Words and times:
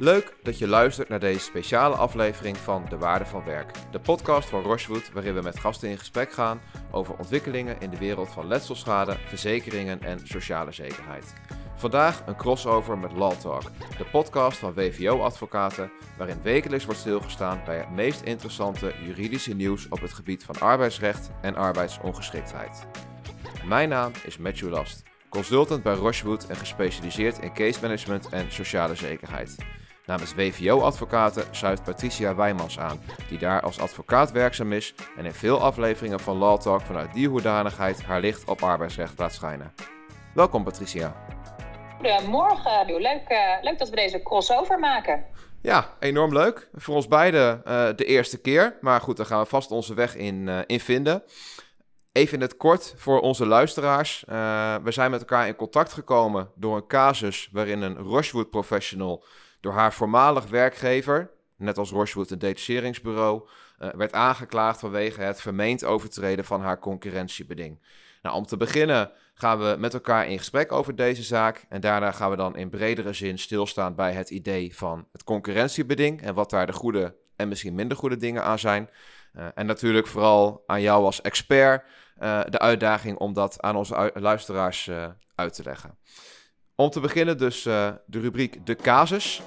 Leuk 0.00 0.34
dat 0.42 0.58
je 0.58 0.68
luistert 0.68 1.08
naar 1.08 1.20
deze 1.20 1.40
speciale 1.40 1.94
aflevering 1.94 2.56
van 2.56 2.84
De 2.88 2.98
Waarde 2.98 3.26
van 3.26 3.44
Werk, 3.44 3.70
de 3.90 4.00
podcast 4.00 4.48
van 4.48 4.62
Rochewood, 4.62 5.12
waarin 5.12 5.34
we 5.34 5.40
met 5.40 5.58
gasten 5.58 5.88
in 5.88 5.98
gesprek 5.98 6.32
gaan 6.32 6.60
over 6.90 7.16
ontwikkelingen 7.16 7.80
in 7.80 7.90
de 7.90 7.98
wereld 7.98 8.28
van 8.28 8.46
letselschade, 8.46 9.16
verzekeringen 9.26 10.02
en 10.02 10.26
sociale 10.26 10.72
zekerheid. 10.72 11.32
Vandaag 11.76 12.22
een 12.26 12.36
crossover 12.36 12.98
met 12.98 13.12
Law 13.12 13.32
Talk, 13.32 13.62
de 13.98 14.04
podcast 14.04 14.58
van 14.58 14.74
WVO-advocaten, 14.74 15.90
waarin 16.16 16.42
wekelijks 16.42 16.84
wordt 16.84 17.00
stilgestaan 17.00 17.62
bij 17.64 17.76
het 17.76 17.90
meest 17.90 18.20
interessante 18.20 18.94
juridische 19.04 19.54
nieuws 19.54 19.88
op 19.88 20.00
het 20.00 20.12
gebied 20.12 20.44
van 20.44 20.60
arbeidsrecht 20.60 21.30
en 21.40 21.56
arbeidsongeschiktheid. 21.56 22.86
Mijn 23.66 23.88
naam 23.88 24.12
is 24.24 24.36
Matthew 24.38 24.70
Last, 24.70 25.02
consultant 25.28 25.82
bij 25.82 25.94
Rochewood 25.94 26.46
en 26.46 26.56
gespecialiseerd 26.56 27.38
in 27.38 27.54
case 27.54 27.80
management 27.82 28.28
en 28.28 28.52
sociale 28.52 28.94
zekerheid. 28.94 29.56
Namens 30.08 30.34
WVO-advocaten 30.34 31.44
schuift 31.50 31.82
Patricia 31.84 32.34
Wijmans 32.34 32.78
aan, 32.78 33.00
die 33.28 33.38
daar 33.38 33.60
als 33.60 33.80
advocaat 33.80 34.30
werkzaam 34.32 34.72
is 34.72 34.94
en 35.16 35.24
in 35.24 35.32
veel 35.32 35.60
afleveringen 35.60 36.20
van 36.20 36.36
Law 36.36 36.60
Talk 36.60 36.80
vanuit 36.80 37.12
die 37.12 37.28
hoedanigheid 37.28 38.02
haar 38.02 38.20
licht 38.20 38.48
op 38.48 38.62
arbeidsrecht 38.62 39.18
laat 39.18 39.34
schijnen. 39.34 39.74
Welkom 40.34 40.64
Patricia. 40.64 41.16
Goedemorgen, 41.94 42.86
leuk, 42.86 43.22
uh, 43.28 43.62
leuk 43.62 43.78
dat 43.78 43.88
we 43.88 43.96
deze 43.96 44.22
crossover 44.22 44.78
maken. 44.78 45.24
Ja, 45.62 45.94
enorm 46.00 46.32
leuk. 46.32 46.68
Voor 46.74 46.94
ons 46.94 47.08
beiden 47.08 47.62
uh, 47.66 47.88
de 47.96 48.04
eerste 48.04 48.40
keer, 48.40 48.78
maar 48.80 49.00
goed, 49.00 49.16
daar 49.16 49.26
gaan 49.26 49.42
we 49.42 49.48
vast 49.48 49.70
onze 49.70 49.94
weg 49.94 50.16
in, 50.16 50.46
uh, 50.46 50.58
in 50.66 50.80
vinden. 50.80 51.22
Even 52.12 52.34
in 52.34 52.40
het 52.40 52.56
kort 52.56 52.94
voor 52.96 53.20
onze 53.20 53.46
luisteraars. 53.46 54.24
we 54.82 54.90
zijn 54.90 55.10
met 55.10 55.20
elkaar 55.20 55.46
in 55.46 55.56
contact 55.56 55.92
gekomen 55.92 56.50
door 56.54 56.76
een 56.76 56.86
casus 56.86 57.48
waarin 57.52 57.82
een 57.82 57.96
Rochewood 57.96 58.50
professional 58.50 59.24
door 59.60 59.72
haar 59.72 59.92
voormalig 59.92 60.46
werkgever, 60.46 61.30
net 61.56 61.78
als 61.78 61.90
Rochewood 61.90 62.30
een 62.30 62.38
detacheringsbureau, 62.38 63.48
uh, 63.80 63.88
werd 63.88 64.12
aangeklaagd 64.12 64.80
vanwege 64.80 65.20
het 65.20 65.40
vermeend 65.40 65.84
overtreden 65.84 66.44
van 66.44 66.60
haar 66.60 66.78
concurrentiebeding. 66.78 67.78
Nou, 68.22 68.36
om 68.36 68.46
te 68.46 68.56
beginnen 68.56 69.10
gaan 69.34 69.58
we 69.58 69.76
met 69.78 69.94
elkaar 69.94 70.28
in 70.28 70.38
gesprek 70.38 70.72
over 70.72 70.96
deze 70.96 71.22
zaak 71.22 71.66
en 71.68 71.80
daarna 71.80 72.12
gaan 72.12 72.30
we 72.30 72.36
dan 72.36 72.56
in 72.56 72.70
bredere 72.70 73.12
zin 73.12 73.38
stilstaan 73.38 73.94
bij 73.94 74.12
het 74.12 74.30
idee 74.30 74.76
van 74.76 75.06
het 75.12 75.24
concurrentiebeding 75.24 76.22
en 76.22 76.34
wat 76.34 76.50
daar 76.50 76.66
de 76.66 76.72
goede 76.72 77.16
en 77.36 77.48
misschien 77.48 77.74
minder 77.74 77.96
goede 77.96 78.16
dingen 78.16 78.42
aan 78.42 78.58
zijn. 78.58 78.90
Uh, 79.36 79.46
en 79.54 79.66
natuurlijk 79.66 80.06
vooral 80.06 80.62
aan 80.66 80.80
jou 80.80 81.04
als 81.04 81.20
expert 81.20 81.84
uh, 82.22 82.40
de 82.48 82.58
uitdaging 82.58 83.18
om 83.18 83.32
dat 83.32 83.60
aan 83.60 83.76
onze 83.76 84.10
luisteraars 84.14 84.90
uit 85.34 85.54
te 85.54 85.62
leggen. 85.62 85.98
Om 86.80 86.90
te 86.90 87.00
beginnen 87.00 87.38
dus 87.38 87.64
uh, 87.64 87.90
de 88.06 88.20
rubriek 88.20 88.66
De 88.66 88.76
Casus. 88.76 89.42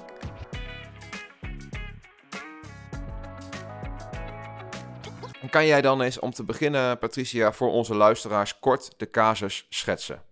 Kan 5.50 5.66
jij 5.66 5.80
dan 5.80 6.02
eens 6.02 6.18
om 6.18 6.30
te 6.30 6.44
beginnen, 6.44 6.98
Patricia, 6.98 7.52
voor 7.52 7.70
onze 7.70 7.94
luisteraars 7.94 8.58
kort 8.58 8.98
de 8.98 9.10
casus 9.10 9.66
schetsen? 9.68 10.22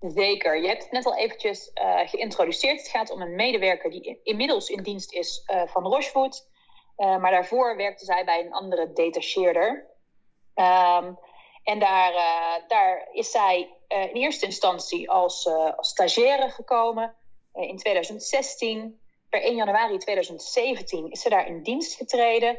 Zeker. 0.00 0.60
Je 0.60 0.68
hebt 0.68 0.82
het 0.82 0.92
net 0.92 1.06
al 1.06 1.16
eventjes 1.16 1.70
uh, 1.74 2.08
geïntroduceerd. 2.08 2.78
Het 2.78 2.88
gaat 2.88 3.10
om 3.10 3.20
een 3.20 3.34
medewerker 3.34 3.90
die 3.90 4.20
inmiddels 4.22 4.68
in 4.68 4.82
dienst 4.82 5.12
is 5.12 5.42
uh, 5.46 5.62
van 5.66 5.82
Rochewood. 5.82 6.48
Maar 6.96 7.30
daarvoor 7.30 7.76
werkte 7.76 8.04
zij 8.04 8.24
bij 8.24 8.44
een 8.44 8.52
andere 8.52 8.92
detacheerder. 8.92 9.86
Um, 10.54 11.18
en 11.66 11.78
daar, 11.78 12.12
daar 12.68 13.08
is 13.12 13.30
zij 13.30 13.74
in 13.88 14.12
eerste 14.12 14.46
instantie 14.46 15.10
als, 15.10 15.46
als 15.76 15.88
stagiaire 15.88 16.50
gekomen 16.50 17.14
in 17.52 17.76
2016. 17.76 19.00
Per 19.28 19.42
1 19.42 19.54
januari 19.54 19.98
2017 19.98 21.10
is 21.10 21.20
ze 21.20 21.28
daar 21.28 21.46
in 21.46 21.62
dienst 21.62 21.94
getreden. 21.94 22.58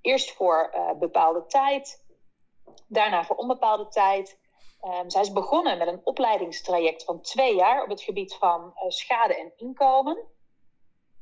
Eerst 0.00 0.32
voor 0.32 0.74
bepaalde 0.98 1.46
tijd, 1.46 2.04
daarna 2.86 3.24
voor 3.24 3.36
onbepaalde 3.36 3.88
tijd. 3.88 4.38
Um, 4.82 5.10
zij 5.10 5.20
is 5.20 5.32
begonnen 5.32 5.78
met 5.78 5.88
een 5.88 6.00
opleidingstraject 6.04 7.04
van 7.04 7.20
twee 7.20 7.54
jaar 7.54 7.82
op 7.82 7.88
het 7.88 8.02
gebied 8.02 8.34
van 8.34 8.72
schade 8.88 9.36
en 9.36 9.52
inkomen. 9.56 10.18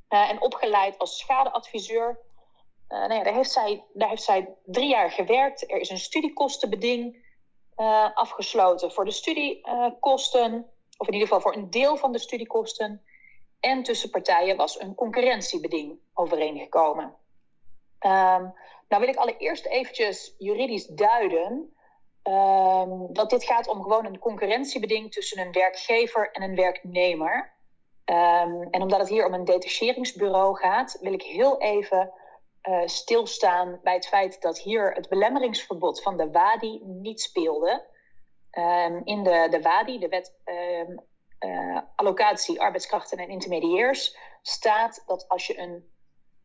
En 0.08 0.40
opgeleid 0.40 0.98
als 0.98 1.18
schadeadviseur. 1.18 2.18
Nou 2.88 3.14
ja, 3.14 3.22
daar, 3.22 3.34
heeft 3.34 3.50
zij, 3.50 3.84
daar 3.92 4.08
heeft 4.08 4.22
zij 4.22 4.54
drie 4.64 4.88
jaar 4.88 5.10
gewerkt. 5.10 5.70
Er 5.70 5.80
is 5.80 5.90
een 5.90 5.98
studiekostenbeding 5.98 7.23
afgesloten 8.14 8.92
voor 8.92 9.04
de 9.04 9.10
studiekosten. 9.10 10.70
of 10.96 11.06
in 11.06 11.12
ieder 11.12 11.28
geval 11.28 11.42
voor 11.42 11.54
een 11.54 11.70
deel 11.70 11.96
van 11.96 12.12
de 12.12 12.18
studiekosten. 12.18 13.02
En 13.60 13.82
tussen 13.82 14.10
partijen 14.10 14.56
was 14.56 14.80
een 14.80 14.94
concurrentiebeding 14.94 15.98
overeengekomen. 16.14 17.04
Um, 18.00 18.54
nou 18.88 19.02
wil 19.02 19.08
ik 19.08 19.16
allereerst 19.16 19.66
eventjes 19.66 20.34
juridisch 20.38 20.86
duiden 20.86 21.74
Um, 22.28 23.12
dat 23.12 23.30
dit 23.30 23.44
gaat 23.44 23.68
om 23.68 23.82
gewoon 23.82 24.04
een 24.04 24.18
concurrentiebeding 24.18 25.12
tussen 25.12 25.40
een 25.40 25.52
werkgever 25.52 26.30
en 26.32 26.42
een 26.42 26.54
werknemer. 26.54 27.52
Um, 28.04 28.62
en 28.70 28.82
omdat 28.82 28.98
het 28.98 29.08
hier 29.08 29.26
om 29.26 29.34
een 29.34 29.44
detacheringsbureau 29.44 30.56
gaat, 30.56 30.98
wil 31.00 31.12
ik 31.12 31.22
heel 31.22 31.60
even 31.60 32.12
uh, 32.68 32.86
stilstaan 32.86 33.80
bij 33.82 33.94
het 33.94 34.06
feit 34.06 34.42
dat 34.42 34.58
hier 34.58 34.92
het 34.92 35.08
belemmeringsverbod 35.08 36.02
van 36.02 36.16
de 36.16 36.30
WADI 36.30 36.80
niet 36.84 37.20
speelde. 37.20 37.86
Um, 38.58 39.00
in 39.04 39.22
de, 39.22 39.46
de 39.50 39.60
WADI, 39.62 39.98
de 39.98 40.08
wet 40.08 40.34
uh, 40.44 41.78
allocatie 41.96 42.60
arbeidskrachten 42.60 43.18
en 43.18 43.28
intermediairs, 43.28 44.16
staat 44.42 45.02
dat 45.06 45.28
als 45.28 45.46
je 45.46 45.58
een, 45.58 45.92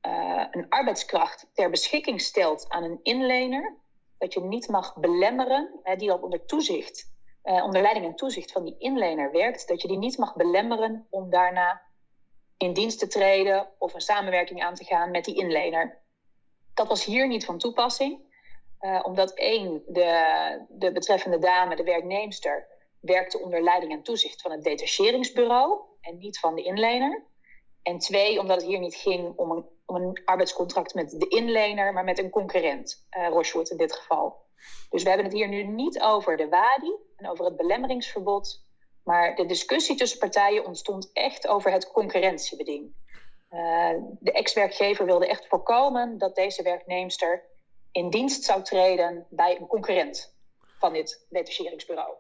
uh, 0.08 0.46
een 0.52 0.70
arbeidskracht 0.70 1.50
ter 1.54 1.70
beschikking 1.70 2.22
stelt 2.22 2.70
aan 2.70 2.84
een 2.84 3.00
inlener, 3.04 3.78
dat 4.18 4.34
je 4.34 4.42
niet 4.42 4.68
mag 4.68 4.96
belemmeren, 4.96 5.80
hè, 5.84 5.96
die 5.96 6.08
dan 6.08 6.24
onder 6.24 6.46
toezicht, 6.46 7.18
onder 7.44 7.82
leiding 7.82 8.06
en 8.06 8.16
toezicht 8.16 8.52
van 8.52 8.64
die 8.64 8.76
inlener 8.78 9.32
werkt, 9.32 9.68
dat 9.68 9.82
je 9.82 9.88
die 9.88 9.98
niet 9.98 10.18
mag 10.18 10.36
belemmeren 10.36 11.08
om 11.10 11.30
daarna 11.30 11.82
in 12.58 12.74
dienst 12.74 13.00
te 13.00 13.08
treden 13.08 13.68
of 13.78 13.94
een 13.94 14.02
samenwerking 14.02 14.64
aan 14.64 14.76
te 14.76 14.84
gaan 14.84 15.12
met 15.12 15.26
die 15.26 15.36
inlener. 15.36 16.02
Dat 16.80 16.88
was 16.88 17.06
hier 17.06 17.28
niet 17.28 17.46
van 17.46 17.58
toepassing, 17.58 18.20
uh, 18.82 19.00
omdat 19.04 19.34
één, 19.34 19.84
de, 19.88 20.66
de 20.70 20.92
betreffende 20.92 21.40
dame, 21.40 21.76
de 21.76 21.84
werknemster, 21.84 22.68
werkte 23.00 23.40
onder 23.40 23.64
leiding 23.64 23.92
en 23.92 24.04
toezicht 24.04 24.42
van 24.42 24.52
het 24.52 24.64
detacheringsbureau 24.64 25.80
en 26.02 26.18
niet 26.18 26.40
van 26.40 26.56
de 26.56 26.64
inlener. 26.64 27.24
En 27.82 27.98
twee, 27.98 28.40
omdat 28.40 28.62
het 28.62 28.66
hier 28.66 28.80
niet 28.80 28.96
ging 28.96 29.34
om 29.36 29.52
een, 29.52 29.66
om 29.86 29.96
een 29.96 30.22
arbeidscontract 30.26 30.94
met 30.94 31.10
de 31.10 31.28
inlener, 31.28 31.94
maar 31.94 32.04
met 32.04 32.20
een 32.20 32.30
concurrent, 32.30 33.08
uh, 33.18 33.64
in 33.70 33.78
dit 33.78 33.94
geval. 33.94 34.38
Dus 34.90 35.04
we 35.04 35.10
hebben 35.10 35.28
het 35.28 35.36
hier 35.36 35.48
nu 35.48 35.64
niet 35.64 36.02
over 36.02 36.38
de 36.38 36.50
WADI 36.50 36.94
en 37.16 37.30
over 37.30 37.46
het 37.46 37.56
belemmeringsverbod, 37.56 38.66
maar 39.04 39.36
de 39.36 39.46
discussie 39.46 39.96
tussen 39.96 40.20
partijen 40.20 40.66
ontstond 40.66 41.10
echt 41.14 41.48
over 41.48 41.72
het 41.72 41.92
concurrentiebeding. 41.92 42.94
Uh, 43.52 43.92
de 44.20 44.32
ex-werkgever 44.32 45.06
wilde 45.06 45.28
echt 45.28 45.48
voorkomen 45.48 46.18
dat 46.18 46.36
deze 46.36 46.64
werknemster 46.64 47.44
in 47.92 48.10
dienst 48.10 48.44
zou 48.44 48.64
treden 48.64 49.26
bij 49.30 49.58
een 49.60 49.68
concurrent 49.68 50.36
van 50.78 50.94
dit 50.94 51.26
detacheringsbureau. 51.30 52.14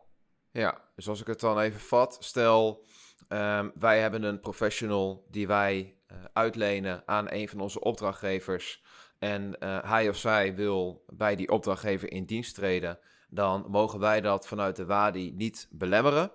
Ja, 0.51 0.81
dus 0.95 1.07
als 1.07 1.22
ik 1.22 1.28
het 1.28 1.39
dan 1.39 1.59
even 1.59 1.79
vat, 1.79 2.18
stel 2.19 2.84
Um, 3.29 3.72
wij 3.75 4.00
hebben 4.00 4.23
een 4.23 4.39
professional 4.39 5.25
die 5.28 5.47
wij 5.47 5.95
uh, 6.12 6.18
uitlenen 6.34 7.03
aan 7.06 7.31
een 7.31 7.50
van 7.50 7.59
onze 7.59 7.79
opdrachtgevers. 7.79 8.84
En 9.19 9.56
uh, 9.59 9.84
hij 9.84 10.09
of 10.09 10.16
zij 10.16 10.56
wil 10.56 11.03
bij 11.07 11.35
die 11.35 11.51
opdrachtgever 11.51 12.12
in 12.12 12.25
dienst 12.25 12.56
treden. 12.56 13.00
Dan 13.29 13.66
mogen 13.68 14.00
wij 14.00 14.22
dat 14.22 14.47
vanuit 14.47 14.75
de 14.75 14.85
WADI 14.85 15.31
niet 15.35 15.68
belemmeren. 15.72 16.31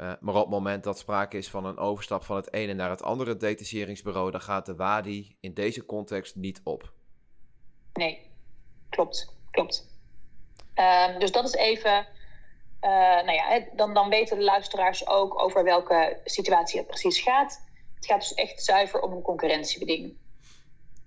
Uh, 0.00 0.12
maar 0.20 0.34
op 0.34 0.40
het 0.40 0.50
moment 0.50 0.84
dat 0.84 0.98
sprake 0.98 1.36
is 1.36 1.50
van 1.50 1.64
een 1.64 1.78
overstap 1.78 2.24
van 2.24 2.36
het 2.36 2.52
ene 2.52 2.72
naar 2.72 2.90
het 2.90 3.02
andere 3.02 3.36
detacheringsbureau, 3.36 4.30
dan 4.30 4.40
gaat 4.40 4.66
de 4.66 4.76
WADI 4.76 5.36
in 5.40 5.54
deze 5.54 5.86
context 5.86 6.36
niet 6.36 6.60
op. 6.64 6.92
Nee, 7.92 8.30
klopt, 8.88 9.34
klopt. 9.50 9.86
Um, 10.74 11.18
dus 11.18 11.32
dat 11.32 11.44
is 11.44 11.54
even 11.54 12.06
uh, 12.80 12.90
nou 13.24 13.32
ja, 13.32 13.64
dan, 13.72 13.94
dan 13.94 14.08
weten 14.08 14.38
de 14.38 14.44
luisteraars 14.44 15.06
ook 15.06 15.42
over 15.42 15.64
welke 15.64 16.20
situatie 16.24 16.78
het 16.78 16.88
precies 16.88 17.20
gaat. 17.20 17.66
Het 17.94 18.06
gaat 18.06 18.20
dus 18.20 18.34
echt 18.34 18.64
zuiver 18.64 19.00
om 19.00 19.12
een 19.12 19.22
concurrentiebeding. 19.22 20.16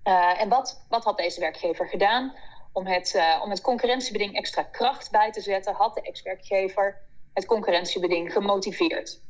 Uh, 0.04 0.40
en 0.40 0.48
wat, 0.48 0.84
wat 0.88 1.04
had 1.04 1.16
deze 1.16 1.40
werkgever 1.40 1.88
gedaan? 1.88 2.34
Om 2.72 2.86
het, 2.86 3.22
om 3.42 3.50
het 3.50 3.60
concurrentiebeding 3.60 4.36
extra 4.36 4.62
kracht 4.62 5.10
bij 5.10 5.32
te 5.32 5.40
zetten, 5.40 5.74
had 5.74 5.94
de 5.94 6.02
ex-werkgever 6.02 7.00
het 7.32 7.46
concurrentiebeding 7.46 8.32
gemotiveerd. 8.32 9.20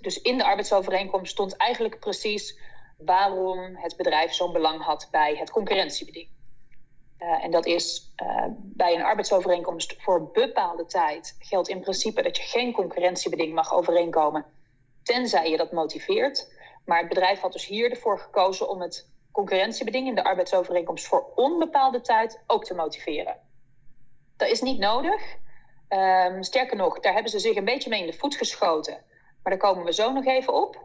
Dus 0.00 0.20
in 0.20 0.38
de 0.38 0.44
arbeidsovereenkomst 0.44 1.32
stond 1.32 1.56
eigenlijk 1.56 1.98
precies 1.98 2.58
waarom 2.96 3.76
het 3.76 3.96
bedrijf 3.96 4.32
zo'n 4.32 4.52
belang 4.52 4.82
had 4.82 5.08
bij 5.10 5.36
het 5.36 5.50
concurrentiebeding. 5.50 6.28
Uh, 7.18 7.44
en 7.44 7.50
dat 7.50 7.66
is 7.66 8.12
uh, 8.22 8.44
bij 8.58 8.94
een 8.94 9.02
arbeidsovereenkomst 9.02 9.94
voor 9.98 10.30
bepaalde 10.30 10.86
tijd 10.86 11.36
geldt 11.38 11.68
in 11.68 11.80
principe 11.80 12.22
dat 12.22 12.36
je 12.36 12.42
geen 12.42 12.72
concurrentiebeding 12.72 13.54
mag 13.54 13.74
overeenkomen, 13.74 14.44
tenzij 15.02 15.50
je 15.50 15.56
dat 15.56 15.72
motiveert. 15.72 16.52
Maar 16.84 16.98
het 16.98 17.08
bedrijf 17.08 17.40
had 17.40 17.52
dus 17.52 17.66
hier 17.66 17.90
ervoor 17.90 18.18
gekozen 18.18 18.68
om 18.68 18.80
het 18.80 19.10
concurrentiebeding 19.32 20.08
in 20.08 20.14
de 20.14 20.24
arbeidsovereenkomst 20.24 21.06
voor 21.06 21.32
onbepaalde 21.34 22.00
tijd 22.00 22.42
ook 22.46 22.64
te 22.64 22.74
motiveren. 22.74 23.36
Dat 24.36 24.48
is 24.48 24.60
niet 24.60 24.78
nodig. 24.78 25.36
Um, 25.94 26.42
sterker 26.42 26.76
nog, 26.76 27.00
daar 27.00 27.12
hebben 27.12 27.30
ze 27.30 27.38
zich 27.38 27.56
een 27.56 27.64
beetje 27.64 27.90
mee 27.90 28.00
in 28.00 28.06
de 28.06 28.12
voet 28.18 28.36
geschoten. 28.36 29.04
Maar 29.42 29.52
daar 29.52 29.70
komen 29.70 29.84
we 29.84 29.92
zo 29.92 30.12
nog 30.12 30.26
even 30.26 30.54
op. 30.54 30.76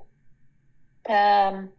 Um, 1.03 1.75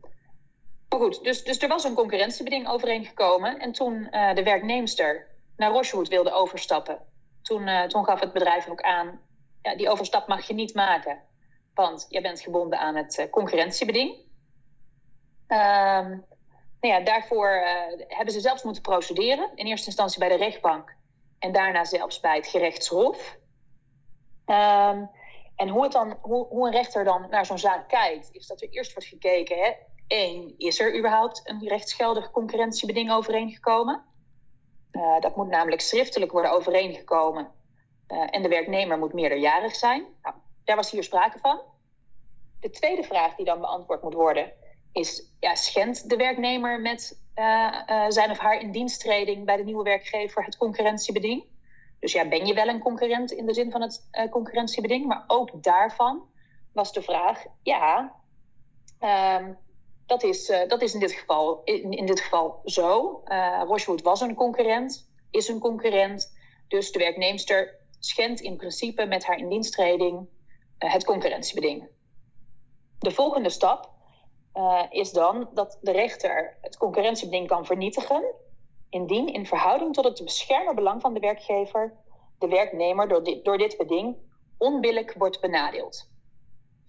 maar 0.88 1.00
goed, 1.00 1.24
dus, 1.24 1.44
dus 1.44 1.58
er 1.58 1.68
was 1.68 1.84
een 1.84 1.94
concurrentiebeding 1.94 2.68
overeengekomen. 2.68 3.58
En 3.58 3.72
toen 3.72 4.08
uh, 4.10 4.34
de 4.34 4.42
werknemster 4.42 5.26
naar 5.56 5.70
Rochewood 5.70 6.08
wilde 6.08 6.32
overstappen, 6.32 6.98
toen, 7.42 7.66
uh, 7.66 7.82
toen 7.82 8.04
gaf 8.04 8.20
het 8.20 8.32
bedrijf 8.32 8.68
ook 8.68 8.80
aan: 8.80 9.20
ja, 9.62 9.76
die 9.76 9.90
overstap 9.90 10.28
mag 10.28 10.46
je 10.46 10.54
niet 10.54 10.74
maken, 10.74 11.22
want 11.74 12.06
je 12.08 12.20
bent 12.20 12.40
gebonden 12.40 12.78
aan 12.78 12.96
het 12.96 13.18
uh, 13.18 13.30
concurrentiebeding. 13.30 14.10
Um, 15.48 16.24
nou 16.80 16.94
ja, 16.94 17.00
daarvoor 17.00 17.48
hebben 18.08 18.34
ze 18.34 18.40
zelfs 18.40 18.62
moeten 18.62 18.82
procederen. 18.82 19.50
In 19.54 19.66
eerste 19.66 19.86
instantie 19.86 20.18
bij 20.18 20.28
de 20.28 20.36
rechtbank 20.36 20.96
en 21.38 21.52
daarna 21.52 21.84
zelfs 21.84 22.20
bij 22.20 22.36
het 22.36 22.46
gerechtshof. 22.46 23.38
Um, 24.46 25.10
en 25.56 25.68
hoe, 25.68 25.82
het 25.82 25.92
dan, 25.92 26.18
hoe, 26.20 26.46
hoe, 26.46 26.66
een 26.66 26.72
rechter 26.72 27.04
dan 27.04 27.26
naar 27.30 27.46
zo'n 27.46 27.58
zaak 27.58 27.88
kijkt, 27.88 28.28
is 28.32 28.46
dat 28.46 28.62
er 28.62 28.68
eerst 28.68 28.92
wordt 28.92 29.08
gekeken: 29.08 29.58
hè, 29.58 29.72
één, 30.06 30.54
is 30.58 30.80
er 30.80 30.98
überhaupt 30.98 31.40
een 31.44 31.68
rechtsgeldig 31.68 32.30
concurrentiebeding 32.30 33.12
overeengekomen? 33.12 34.04
Uh, 34.92 35.20
dat 35.20 35.36
moet 35.36 35.48
namelijk 35.48 35.80
schriftelijk 35.80 36.32
worden 36.32 36.52
overeengekomen 36.52 37.50
uh, 38.08 38.26
en 38.30 38.42
de 38.42 38.48
werknemer 38.48 38.98
moet 38.98 39.12
meerderjarig 39.12 39.74
zijn. 39.74 40.06
Nou, 40.22 40.34
daar 40.64 40.76
was 40.76 40.90
hier 40.90 41.02
sprake 41.02 41.38
van. 41.38 41.60
De 42.60 42.70
tweede 42.70 43.02
vraag 43.02 43.34
die 43.34 43.44
dan 43.44 43.60
beantwoord 43.60 44.02
moet 44.02 44.14
worden 44.14 44.52
is: 44.92 45.32
ja, 45.40 45.54
schendt 45.54 46.08
de 46.08 46.16
werknemer 46.16 46.80
met 46.80 47.27
zijn 48.08 48.30
of 48.30 48.38
haar 48.38 48.60
indiensttreding 48.60 49.44
bij 49.44 49.56
de 49.56 49.64
nieuwe 49.64 49.82
werkgever 49.82 50.44
het 50.44 50.56
concurrentiebeding? 50.56 51.44
Dus 52.00 52.12
ja, 52.12 52.28
ben 52.28 52.46
je 52.46 52.54
wel 52.54 52.68
een 52.68 52.80
concurrent 52.80 53.32
in 53.32 53.46
de 53.46 53.54
zin 53.54 53.70
van 53.70 53.80
het 53.80 54.08
concurrentiebeding? 54.30 55.06
Maar 55.06 55.24
ook 55.26 55.62
daarvan 55.62 56.22
was 56.72 56.92
de 56.92 57.02
vraag: 57.02 57.44
ja, 57.62 58.14
ehm, 58.98 59.52
dat 60.06 60.22
is, 60.22 60.46
dat 60.68 60.82
is 60.82 60.94
in, 60.94 61.00
dit 61.00 61.12
geval, 61.12 61.60
in, 61.64 61.92
in 61.92 62.06
dit 62.06 62.20
geval 62.20 62.60
zo. 62.64 63.22
Rochewood 63.66 64.02
was 64.02 64.20
een 64.20 64.34
concurrent, 64.34 65.10
is 65.30 65.48
een 65.48 65.58
concurrent. 65.58 66.36
Dus 66.68 66.92
de 66.92 66.98
werknemster 66.98 67.74
schendt 67.98 68.40
in 68.40 68.56
principe 68.56 69.04
met 69.04 69.24
haar 69.24 69.38
indiensttreding 69.38 70.28
het 70.78 71.04
concurrentiebeding. 71.04 71.88
De 72.98 73.10
volgende 73.10 73.50
stap 73.50 73.90
is 74.90 75.12
dan 75.12 75.48
dat 75.54 75.78
de 75.80 75.92
rechter 75.92 76.56
het 76.60 76.76
concurrentiebeding 76.76 77.48
kan 77.48 77.66
vernietigen, 77.66 78.34
indien 78.90 79.32
in 79.32 79.46
verhouding 79.46 79.94
tot 79.94 80.04
het 80.04 80.24
beschermen 80.24 80.74
belang 80.74 81.00
van 81.00 81.14
de 81.14 81.20
werkgever 81.20 81.96
de 82.38 82.48
werknemer 82.48 83.08
door 83.08 83.24
dit, 83.24 83.44
door 83.44 83.58
dit 83.58 83.76
beding 83.76 84.16
onbillijk 84.58 85.14
wordt 85.16 85.40
benadeeld. 85.40 86.10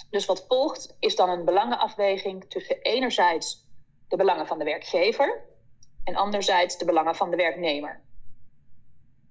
Dus 0.09 0.25
wat 0.25 0.45
volgt 0.47 0.95
is 0.99 1.15
dan 1.15 1.29
een 1.29 1.45
belangenafweging 1.45 2.49
tussen 2.49 2.81
enerzijds 2.81 3.67
de 4.07 4.17
belangen 4.17 4.47
van 4.47 4.57
de 4.57 4.63
werkgever 4.63 5.45
en 6.03 6.15
anderzijds 6.15 6.77
de 6.77 6.85
belangen 6.85 7.15
van 7.15 7.29
de 7.29 7.35
werknemer. 7.35 8.01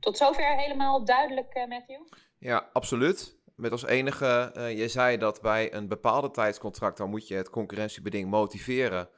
Tot 0.01 0.17
zover 0.17 0.57
helemaal 0.57 1.05
duidelijk, 1.05 1.57
uh, 1.57 1.67
Matthew? 1.67 2.01
Ja, 2.39 2.69
absoluut. 2.73 3.38
Met 3.59 3.73
als 3.73 3.87
enige, 3.87 4.53
uh, 4.57 4.79
je 4.79 4.89
zei 4.89 5.17
dat 5.17 5.41
bij 5.41 5.75
een 5.75 5.89
bepaalde 5.89 6.31
tijdscontract 6.31 6.97
dan 6.97 7.11
moet 7.11 7.29
je 7.29 7.35
het 7.35 7.51
concurrentiebeding 7.51 8.31
motiveren. 8.31 9.09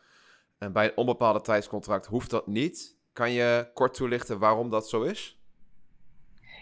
En 0.59 0.73
bij 0.73 0.85
een 0.85 0.97
onbepaalde 0.97 1.41
tijdscontract 1.41 2.07
hoeft 2.07 2.31
dat 2.31 2.47
niet. 2.47 2.97
Kan 3.13 3.31
je 3.31 3.71
kort 3.75 3.95
toelichten 3.95 4.39
waarom 4.39 4.71
dat 4.71 4.89
zo 4.89 5.03
is? 5.03 5.39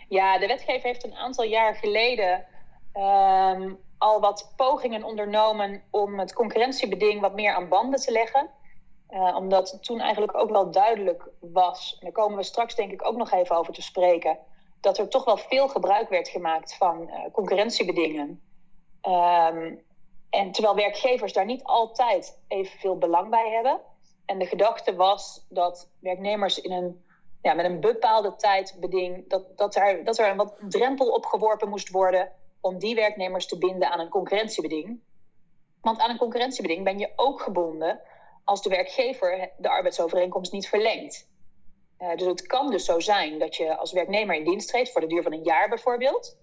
Ja, 0.08 0.38
de 0.38 0.46
wetgever 0.46 0.82
heeft 0.82 1.04
een 1.04 1.14
aantal 1.14 1.44
jaar 1.44 1.74
geleden 1.74 2.44
um, 2.94 3.78
al 3.98 4.20
wat 4.20 4.52
pogingen 4.56 5.04
ondernomen 5.04 5.82
om 5.90 6.18
het 6.18 6.32
concurrentiebeding 6.32 7.20
wat 7.20 7.34
meer 7.34 7.54
aan 7.54 7.68
banden 7.68 8.00
te 8.00 8.12
leggen. 8.12 8.50
Uh, 9.10 9.36
omdat 9.36 9.78
toen 9.80 10.00
eigenlijk 10.00 10.36
ook 10.36 10.50
wel 10.50 10.70
duidelijk 10.70 11.28
was, 11.40 11.92
en 11.92 12.04
daar 12.04 12.12
komen 12.12 12.36
we 12.36 12.42
straks 12.42 12.74
denk 12.74 12.92
ik 12.92 13.06
ook 13.06 13.16
nog 13.16 13.32
even 13.32 13.56
over 13.56 13.72
te 13.72 13.82
spreken, 13.82 14.38
dat 14.80 14.98
er 14.98 15.08
toch 15.08 15.24
wel 15.24 15.36
veel 15.36 15.68
gebruik 15.68 16.08
werd 16.08 16.28
gemaakt 16.28 16.76
van 16.76 17.02
uh, 17.02 17.14
concurrentiebedingen. 17.32 18.42
Um, 19.02 19.86
en 20.30 20.52
terwijl 20.52 20.74
werkgevers 20.74 21.32
daar 21.32 21.44
niet 21.44 21.64
altijd 21.64 22.38
evenveel 22.48 22.98
belang 22.98 23.30
bij 23.30 23.50
hebben. 23.50 23.80
En 24.24 24.38
de 24.38 24.46
gedachte 24.46 24.94
was 24.94 25.46
dat 25.48 25.90
werknemers 26.00 26.60
in 26.60 26.72
een, 26.72 27.04
ja, 27.42 27.54
met 27.54 27.64
een 27.64 27.80
bepaalde 27.80 28.36
tijdbeding, 28.36 29.28
dat, 29.28 29.56
dat, 29.56 29.76
er, 29.76 30.04
dat 30.04 30.18
er 30.18 30.30
een 30.30 30.36
wat 30.36 30.56
drempel 30.68 31.06
opgeworpen 31.06 31.68
moest 31.68 31.88
worden 31.88 32.32
om 32.60 32.78
die 32.78 32.94
werknemers 32.94 33.46
te 33.46 33.58
binden 33.58 33.90
aan 33.90 34.00
een 34.00 34.08
concurrentiebeding. 34.08 35.00
Want 35.80 35.98
aan 35.98 36.10
een 36.10 36.18
concurrentiebeding 36.18 36.84
ben 36.84 36.98
je 36.98 37.12
ook 37.16 37.40
gebonden 37.40 38.00
als 38.44 38.62
de 38.62 38.68
werkgever 38.68 39.50
de 39.58 39.68
arbeidsovereenkomst 39.68 40.52
niet 40.52 40.68
verlengt. 40.68 41.28
Uh, 41.98 42.16
dus 42.16 42.26
het 42.26 42.46
kan 42.46 42.70
dus 42.70 42.84
zo 42.84 43.00
zijn 43.00 43.38
dat 43.38 43.56
je 43.56 43.76
als 43.76 43.92
werknemer 43.92 44.34
in 44.34 44.44
dienst 44.44 44.68
treedt 44.68 44.92
voor 44.92 45.00
de 45.00 45.06
duur 45.06 45.22
van 45.22 45.32
een 45.32 45.42
jaar 45.42 45.68
bijvoorbeeld. 45.68 46.36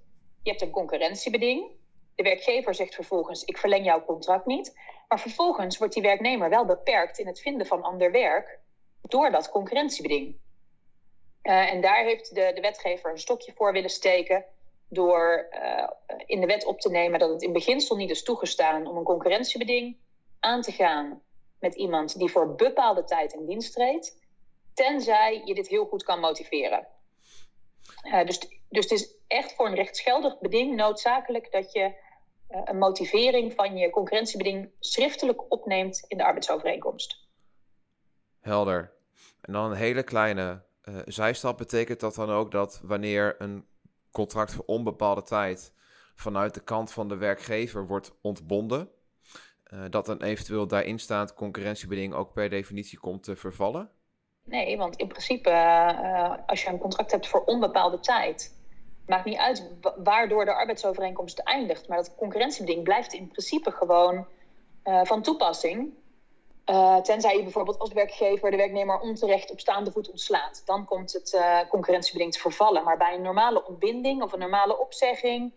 Je 0.44 0.50
hebt 0.50 0.62
een 0.62 0.72
concurrentiebeding. 0.72 1.72
De 2.16 2.24
werkgever 2.24 2.76
zegt 2.76 2.96
vervolgens: 2.96 3.44
Ik 3.44 3.58
verleng 3.58 3.86
jouw 3.86 4.06
contract 4.06 4.46
niet. 4.46 4.78
Maar 5.08 5.20
vervolgens 5.20 5.78
wordt 5.78 5.94
die 5.94 6.04
werknemer 6.04 6.50
wel 6.50 6.66
beperkt 6.66 7.20
in 7.20 7.28
het 7.28 7.40
vinden 7.40 7.68
van 7.68 7.82
ander 7.82 8.12
werk 8.12 8.60
door 9.02 9.32
dat 9.32 9.50
concurrentiebeding. 9.50 10.38
Uh, 11.44 11.72
en 11.74 11.82
daar 11.82 12.04
heeft 12.04 12.36
de, 12.36 12.52
de 12.56 12.62
wetgever 12.62 13.12
een 13.12 13.20
stokje 13.20 13.54
voor 13.56 13.72
willen 13.72 13.90
steken 13.90 14.46
door 14.90 15.48
uh, 15.52 15.90
in 16.26 16.42
de 16.42 16.48
wet 16.48 16.66
op 16.66 16.80
te 16.80 16.90
nemen 16.90 17.20
dat 17.20 17.30
het 17.30 17.42
in 17.42 17.54
beginsel 17.54 17.96
niet 17.96 18.10
is 18.10 18.24
toegestaan 18.24 18.88
om 18.88 18.98
een 18.98 19.04
concurrentiebeding 19.04 19.98
aan 20.40 20.62
te 20.62 20.72
gaan 20.72 21.22
met 21.60 21.76
iemand 21.76 22.18
die 22.18 22.32
voor 22.32 22.56
bepaalde 22.56 23.04
tijd 23.04 23.34
in 23.34 23.46
dienst 23.46 23.74
treedt, 23.74 24.18
tenzij 24.76 25.42
je 25.46 25.56
dit 25.56 25.68
heel 25.68 25.86
goed 25.86 26.04
kan 26.04 26.20
motiveren. 26.20 26.88
Uh, 28.04 28.26
dus, 28.26 28.40
dus 28.70 28.90
het 28.90 28.92
is 28.92 29.16
echt 29.28 29.54
voor 29.54 29.68
een 29.68 29.76
rechtsgeldig 29.76 30.40
beding 30.40 30.76
noodzakelijk 30.76 31.52
dat 31.52 31.72
je 31.72 31.82
uh, 32.50 32.62
een 32.64 32.78
motivering 32.78 33.54
van 33.54 33.78
je 33.78 33.90
concurrentiebeding 33.90 34.72
schriftelijk 34.80 35.52
opneemt 35.52 36.06
in 36.08 36.18
de 36.18 36.26
arbeidsovereenkomst. 36.26 37.28
Helder. 38.40 38.94
En 39.42 39.54
dan 39.54 39.72
een 39.72 39.78
hele 39.78 40.04
kleine 40.04 40.64
zijstap 41.06 41.58
betekent 41.58 42.00
dat 42.00 42.16
dan 42.16 42.30
ook 42.30 42.52
dat 42.52 42.82
wanneer 42.84 43.36
een 43.38 43.68
contract 44.12 44.54
voor 44.54 44.66
onbepaalde 44.66 45.22
tijd 45.24 45.74
vanuit 46.16 46.54
de 46.54 46.64
kant 46.64 46.92
van 46.92 47.08
de 47.08 47.16
werkgever 47.16 47.88
wordt 47.88 48.18
ontbonden, 48.22 48.92
dat 49.90 50.08
een 50.08 50.22
eventueel 50.22 50.68
daarin 50.68 51.00
staand 51.00 51.34
concurrentiebeding 51.34 52.14
ook 52.14 52.34
per 52.34 52.50
definitie 52.50 53.00
komt 53.00 53.24
te 53.24 53.36
vervallen? 53.36 53.92
Nee, 54.46 54.78
want 54.78 54.96
in 54.96 55.08
principe, 55.08 55.50
uh, 55.50 56.34
als 56.46 56.64
je 56.64 56.70
een 56.70 56.78
contract 56.78 57.12
hebt 57.12 57.28
voor 57.28 57.44
onbepaalde 57.44 58.00
tijd, 58.00 58.54
maakt 59.06 59.26
niet 59.26 59.38
uit 59.38 59.72
waardoor 60.04 60.46
de 60.46 60.54
arbeidsovereenkomst 60.54 61.40
eindigt, 61.40 61.88
maar 61.88 61.98
dat 61.98 62.16
concurrentiebeding 62.16 62.84
blijft 62.84 63.14
in 63.14 63.28
principe 63.28 63.72
gewoon 63.72 64.28
uh, 64.84 65.02
van 65.04 65.22
toepassing. 65.22 65.94
Uh, 66.66 66.98
tenzij 66.98 67.38
je 67.38 67.44
bijvoorbeeld 67.44 67.80
als 67.80 67.94
werkgever 67.94 68.52
de 68.52 68.58
werknemer 68.58 69.00
onterecht 69.00 69.52
op 69.52 69.60
staande 69.60 69.92
voet 69.92 70.10
ontslaat. 70.10 70.62
Dan 70.66 70.86
komt 70.86 71.14
het 71.14 71.40
concurrentiebeding 71.70 72.34
te 72.34 72.40
vervallen. 72.40 72.84
Maar 72.84 72.98
bij 72.98 73.16
een 73.16 73.22
normale 73.22 73.66
ontbinding 73.66 74.24
of 74.24 74.34
een 74.34 74.40
normale 74.40 74.80
opzegging, 74.80 75.54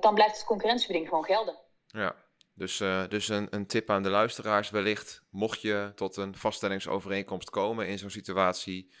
dan 0.00 0.14
blijft 0.14 0.36
het 0.36 0.44
concurrentiebeding 0.44 1.08
gewoon 1.08 1.24
gelden. 1.24 1.54
Ja, 1.86 2.14
dus, 2.54 2.76
dus 3.08 3.28
een, 3.28 3.46
een, 3.50 3.66
tip 3.66 3.90
aan 3.90 4.02
de 4.02 4.10
luisteraars 4.10 4.70
wellicht. 4.70 5.22
Mocht 5.30 5.60
je 5.60 5.92
tot 5.94 6.16
een 6.16 6.36
vaststellingsovereenkomst 6.36 7.50
komen 7.50 7.88
in 7.88 7.98
zo'n 7.98 8.10
situatie, 8.10 8.92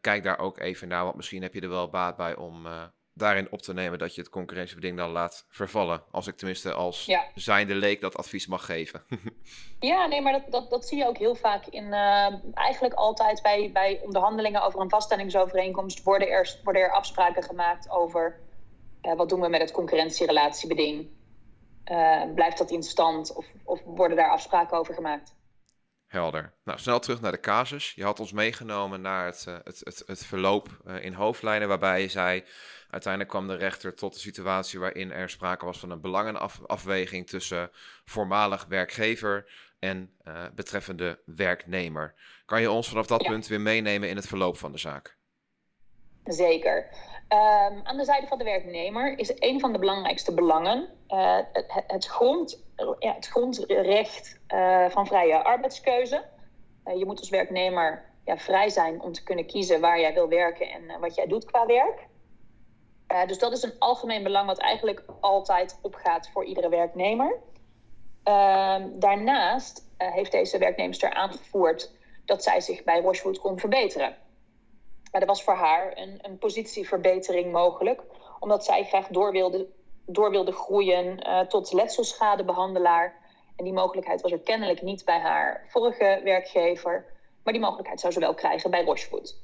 kijk 0.00 0.22
daar 0.22 0.38
ook 0.38 0.58
even 0.58 0.88
naar. 0.88 1.04
Want 1.04 1.16
misschien 1.16 1.42
heb 1.42 1.54
je 1.54 1.60
er 1.60 1.68
wel 1.68 1.90
baat 1.90 2.16
bij 2.16 2.36
om 2.36 2.66
daarin 3.14 3.50
op 3.50 3.62
te 3.62 3.72
nemen 3.72 3.98
dat 3.98 4.14
je 4.14 4.20
het 4.20 4.30
concurrentiebeding 4.30 4.96
dan 4.96 5.10
laat 5.10 5.46
vervallen. 5.48 6.02
Als 6.10 6.26
ik 6.26 6.36
tenminste 6.36 6.72
als 6.72 7.04
ja. 7.04 7.24
zijnde 7.34 7.74
leek 7.74 8.00
dat 8.00 8.16
advies 8.16 8.46
mag 8.46 8.64
geven. 8.64 9.04
ja, 9.80 10.06
nee, 10.06 10.20
maar 10.20 10.32
dat, 10.32 10.50
dat, 10.50 10.70
dat 10.70 10.86
zie 10.86 10.98
je 10.98 11.06
ook 11.06 11.18
heel 11.18 11.34
vaak 11.34 11.66
in 11.66 11.92
eigenlijk 12.54 12.94
altijd 12.94 13.42
bij, 13.42 13.70
bij 13.72 14.00
onderhandelingen 14.04 14.62
over 14.62 14.80
een 14.80 14.90
vaststellingsovereenkomst 14.90 16.02
worden 16.02 16.28
er, 16.28 16.56
worden 16.64 16.82
er 16.82 16.92
afspraken 16.92 17.42
gemaakt 17.42 17.90
over 17.90 18.40
wat 19.02 19.28
doen 19.28 19.40
we 19.40 19.48
met 19.48 19.60
het 19.60 19.72
concurrentierelatiebeding. 19.72 21.08
Uh, 21.90 22.34
blijft 22.34 22.58
dat 22.58 22.70
in 22.70 22.82
stand 22.82 23.32
of, 23.34 23.46
of 23.64 23.82
worden 23.84 24.16
daar 24.16 24.30
afspraken 24.30 24.78
over 24.78 24.94
gemaakt? 24.94 25.34
Helder. 26.06 26.52
Nou, 26.64 26.78
snel 26.78 26.98
terug 26.98 27.20
naar 27.20 27.32
de 27.32 27.40
casus. 27.40 27.92
Je 27.94 28.04
had 28.04 28.20
ons 28.20 28.32
meegenomen 28.32 29.00
naar 29.00 29.26
het, 29.26 29.44
uh, 29.48 29.54
het, 29.64 29.80
het, 29.84 30.02
het, 30.06 30.24
verloop 30.24 30.68
uh, 30.86 31.04
in 31.04 31.12
hoofdlijnen, 31.12 31.68
waarbij 31.68 32.00
je 32.00 32.08
zei, 32.08 32.44
uiteindelijk 32.90 33.32
kwam 33.32 33.46
de 33.46 33.54
rechter 33.54 33.94
tot 33.94 34.14
de 34.14 34.20
situatie 34.20 34.78
waarin 34.78 35.12
er 35.12 35.30
sprake 35.30 35.64
was 35.64 35.78
van 35.78 35.90
een 35.90 36.00
belangenafweging 36.00 37.26
tussen 37.26 37.70
voormalig 38.04 38.64
werkgever 38.68 39.50
en 39.78 40.16
uh, 40.24 40.44
betreffende 40.54 41.22
werknemer. 41.24 42.14
Kan 42.44 42.60
je 42.60 42.70
ons 42.70 42.88
vanaf 42.88 43.06
dat 43.06 43.22
ja. 43.22 43.28
punt 43.28 43.46
weer 43.46 43.60
meenemen 43.60 44.08
in 44.08 44.16
het 44.16 44.26
verloop 44.26 44.58
van 44.58 44.72
de 44.72 44.78
zaak? 44.78 45.16
Zeker. 46.24 46.88
Um, 47.32 47.80
aan 47.82 47.96
de 47.96 48.04
zijde 48.04 48.26
van 48.26 48.38
de 48.38 48.44
werknemer 48.44 49.18
is 49.18 49.32
een 49.38 49.60
van 49.60 49.72
de 49.72 49.78
belangrijkste 49.78 50.34
belangen 50.34 50.88
uh, 51.08 51.38
het, 51.52 51.66
het, 51.86 52.06
grond, 52.06 52.64
ja, 52.98 53.14
het 53.14 53.26
grondrecht 53.26 54.40
uh, 54.48 54.88
van 54.88 55.06
vrije 55.06 55.44
arbeidskeuze. 55.44 56.24
Uh, 56.84 56.98
je 56.98 57.04
moet 57.04 57.18
als 57.18 57.28
werknemer 57.28 58.04
ja, 58.24 58.36
vrij 58.36 58.68
zijn 58.68 59.00
om 59.00 59.12
te 59.12 59.22
kunnen 59.22 59.46
kiezen 59.46 59.80
waar 59.80 60.00
jij 60.00 60.14
wil 60.14 60.28
werken 60.28 60.70
en 60.70 61.00
wat 61.00 61.14
jij 61.14 61.26
doet 61.26 61.44
qua 61.44 61.66
werk. 61.66 62.06
dus 63.26 63.38
dat 63.38 63.52
is 63.52 63.62
een 63.62 63.78
algemeen 63.78 64.22
belang 64.22 64.46
wat 64.46 64.58
eigenlijk 64.58 65.04
altijd 65.20 65.78
opgaat 65.82 66.28
voor 66.28 66.44
iedere 66.44 66.68
werknemer. 66.68 67.36
Ehm, 68.22 68.88
daarnaast 68.92 69.86
heeft 69.96 70.32
deze 70.32 70.58
werknemster 70.58 71.12
aangevoerd 71.12 71.90
dat 72.24 72.42
zij 72.42 72.60
zich 72.60 72.84
bij 72.84 73.00
Rochewood 73.00 73.38
kon 73.38 73.58
verbeteren. 73.58 74.16
Maar 75.12 75.20
er 75.20 75.26
was 75.26 75.42
voor 75.42 75.54
haar 75.54 75.92
een, 75.98 76.18
een 76.22 76.38
positieverbetering 76.38 77.52
mogelijk, 77.52 78.02
omdat 78.38 78.64
zij 78.64 78.84
graag 78.84 79.08
door 79.08 79.32
wilde, 79.32 79.68
door 80.06 80.30
wilde 80.30 80.52
groeien 80.52 81.28
uh, 81.28 81.40
tot 81.40 81.72
letselschadebehandelaar. 81.72 83.20
En 83.56 83.64
die 83.64 83.72
mogelijkheid 83.72 84.20
was 84.20 84.32
er 84.32 84.40
kennelijk 84.40 84.82
niet 84.82 85.04
bij 85.04 85.18
haar 85.18 85.64
vorige 85.68 86.20
werkgever, 86.24 87.06
maar 87.44 87.52
die 87.52 87.62
mogelijkheid 87.62 88.00
zou 88.00 88.12
ze 88.12 88.20
wel 88.20 88.34
krijgen 88.34 88.70
bij 88.70 88.84
Rochewood. 88.84 89.36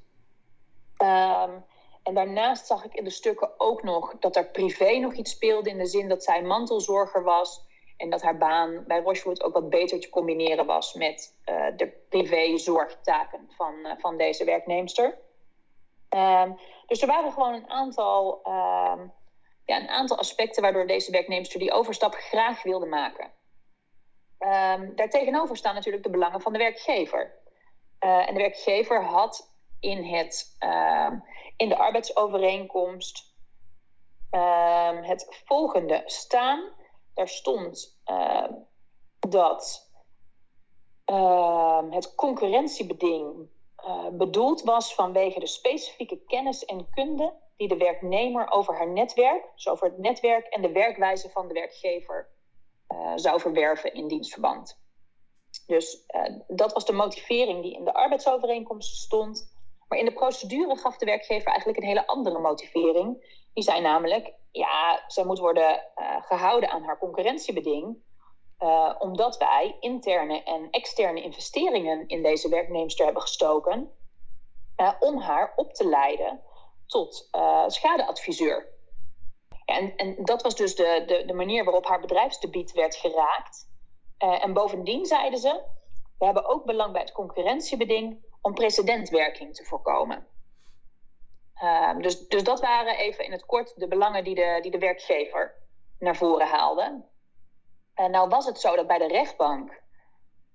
Um, 1.03 1.65
en 2.03 2.15
daarnaast 2.15 2.67
zag 2.67 2.85
ik 2.85 2.95
in 2.95 3.05
de 3.05 3.11
stukken 3.11 3.51
ook 3.61 3.83
nog 3.83 4.15
dat 4.19 4.37
er 4.37 4.47
privé 4.47 4.99
nog 4.99 5.15
iets 5.15 5.31
speelde, 5.31 5.71
in 5.71 5.79
de 5.79 5.87
zin 5.87 6.09
dat 6.09 6.25
zij 6.25 6.43
mantelzorger 6.43 7.23
was. 7.23 7.67
En 7.97 8.11
dat 8.11 8.23
haar 8.23 8.39
baan 8.39 8.85
bij 8.87 9.01
Rochewood 9.01 9.43
ook 9.43 9.55
wat 9.55 9.71
beter 9.71 10.01
te 10.01 10.09
combineren 10.09 10.67
was 10.67 10.95
met 10.95 11.35
uh, 11.45 11.67
de 11.77 11.89
privézorgtaken 12.09 13.51
van, 13.57 13.75
uh, 13.83 13.93
van 13.99 14.17
deze 14.17 14.45
werknemster. 14.45 15.19
Um, 16.11 16.59
dus 16.87 17.01
er 17.03 17.07
waren 17.07 17.33
gewoon 17.33 17.55
een 17.55 17.71
aantal, 17.71 18.41
um, 18.47 19.13
ja, 19.65 19.81
een 19.81 19.89
aantal 19.89 20.19
aspecten 20.19 20.63
waardoor 20.63 20.87
deze 20.87 21.11
werknemster 21.11 21.59
die 21.59 21.73
overstap 21.73 22.15
graag 22.15 22.63
wilde 22.63 22.87
maken. 22.87 23.33
Um, 24.39 24.97
daartegenover 24.97 25.57
staan 25.57 25.75
natuurlijk 25.75 26.05
de 26.05 26.11
belangen 26.11 26.41
van 26.41 26.53
de 26.53 26.59
werkgever. 26.59 27.37
Uh, 28.01 28.29
en 28.29 28.35
de 28.35 28.41
werkgever 28.41 29.05
had 29.05 29.57
in, 29.81 30.05
het, 30.05 30.57
in 31.57 31.69
de 31.69 31.79
arbeidsovereenkomst 31.79 33.37
het 35.03 35.43
volgende 35.45 36.03
staan. 36.07 36.73
Daar 37.15 37.29
stond 37.29 38.01
dat 39.19 39.91
het 41.91 42.15
concurrentiebeding 42.15 43.49
uh, 43.87 44.09
bedoeld 44.13 44.63
was 44.63 44.95
vanwege 44.95 45.41
de 45.41 45.47
specifieke 45.47 46.21
kennis 46.27 46.65
en 46.65 46.91
kunde 46.91 47.35
die 47.57 47.69
de 47.69 47.77
werknemer 47.77 48.51
over 48.51 48.77
haar 48.77 48.89
netwerk, 48.89 49.45
dus 49.55 49.69
over 49.69 49.87
het 49.87 49.99
netwerk 49.99 50.47
en 50.47 50.63
de 50.63 50.73
werkwijze 50.73 51.31
van 51.31 51.49
de 51.49 51.55
werkgever, 51.55 52.29
uh, 52.89 53.13
zou 53.15 53.41
verwerven 53.41 53.95
in 53.95 54.09
dienstverband. 54.09 54.79
Dus 55.67 56.05
uh, 56.17 56.39
dat 56.47 56.73
was 56.73 56.85
de 56.85 56.93
motivering 56.93 57.63
die 57.63 57.75
in 57.75 57.85
de 57.85 57.95
arbeidsovereenkomst 57.95 58.97
stond. 58.97 59.57
Maar 59.89 59.99
in 59.99 60.05
de 60.05 60.13
procedure 60.13 60.77
gaf 60.77 60.97
de 60.97 61.07
werkgever 61.07 61.47
eigenlijk 61.47 61.79
een 61.79 61.89
hele 61.89 62.07
andere 62.07 62.39
motivering. 62.39 63.37
Die 63.55 63.65
zei 63.65 63.81
namelijk, 63.81 64.35
ja, 64.51 65.05
zij 65.07 65.25
moet 65.25 65.39
worden 65.39 65.81
gehouden 66.21 66.71
aan 66.71 66.83
haar 66.83 66.99
concurrentiebeding. 66.99 67.97
Uh, 68.59 68.95
omdat 68.99 69.37
wij 69.37 69.77
interne 69.81 70.43
en 70.43 70.71
externe 70.71 71.23
investeringen 71.23 72.09
in 72.09 72.23
deze 72.23 72.49
werknemster 72.49 73.05
hebben 73.05 73.23
gestoken. 73.23 73.91
Uh, 74.77 74.93
om 75.01 75.19
haar 75.19 75.53
op 75.57 75.73
te 75.75 75.89
leiden 75.89 76.41
tot 76.87 77.29
uh, 77.33 77.65
schadeadviseur. 77.67 78.69
En, 79.65 79.97
en, 79.97 80.25
dat 80.25 80.43
was 80.43 80.55
dus 80.57 80.75
de, 80.75 81.03
de, 81.07 81.25
de, 81.27 81.33
manier 81.33 81.65
waarop 81.65 81.87
haar 81.87 82.01
bedrijfsdebiet 82.01 82.73
werd 82.73 82.97
geraakt. 82.97 83.71
en 84.19 84.53
bovendien 84.53 85.07
zeiden 85.07 85.39
ze: 85.39 85.63
we 86.19 86.25
hebben 86.25 86.47
ook 86.47 86.65
belang 86.65 86.93
bij 86.93 87.01
het 87.01 87.13
concurrentiebeding 87.13 88.25
om 88.41 88.55
precedentwerking 88.55 89.55
te 89.55 89.65
voorkomen. 89.65 90.27
dus, 91.99 92.29
dus 92.29 92.43
dat 92.43 92.61
waren 92.61 92.97
even 92.97 93.25
in 93.25 93.33
het 93.33 93.47
kort 93.47 93.81
de 93.81 93.89
belangen 93.89 94.25
die 94.25 94.35
de, 94.35 94.59
die 94.63 94.71
de 94.71 94.79
werkgever 94.79 95.55
naar 95.99 96.17
voren 96.17 96.47
haalde. 96.47 97.05
En 97.99 98.11
nou 98.11 98.29
was 98.29 98.47
het 98.47 98.61
zo 98.61 98.77
dat 98.77 98.87
bij 98.87 98.99
de 98.99 99.07
rechtbank 99.07 99.83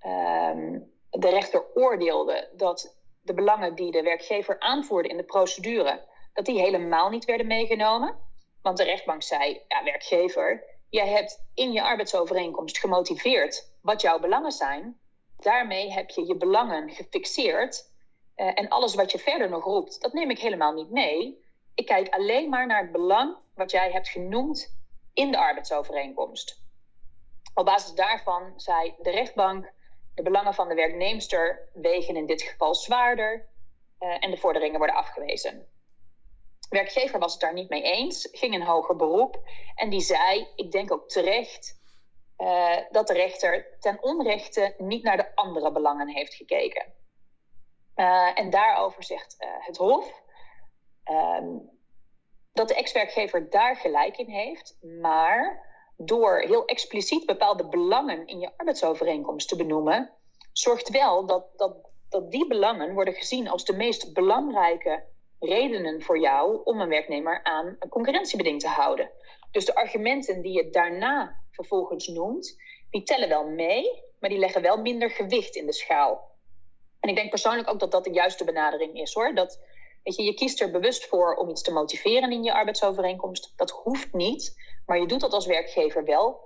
um, 0.06 0.92
de 1.10 1.30
rechter 1.30 1.66
oordeelde 1.74 2.50
dat 2.56 2.98
de 3.22 3.34
belangen 3.34 3.76
die 3.76 3.92
de 3.92 4.02
werkgever 4.02 4.60
aanvoerde 4.60 5.10
in 5.10 5.18
de 5.18 5.24
procedure, 5.24 6.08
dat 6.34 6.46
die 6.46 6.60
helemaal 6.60 7.10
niet 7.10 7.26
werden 7.26 7.48
meegenomen. 7.48 8.18
Want 8.62 8.78
de 8.78 8.84
rechtbank 8.84 9.24
zei, 9.24 9.62
ja 9.68 9.84
werkgever, 9.84 10.64
jij 10.90 11.08
hebt 11.08 11.46
in 11.54 11.72
je 11.72 11.84
arbeidsovereenkomst 11.84 12.78
gemotiveerd 12.78 13.72
wat 13.82 14.02
jouw 14.02 14.20
belangen 14.20 14.52
zijn. 14.52 15.00
Daarmee 15.38 15.92
heb 15.92 16.10
je 16.10 16.28
je 16.28 16.38
belangen 16.38 16.90
gefixeerd. 16.90 17.92
Uh, 18.36 18.52
en 18.54 18.70
alles 18.70 18.96
wat 18.96 19.12
je 19.12 19.20
verder 19.20 19.50
nog 19.50 19.64
roept, 19.64 20.02
dat 20.02 20.14
neem 20.14 20.30
ik 20.30 20.40
helemaal 20.40 20.74
niet 20.74 20.90
mee. 20.90 21.46
Ik 21.76 21.86
kijk 21.86 22.10
alleen 22.10 22.50
maar 22.50 22.68
naar 22.68 22.82
het 22.82 22.92
belang 22.92 23.38
wat 23.56 23.72
jij 23.72 23.92
hebt 23.92 24.10
genoemd 24.10 24.78
in 25.14 25.32
de 25.32 25.38
arbeidsovereenkomst. 25.38 26.63
Op 27.54 27.66
basis 27.66 27.94
daarvan 27.94 28.54
zei 28.56 28.96
de 29.02 29.12
rechtbank: 29.12 29.74
de 30.14 30.24
belangen 30.24 30.54
van 30.54 30.68
de 30.68 30.76
werknemster 30.76 31.70
wegen 31.74 32.16
in 32.16 32.26
dit 32.26 32.42
geval 32.42 32.76
zwaarder 32.76 33.50
uh, 34.00 34.24
en 34.24 34.32
de 34.32 34.38
vorderingen 34.38 34.78
worden 34.78 34.96
afgewezen. 34.96 35.68
Werkgever 36.70 37.20
was 37.20 37.32
het 37.32 37.42
daar 37.42 37.54
niet 37.54 37.70
mee 37.70 37.84
eens, 37.84 38.30
ging 38.32 38.54
in 38.54 38.62
hoger 38.62 38.96
beroep 38.96 39.50
en 39.76 39.90
die 39.90 40.02
zei: 40.02 40.48
Ik 40.56 40.72
denk 40.72 40.92
ook 40.92 41.10
terecht 41.10 41.82
uh, 42.38 42.78
dat 42.92 43.08
de 43.08 43.14
rechter 43.14 43.78
ten 43.80 44.04
onrechte 44.04 44.76
niet 44.78 45.04
naar 45.04 45.18
de 45.18 45.36
andere 45.36 45.72
belangen 45.72 46.08
heeft 46.08 46.34
gekeken. 46.34 46.94
Uh, 47.96 48.40
en 48.40 48.50
daarover 48.50 49.04
zegt 49.04 49.36
het 49.60 49.78
Hof 49.78 50.24
ehm, 51.04 51.58
dat 52.54 52.68
de 52.68 52.76
ex-werkgever 52.76 53.50
daar 53.50 53.76
gelijk 53.76 54.18
in 54.18 54.30
heeft, 54.30 54.78
maar 55.02 55.73
door 55.98 56.40
heel 56.40 56.66
expliciet 56.66 57.26
bepaalde 57.26 57.68
belangen 57.68 58.28
in 58.28 58.40
je 58.40 58.52
arbeidsovereenkomst 58.58 59.48
te 59.48 59.56
benoemen, 59.56 60.12
zorgt 60.52 60.90
wel 60.90 61.26
dat, 61.26 61.46
dat, 61.56 61.76
dat 62.10 62.32
die 62.32 62.48
belangen 62.48 62.94
worden 62.94 63.14
gezien 63.14 63.50
als 63.50 63.66
de 63.66 63.76
meest 63.76 64.14
belangrijke 64.14 65.04
redenen 65.40 66.02
voor 66.02 66.20
jou 66.20 66.62
om 66.64 66.82
een 66.82 66.90
werknemer 66.90 67.44
aan 67.44 67.76
een 67.80 67.90
concurrentiebeding 67.90 68.60
te 68.60 68.68
houden. 68.68 69.10
Dus 69.52 69.66
de 69.66 69.76
argumenten 69.76 70.42
die 70.42 70.54
je 70.54 70.70
daarna 70.70 71.42
vervolgens 71.52 72.08
noemt, 72.08 72.58
die 72.90 73.04
tellen 73.04 73.30
wel 73.30 73.48
mee, 73.48 74.04
maar 74.20 74.30
die 74.30 74.40
leggen 74.40 74.62
wel 74.62 74.78
minder 74.78 75.10
gewicht 75.10 75.56
in 75.56 75.66
de 75.66 75.74
schaal. 75.74 76.32
En 77.00 77.10
ik 77.10 77.16
denk 77.16 77.30
persoonlijk 77.30 77.70
ook 77.70 77.80
dat 77.80 77.92
dat 77.92 78.04
de 78.04 78.12
juiste 78.12 78.44
benadering 78.44 79.00
is 79.00 79.14
hoor. 79.14 79.36
Dat, 79.36 79.60
weet 80.04 80.16
je, 80.16 80.24
je 80.24 80.34
kiest 80.34 80.62
er 80.62 80.72
bewust 80.72 81.06
voor 81.06 81.36
om 81.36 81.50
iets 81.50 81.62
te 81.62 81.74
motiveren 81.74 82.32
in 82.32 82.44
je 82.44 82.54
arbeidsovereenkomst. 82.54 83.54
Dat 83.56 83.70
hoeft 83.72 84.14
niet 84.14 84.56
maar 84.86 85.00
je 85.00 85.08
doet 85.08 85.22
dat 85.22 85.34
als 85.34 85.46
werkgever 85.46 86.04
wel. 86.04 86.42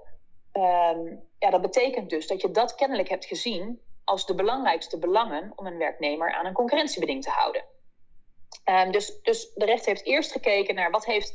Um, 0.54 1.24
ja, 1.40 1.50
dat 1.50 1.62
betekent 1.62 2.10
dus 2.10 2.28
dat 2.28 2.42
je 2.42 2.52
dat 2.52 2.76
kennelijk 2.76 3.10
hebt 3.10 3.26
gezien 3.26 3.82
als 4.04 4.26
de 4.26 4.36
belangrijkste 4.36 5.00
belangen 5.00 5.54
om 5.56 5.66
een 5.66 5.78
werknemer 5.78 6.34
aan 6.34 6.46
een 6.46 6.54
concurrentiebeding 6.54 7.24
te 7.24 7.30
houden. 7.30 7.64
Um, 8.66 8.92
dus, 8.92 9.22
dus 9.22 9.54
de 9.54 9.66
rechter 9.66 9.88
heeft 9.88 10.06
eerst 10.06 10.32
gekeken 10.32 10.76
naar 10.76 10.92
wat 10.92 11.06
heeft, 11.06 11.34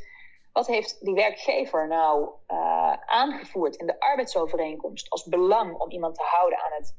wat 0.52 0.66
heeft 0.66 1.04
die 1.04 1.14
werkgever 1.14 1.88
nou 1.88 2.28
uh, 2.48 2.92
aangevoerd 2.92 3.76
in 3.76 3.86
de 3.86 4.00
arbeidsovereenkomst 4.00 5.10
als 5.10 5.24
belang 5.24 5.78
om 5.78 5.90
iemand 5.90 6.14
te 6.14 6.22
houden 6.24 6.58
aan 6.58 6.72
het, 6.72 6.96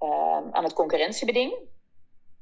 uh, 0.00 0.52
aan 0.52 0.64
het 0.64 0.72
concurrentiebeding. 0.72 1.52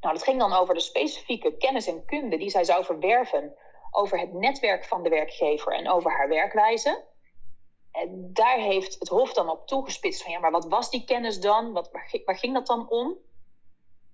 Nou, 0.01 0.15
dat 0.15 0.23
ging 0.23 0.39
dan 0.39 0.53
over 0.53 0.75
de 0.75 0.81
specifieke 0.81 1.57
kennis 1.57 1.87
en 1.87 2.05
kunde 2.05 2.37
die 2.37 2.51
zij 2.51 2.65
zou 2.65 2.85
verwerven 2.85 3.55
over 3.95 4.19
het 4.19 4.33
netwerk 4.33 4.85
van 4.85 5.03
de 5.03 5.09
werkgever 5.09 5.73
en 5.73 5.91
over 5.91 6.11
haar 6.11 6.29
werkwijze. 6.29 7.05
En 7.93 8.31
daar 8.33 8.59
heeft 8.59 8.99
het 8.99 9.09
Hof 9.09 9.33
dan 9.33 9.51
op 9.51 9.67
toegespitst 9.67 10.23
van 10.23 10.33
ja, 10.33 10.39
maar 10.39 10.51
wat 10.51 10.69
was 10.69 10.91
die 10.91 11.05
kennis 11.05 11.41
dan? 11.41 11.73
Wat, 11.73 11.91
waar, 12.25 12.37
ging 12.37 12.55
dat 12.55 12.67
dan 12.67 12.89
om? 12.89 13.19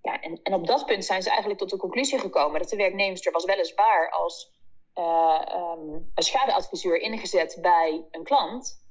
Ja, 0.02 0.20
en, 0.20 0.40
en 0.42 0.54
op 0.54 0.66
dat 0.66 0.86
punt 0.86 1.04
zijn 1.04 1.22
ze 1.22 1.28
eigenlijk 1.28 1.58
tot 1.60 1.70
de 1.70 1.76
conclusie 1.76 2.18
gekomen 2.18 2.60
dat 2.60 2.68
de 2.68 2.76
werknemster 2.76 3.32
was 3.32 3.44
weliswaar 3.44 4.10
als 4.10 4.52
uh, 4.94 5.40
um, 5.54 6.10
een 6.14 6.22
schadeadviseur 6.22 6.96
ingezet 7.00 7.58
bij 7.60 8.06
een 8.10 8.24
klant, 8.24 8.82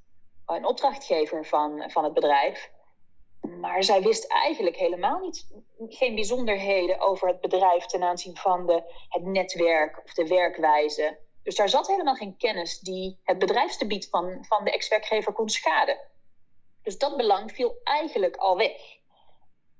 een 0.46 0.66
opdrachtgever 0.66 1.46
van, 1.46 1.84
van 1.88 2.04
het 2.04 2.14
bedrijf. 2.14 2.72
Maar 3.42 3.84
zij 3.84 4.02
wist 4.02 4.28
eigenlijk 4.28 4.76
helemaal 4.76 5.20
niet, 5.20 5.48
geen 5.88 6.16
bijzonderheden 6.16 7.00
over 7.00 7.28
het 7.28 7.42
bedrijf 7.42 7.86
ten 7.86 8.04
aanzien 8.04 8.38
van 8.38 8.66
de, 8.66 8.84
het 9.10 9.24
netwerk 9.24 10.02
of 10.04 10.14
de 10.14 10.28
werkwijze. 10.28 11.18
Dus 11.44 11.56
daar 11.56 11.70
zat 11.70 11.88
helemaal 11.88 12.16
geen 12.16 12.38
kennis 12.38 12.80
die 12.80 13.20
het 13.24 13.40
bedrijfsgebied 13.40 14.10
van, 14.10 14.46
van 14.48 14.64
de 14.64 14.72
ex-werkgever 14.72 15.34
kon 15.34 15.50
schaden. 15.50 15.98
Dus 16.84 16.98
dat 16.98 17.18
belang 17.18 17.52
viel 17.52 17.80
eigenlijk 17.84 18.36
al 18.36 18.58
weg. 18.58 18.96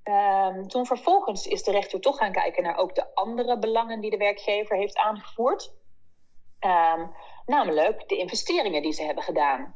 Um, 0.04 0.68
toen 0.68 0.86
vervolgens 0.86 1.46
is 1.46 1.62
de 1.62 1.70
rechter 1.70 2.00
toch 2.00 2.16
gaan 2.16 2.32
kijken 2.32 2.62
naar 2.62 2.76
ook 2.76 2.94
de 2.94 3.14
andere 3.14 3.58
belangen 3.58 4.00
die 4.00 4.10
de 4.10 4.16
werkgever 4.16 4.76
heeft 4.76 4.96
aangevoerd. 4.96 5.72
Um, 6.60 7.14
namelijk 7.46 8.08
de 8.08 8.16
investeringen 8.16 8.82
die 8.82 8.92
ze 8.92 9.02
hebben 9.02 9.24
gedaan. 9.24 9.74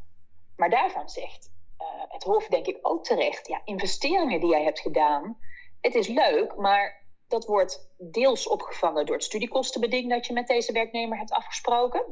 Maar 0.56 0.70
daarvan 0.70 1.08
zegt 1.08 1.50
uh, 1.82 2.02
het 2.08 2.22
Hof, 2.22 2.46
denk 2.46 2.66
ik 2.66 2.78
ook 2.82 3.04
terecht: 3.04 3.48
ja, 3.48 3.60
investeringen 3.64 4.40
die 4.40 4.50
jij 4.50 4.62
hebt 4.62 4.80
gedaan, 4.80 5.38
het 5.80 5.94
is 5.94 6.08
leuk, 6.08 6.56
maar 6.56 7.02
dat 7.28 7.44
wordt 7.46 7.88
deels 7.98 8.48
opgevangen 8.48 9.06
door 9.06 9.14
het 9.14 9.24
studiekostenbeding 9.24 10.10
dat 10.10 10.26
je 10.26 10.32
met 10.32 10.46
deze 10.46 10.72
werknemer 10.72 11.18
hebt 11.18 11.32
afgesproken. 11.32 12.04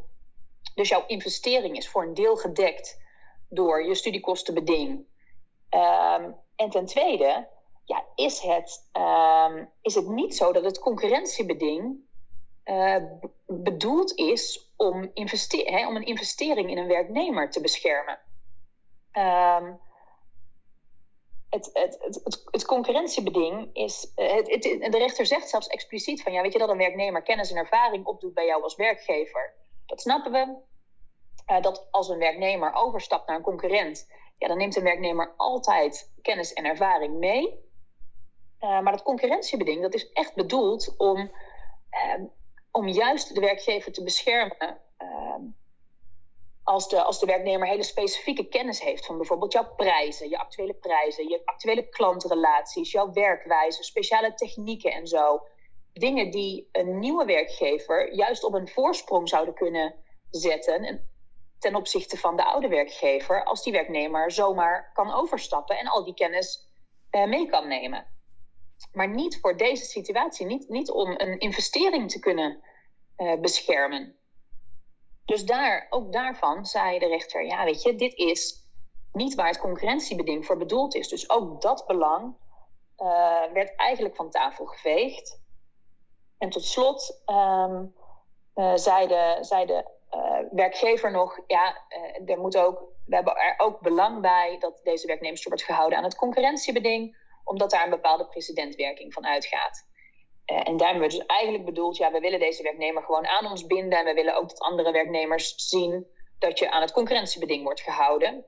Dus 0.74 0.88
jouw 0.88 1.04
investering 1.06 1.76
is 1.76 1.88
voor 1.88 2.02
een 2.02 2.14
deel 2.14 2.36
gedekt 2.36 3.00
door 3.48 3.84
je 3.84 3.94
studiekostenbeding. 3.94 4.90
Um, 5.70 6.36
en 6.56 6.70
ten 6.70 6.86
tweede, 6.86 7.48
ja, 7.84 8.04
is, 8.14 8.40
het, 8.40 8.90
um, 8.92 9.70
is 9.82 9.94
het 9.94 10.08
niet 10.08 10.36
zo 10.36 10.52
dat 10.52 10.64
het 10.64 10.78
concurrentiebeding 10.78 11.96
uh, 12.64 12.96
bedoeld 13.46 14.14
is 14.14 14.72
om, 14.76 15.10
investeer 15.14 15.70
hè, 15.70 15.88
om 15.88 15.96
een 15.96 16.06
investering 16.06 16.70
in 16.70 16.78
een 16.78 16.86
werknemer 16.86 17.50
te 17.50 17.60
beschermen. 17.60 18.18
Um, 19.12 19.80
het, 21.50 21.70
het, 21.72 22.20
het, 22.50 22.64
concurrentiebeding 22.64 23.70
is. 23.72 24.12
Eh, 24.14 24.44
de 24.90 24.98
rechter 24.98 25.26
zegt 25.26 25.48
zelfs 25.48 25.66
expliciet 25.66 26.22
van 26.22 26.32
ja, 26.32 26.42
weet 26.42 26.52
je 26.52 26.58
dat 26.58 26.68
een 26.68 26.76
werknemer 26.76 27.22
kennis 27.22 27.50
en 27.50 27.56
ervaring 27.56 28.06
opdoet 28.06 28.34
bij 28.34 28.46
jou 28.46 28.62
als 28.62 28.76
werkgever. 28.76 29.54
Dat 29.86 30.00
snappen 30.00 30.32
we. 30.32 30.56
Uh, 31.46 31.62
dat 31.62 31.88
als 31.90 32.08
een 32.08 32.18
werknemer 32.18 32.72
overstapt 32.72 33.26
naar 33.26 33.36
een 33.36 33.42
concurrent, 33.42 34.10
ja, 34.38 34.48
dan 34.48 34.56
neemt 34.56 34.76
een 34.76 34.82
werknemer 34.82 35.34
altijd 35.36 36.12
kennis 36.22 36.52
en 36.52 36.64
ervaring 36.64 37.18
mee. 37.18 37.68
Uh, 38.60 38.80
maar 38.80 38.92
dat 38.92 39.02
concurrentiebeding, 39.02 39.82
dat 39.82 39.94
is 39.94 40.12
echt 40.12 40.34
bedoeld 40.34 40.94
om, 40.96 41.30
om 42.70 42.88
juist 42.88 43.34
de 43.34 43.40
werkgever 43.40 43.92
te 43.92 44.02
beschermen 44.02 44.80
als 46.70 46.88
de, 46.88 47.02
als 47.02 47.18
de 47.18 47.26
werknemer 47.26 47.68
hele 47.68 47.82
specifieke 47.82 48.48
kennis 48.48 48.80
heeft 48.80 49.06
van 49.06 49.16
bijvoorbeeld 49.16 49.52
jouw 49.52 49.74
prijzen, 49.76 50.28
je 50.28 50.38
actuele 50.38 50.74
prijzen, 50.74 51.28
je 51.28 51.42
actuele 51.44 51.88
klantrelaties, 51.88 52.92
jouw 52.92 53.12
werkwijze, 53.12 53.82
speciale 53.82 54.34
technieken 54.34 54.92
en 54.92 55.06
zo. 55.06 55.46
Dingen 55.92 56.30
die 56.30 56.68
een 56.72 56.98
nieuwe 56.98 57.24
werkgever 57.24 58.14
juist 58.14 58.44
op 58.44 58.54
een 58.54 58.68
voorsprong 58.68 59.28
zouden 59.28 59.54
kunnen 59.54 59.94
zetten 60.30 61.08
ten 61.58 61.74
opzichte 61.74 62.16
van 62.16 62.36
de 62.36 62.44
oude 62.44 62.68
werkgever, 62.68 63.44
als 63.44 63.62
die 63.62 63.72
werknemer 63.72 64.30
zomaar 64.30 64.90
kan 64.92 65.12
overstappen 65.12 65.78
en 65.78 65.86
al 65.86 66.04
die 66.04 66.14
kennis 66.14 66.68
eh, 67.10 67.24
mee 67.24 67.46
kan 67.46 67.68
nemen. 67.68 68.06
Maar 68.92 69.08
niet 69.08 69.38
voor 69.40 69.56
deze 69.56 69.84
situatie, 69.84 70.46
niet, 70.46 70.68
niet 70.68 70.90
om 70.90 71.10
een 71.16 71.38
investering 71.38 72.10
te 72.10 72.18
kunnen 72.18 72.62
uh, 73.16 73.40
beschermen. 73.40 74.19
Dus 75.30 75.44
daar, 75.44 75.86
ook 75.90 76.12
daarvan 76.12 76.66
zei 76.66 76.98
de 76.98 77.06
rechter, 77.06 77.44
ja 77.44 77.64
weet 77.64 77.82
je, 77.82 77.94
dit 77.94 78.14
is 78.14 78.68
niet 79.12 79.34
waar 79.34 79.46
het 79.46 79.58
concurrentiebeding 79.58 80.46
voor 80.46 80.56
bedoeld 80.56 80.94
is. 80.94 81.08
Dus 81.08 81.30
ook 81.30 81.60
dat 81.60 81.86
belang 81.86 82.36
uh, 82.98 83.42
werd 83.52 83.76
eigenlijk 83.76 84.16
van 84.16 84.30
tafel 84.30 84.66
geveegd. 84.66 85.40
En 86.38 86.50
tot 86.50 86.64
slot 86.64 87.22
um, 87.26 87.94
uh, 88.54 88.74
zei 88.74 89.06
de, 89.06 89.38
zei 89.40 89.66
de 89.66 89.90
uh, 90.14 90.38
werkgever 90.50 91.10
nog, 91.10 91.40
ja, 91.46 91.76
er 92.26 92.38
moet 92.38 92.56
ook, 92.56 92.82
we 93.06 93.14
hebben 93.14 93.36
er 93.36 93.54
ook 93.56 93.80
belang 93.80 94.20
bij 94.20 94.56
dat 94.58 94.80
deze 94.82 95.06
werknemers 95.06 95.44
wordt 95.44 95.62
gehouden 95.62 95.98
aan 95.98 96.04
het 96.04 96.16
concurrentiebeding, 96.16 97.16
omdat 97.44 97.70
daar 97.70 97.84
een 97.84 97.90
bepaalde 97.90 98.26
precedentwerking 98.26 99.12
van 99.12 99.26
uitgaat. 99.26 99.88
Uh, 100.50 100.56
en 100.56 100.76
daarmee 100.76 100.86
hebben 100.86 101.02
we 101.02 101.16
dus 101.16 101.26
eigenlijk 101.26 101.64
bedoeld, 101.64 101.96
ja, 101.96 102.12
we 102.12 102.20
willen 102.20 102.38
deze 102.38 102.62
werknemer 102.62 103.02
gewoon 103.02 103.26
aan 103.26 103.50
ons 103.50 103.66
binden. 103.66 103.98
En 103.98 104.04
we 104.04 104.14
willen 104.14 104.36
ook 104.36 104.48
dat 104.48 104.60
andere 104.60 104.92
werknemers 104.92 105.54
zien 105.56 106.06
dat 106.38 106.58
je 106.58 106.70
aan 106.70 106.80
het 106.80 106.92
concurrentiebeding 106.92 107.62
wordt 107.62 107.80
gehouden. 107.80 108.44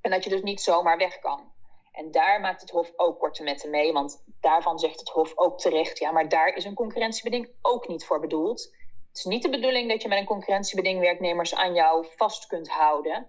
En 0.00 0.10
dat 0.10 0.24
je 0.24 0.30
dus 0.30 0.42
niet 0.42 0.60
zomaar 0.60 0.98
weg 0.98 1.18
kan. 1.18 1.52
En 1.92 2.10
daar 2.10 2.40
maakt 2.40 2.60
het 2.60 2.70
Hof 2.70 2.92
ook 2.96 3.18
korte 3.18 3.42
metten 3.42 3.70
mee, 3.70 3.92
want 3.92 4.24
daarvan 4.40 4.78
zegt 4.78 5.00
het 5.00 5.08
Hof 5.08 5.32
ook 5.34 5.58
terecht, 5.58 5.98
ja, 5.98 6.10
maar 6.10 6.28
daar 6.28 6.54
is 6.54 6.64
een 6.64 6.74
concurrentiebeding 6.74 7.48
ook 7.62 7.88
niet 7.88 8.04
voor 8.04 8.20
bedoeld. 8.20 8.62
Het 9.08 9.16
is 9.16 9.24
niet 9.24 9.42
de 9.42 9.50
bedoeling 9.50 9.90
dat 9.90 10.02
je 10.02 10.08
met 10.08 10.18
een 10.18 10.24
concurrentiebeding 10.24 11.00
werknemers 11.00 11.54
aan 11.54 11.74
jou 11.74 12.06
vast 12.16 12.46
kunt 12.46 12.68
houden. 12.68 13.28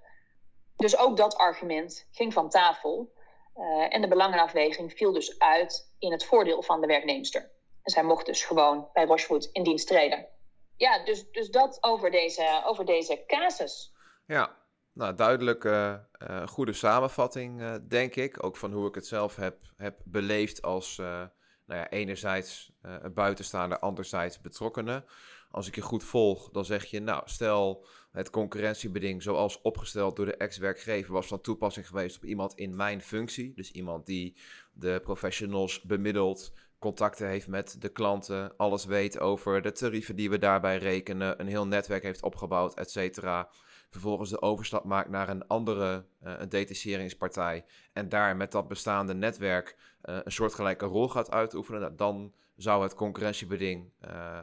Dus 0.76 0.98
ook 0.98 1.18
dat 1.18 1.38
argument 1.38 2.08
ging 2.12 2.34
van 2.34 2.50
tafel. 2.50 3.12
Uh, 3.56 3.94
en 3.94 4.02
de 4.02 4.08
belangenafweging 4.08 4.94
viel 4.94 5.12
dus 5.12 5.40
uit 5.40 5.94
in 6.00 6.12
het 6.12 6.26
voordeel 6.26 6.62
van 6.62 6.82
de 6.82 6.88
werknemster. 6.88 7.52
En 7.90 7.96
zij 7.96 8.04
mocht 8.04 8.26
dus 8.26 8.44
gewoon 8.44 8.90
bij 8.94 9.06
Rochewood 9.06 9.50
in 9.52 9.64
dienst 9.64 9.88
treden. 9.88 10.28
Ja, 10.76 11.04
dus, 11.04 11.32
dus 11.32 11.50
dat 11.50 11.78
over 11.82 12.12
deze, 12.12 12.62
over 12.66 12.86
deze 12.86 13.24
casus. 13.28 13.94
Ja, 14.26 14.58
nou, 14.94 15.16
duidelijke, 15.16 16.08
uh, 16.30 16.48
goede 16.48 16.74
samenvatting, 16.74 17.62
uh, 17.62 17.76
denk 17.88 18.16
ik. 18.16 18.44
Ook 18.44 18.58
van 18.58 18.72
hoe 18.72 18.88
ik 18.88 18.96
het 18.96 19.08
zelf 19.08 19.36
heb, 19.36 19.58
heb 19.78 20.00
beleefd 20.04 20.62
als 20.62 20.98
nou 20.98 21.30
ja, 21.66 21.90
enerzijds 21.90 22.72
een 22.82 23.14
buitenstaander, 23.14 23.80
anderzijds 23.80 24.42
betrokkenen. 24.42 25.06
Als 25.52 25.68
ik 25.68 25.76
je 25.76 25.82
goed 25.82 26.04
volg, 26.04 26.50
dan 26.50 26.66
zeg 26.66 26.86
je, 26.86 27.00
nou, 27.00 27.22
stel 27.26 27.86
het 28.12 28.30
concurrentiebeding 28.30 29.24
zoals 29.24 29.62
opgesteld 29.62 30.16
door 30.16 30.26
de 30.26 30.38
ex-werkgever 30.38 31.14
was 31.14 31.28
van 31.28 31.42
toepassing 31.42 31.88
geweest 31.88 32.18
op 32.18 32.24
iemand 32.24 32.54
in 32.54 32.76
mijn 32.76 33.02
functie. 33.02 33.54
Dus 33.54 33.72
iemand 33.72 34.06
die 34.06 34.38
de 34.74 35.00
professionals 35.04 35.82
bemiddelt, 35.82 36.54
contacten 36.80 37.28
heeft 37.28 37.48
met 37.48 37.82
de 37.82 37.90
klanten, 37.90 38.58
alles 38.58 38.86
weet 38.86 39.20
over 39.20 39.62
de 39.62 39.72
tarieven 39.72 40.16
die 40.16 40.30
we 40.30 40.38
daarbij 40.38 40.78
rekenen, 40.78 41.40
een 41.40 41.48
heel 41.48 41.68
netwerk 41.68 42.04
heeft 42.04 42.24
opgebouwd, 42.24 42.74
et 42.74 42.92
cetera. 42.92 43.50
Vervolgens 43.90 44.30
de 44.30 44.42
overstap 44.42 44.84
maakt 44.84 45.10
naar 45.10 45.30
een 45.30 45.48
andere 45.48 46.06
uh, 46.24 46.34
een 46.38 46.50
detacheringspartij 46.50 47.66
en 47.94 48.10
daar 48.10 48.36
met 48.36 48.52
dat 48.52 48.68
bestaande 48.68 49.14
netwerk 49.14 49.78
uh, 50.04 50.18
een 50.24 50.32
soortgelijke 50.32 50.86
rol 50.86 51.10
gaat 51.10 51.32
uitoefenen, 51.32 51.82
nou, 51.82 51.96
dan 51.96 52.34
zou 52.56 52.84
het 52.84 52.94
concurrentiebeding 52.94 53.92
uh, 54.08 54.40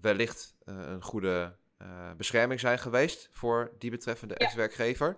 wellicht 0.00 0.56
een 0.64 1.02
goede 1.02 1.56
bescherming 2.16 2.60
zijn 2.60 2.78
geweest 2.78 3.28
voor 3.32 3.72
die 3.78 3.90
betreffende 3.90 4.34
ja. 4.38 4.46
ex-werkgever. 4.46 5.16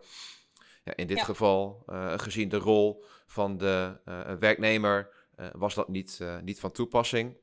Ja, 0.85 0.97
in 0.97 1.07
dit 1.07 1.17
ja. 1.17 1.25
geval, 1.25 1.83
gezien 2.17 2.49
de 2.49 2.57
rol 2.57 3.05
van 3.27 3.59
de 3.59 4.01
werknemer, 4.39 5.09
was 5.53 5.75
dat 5.75 5.89
niet, 5.89 6.19
uh, 6.23 6.39
niet 6.39 6.61
van 6.61 6.73
toepassing. 6.73 7.37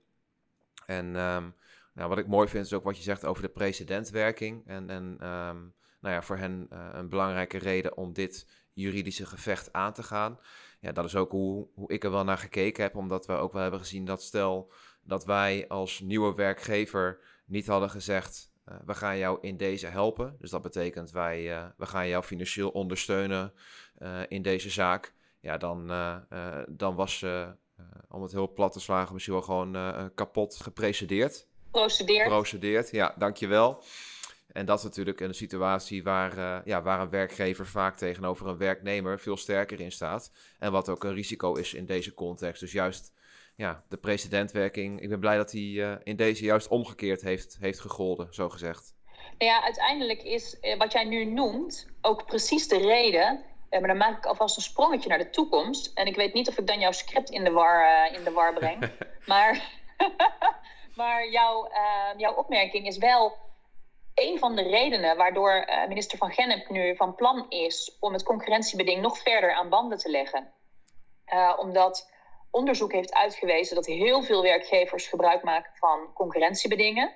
En 0.85 1.05
um, 1.05 1.55
nou, 1.93 2.09
wat 2.09 2.17
ik 2.17 2.27
mooi 2.27 2.47
vind 2.47 2.65
is 2.65 2.73
ook 2.73 2.83
wat 2.83 2.97
je 2.97 3.03
zegt 3.03 3.25
over 3.25 3.43
de 3.43 3.49
precedentwerking. 3.49 4.67
En, 4.67 4.89
en 4.89 5.03
um, 5.03 5.73
nou 5.99 6.15
ja, 6.15 6.21
voor 6.21 6.37
hen 6.37 6.67
uh, 6.73 6.89
een 6.91 7.09
belangrijke 7.09 7.57
reden 7.57 7.97
om 7.97 8.13
dit 8.13 8.47
juridische 8.73 9.25
gevecht 9.25 9.73
aan 9.73 9.93
te 9.93 10.03
gaan. 10.03 10.39
Ja, 10.79 10.91
dat 10.91 11.05
is 11.05 11.15
ook 11.15 11.31
hoe, 11.31 11.67
hoe 11.73 11.91
ik 11.91 12.03
er 12.03 12.11
wel 12.11 12.23
naar 12.23 12.37
gekeken 12.37 12.83
heb, 12.83 12.95
omdat 12.95 13.25
we 13.25 13.33
ook 13.33 13.53
wel 13.53 13.61
hebben 13.61 13.79
gezien 13.79 14.05
dat 14.05 14.23
stel 14.23 14.71
dat 15.01 15.25
wij 15.25 15.67
als 15.67 15.99
nieuwe 15.99 16.35
werkgever 16.35 17.19
niet 17.45 17.67
hadden 17.67 17.89
gezegd, 17.89 18.51
we 18.85 18.93
gaan 18.93 19.17
jou 19.17 19.37
in 19.41 19.57
deze 19.57 19.87
helpen. 19.87 20.35
Dus 20.39 20.49
dat 20.49 20.61
betekent 20.61 21.11
wij 21.11 21.71
we 21.77 21.85
gaan 21.85 22.07
jou 22.07 22.23
financieel 22.23 22.69
ondersteunen 22.69 23.53
in 24.27 24.41
deze 24.41 24.69
zaak. 24.69 25.13
Ja, 25.39 25.57
dan, 25.57 25.87
dan 26.69 26.95
was 26.95 27.25
om 28.09 28.21
het 28.21 28.31
heel 28.31 28.53
plat 28.53 28.71
te 28.71 28.79
slagen, 28.79 29.13
misschien 29.13 29.33
wel 29.33 29.43
gewoon 29.43 29.75
uh, 29.75 30.05
kapot 30.15 30.55
geprecedeerd. 30.55 31.47
Procedeerd. 31.71 32.27
Procedeerd, 32.27 32.91
ja, 32.91 33.15
dankjewel. 33.17 33.83
En 34.51 34.65
dat 34.65 34.77
is 34.77 34.83
natuurlijk 34.83 35.19
een 35.19 35.33
situatie 35.33 36.03
waar, 36.03 36.37
uh, 36.37 36.57
ja, 36.65 36.81
waar 36.81 37.01
een 37.01 37.09
werkgever 37.09 37.67
vaak 37.67 37.97
tegenover 37.97 38.47
een 38.47 38.57
werknemer 38.57 39.19
veel 39.19 39.37
sterker 39.37 39.79
in 39.79 39.91
staat. 39.91 40.31
En 40.59 40.71
wat 40.71 40.89
ook 40.89 41.03
een 41.03 41.13
risico 41.13 41.53
is 41.53 41.73
in 41.73 41.85
deze 41.85 42.13
context. 42.13 42.59
Dus 42.59 42.71
juist 42.71 43.13
ja, 43.55 43.83
de 43.89 43.97
precedentwerking, 43.97 45.01
ik 45.01 45.09
ben 45.09 45.19
blij 45.19 45.37
dat 45.37 45.51
hij 45.51 45.99
in 46.03 46.15
deze 46.15 46.43
juist 46.43 46.67
omgekeerd 46.67 47.21
heeft, 47.21 47.57
heeft 47.59 47.79
gegolden, 47.79 48.27
zo 48.33 48.49
gezegd. 48.49 48.95
Nou 49.37 49.51
ja, 49.51 49.63
uiteindelijk 49.63 50.23
is 50.23 50.57
wat 50.77 50.91
jij 50.91 51.03
nu 51.03 51.25
noemt 51.25 51.87
ook 52.01 52.25
precies 52.25 52.67
de 52.67 52.77
reden 52.77 53.43
maar 53.69 53.87
dan 53.87 53.97
maak 53.97 54.17
ik 54.17 54.25
alvast 54.25 54.55
een 54.55 54.61
sprongetje 54.61 55.09
naar 55.09 55.17
de 55.17 55.29
toekomst. 55.29 55.91
En 55.93 56.05
ik 56.05 56.15
weet 56.15 56.33
niet 56.33 56.47
of 56.47 56.57
ik 56.57 56.67
dan 56.67 56.79
jouw 56.79 56.91
script 56.91 57.29
in 57.29 57.43
de 57.43 57.51
war, 57.51 57.81
uh, 57.81 58.17
in 58.17 58.23
de 58.23 58.31
war 58.31 58.53
breng. 58.53 58.91
maar 59.25 59.75
maar 60.95 61.29
jouw, 61.29 61.69
uh, 61.71 62.19
jouw 62.19 62.33
opmerking 62.33 62.87
is 62.87 62.97
wel 62.97 63.37
een 64.13 64.39
van 64.39 64.55
de 64.55 64.61
redenen 64.61 65.17
waardoor 65.17 65.67
minister 65.87 66.17
Van 66.17 66.31
Gennep 66.31 66.69
nu 66.69 66.95
van 66.95 67.15
plan 67.15 67.45
is 67.49 67.97
om 67.99 68.13
het 68.13 68.23
concurrentiebeding 68.23 69.01
nog 69.01 69.17
verder 69.17 69.53
aan 69.53 69.69
banden 69.69 69.97
te 69.97 70.09
leggen. 70.09 70.53
omdat 71.57 72.11
onderzoek 72.51 72.91
heeft 72.91 73.13
uitgewezen 73.13 73.75
dat 73.75 73.85
heel 73.85 74.23
veel 74.23 74.41
werkgevers 74.41 75.07
gebruik 75.07 75.43
maken 75.43 75.71
van 75.75 76.13
concurrentiebedingen. 76.13 77.13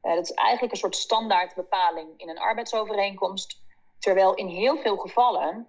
dat 0.00 0.30
is 0.30 0.32
eigenlijk 0.32 0.72
een 0.72 0.78
soort 0.78 0.96
standaardbepaling 0.96 2.08
in 2.16 2.28
een 2.28 2.38
arbeidsovereenkomst. 2.38 3.62
Terwijl 3.98 4.34
in 4.34 4.46
heel 4.46 4.76
veel 4.76 4.96
gevallen 4.96 5.68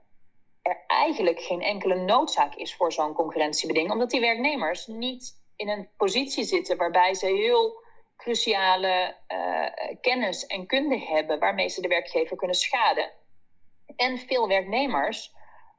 er 0.62 0.84
eigenlijk 0.88 1.42
geen 1.42 1.62
enkele 1.62 1.96
noodzaak 1.96 2.56
is 2.56 2.76
voor 2.76 2.92
zo'n 2.92 3.14
concurrentiebeding, 3.14 3.92
omdat 3.92 4.10
die 4.10 4.20
werknemers 4.20 4.88
niet 4.88 5.42
in 5.56 5.70
een 5.70 5.90
positie 5.98 6.44
zitten 6.44 6.78
waarbij 6.78 7.14
ze 7.14 7.26
heel 7.26 7.84
cruciale 8.18 9.16
uh, 9.28 9.96
kennis 10.02 10.46
en 10.46 10.66
kunde 10.66 11.00
hebben 11.00 11.40
waarmee 11.40 11.70
ze 11.70 11.82
de 11.82 11.88
werkgever 11.88 12.38
kunnen 12.38 12.56
schaden. 12.56 13.12
En 13.96 14.18
veel 14.18 14.48
werknemers 14.48 15.34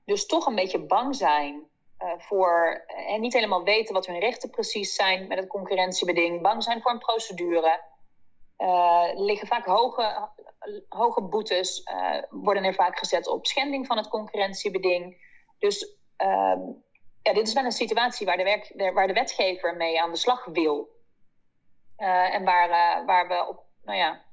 dus 0.04 0.26
toch 0.26 0.46
een 0.46 0.54
beetje 0.54 0.78
bang 0.78 1.16
zijn 1.16 1.62
uh, 1.98 2.12
voor 2.18 2.84
en 2.86 3.20
niet 3.20 3.32
helemaal 3.32 3.64
weten 3.64 3.94
wat 3.94 4.06
hun 4.06 4.18
rechten 4.18 4.50
precies 4.50 4.94
zijn 4.94 5.26
met 5.26 5.38
het 5.38 5.48
concurrentiebeding, 5.48 6.42
bang 6.42 6.62
zijn 6.62 6.82
voor 6.82 6.90
een 6.90 6.98
procedure. 6.98 7.80
Liggen 9.14 9.46
vaak 9.46 9.66
hoge, 9.66 10.28
hoge 10.88 11.22
boetes, 11.22 11.82
worden 12.30 12.64
er 12.64 12.74
vaak 12.74 12.98
gezet 12.98 13.28
op 13.28 13.46
schending 13.46 13.86
van 13.86 13.96
het 13.96 14.08
concurrentiebeding. 14.08 15.30
Dus 15.58 15.96
ehm, 16.16 16.60
ja, 17.22 17.32
dit 17.32 17.46
is 17.46 17.52
wel 17.52 17.64
een 17.64 17.72
situatie 17.72 18.26
waar 18.26 18.36
de, 18.36 18.42
werk, 18.42 18.92
waar 18.94 19.06
de 19.06 19.12
wetgever 19.12 19.76
mee 19.76 20.00
aan 20.00 20.10
de 20.10 20.16
slag 20.16 20.44
wil. 20.44 20.88
Uh, 21.98 22.34
en 22.34 22.44
waar, 22.44 22.68
uh, 22.68 23.06
waar 23.06 23.28
we 23.28 23.46
op, 23.48 23.64
nou 23.82 23.98
ja, 23.98 24.24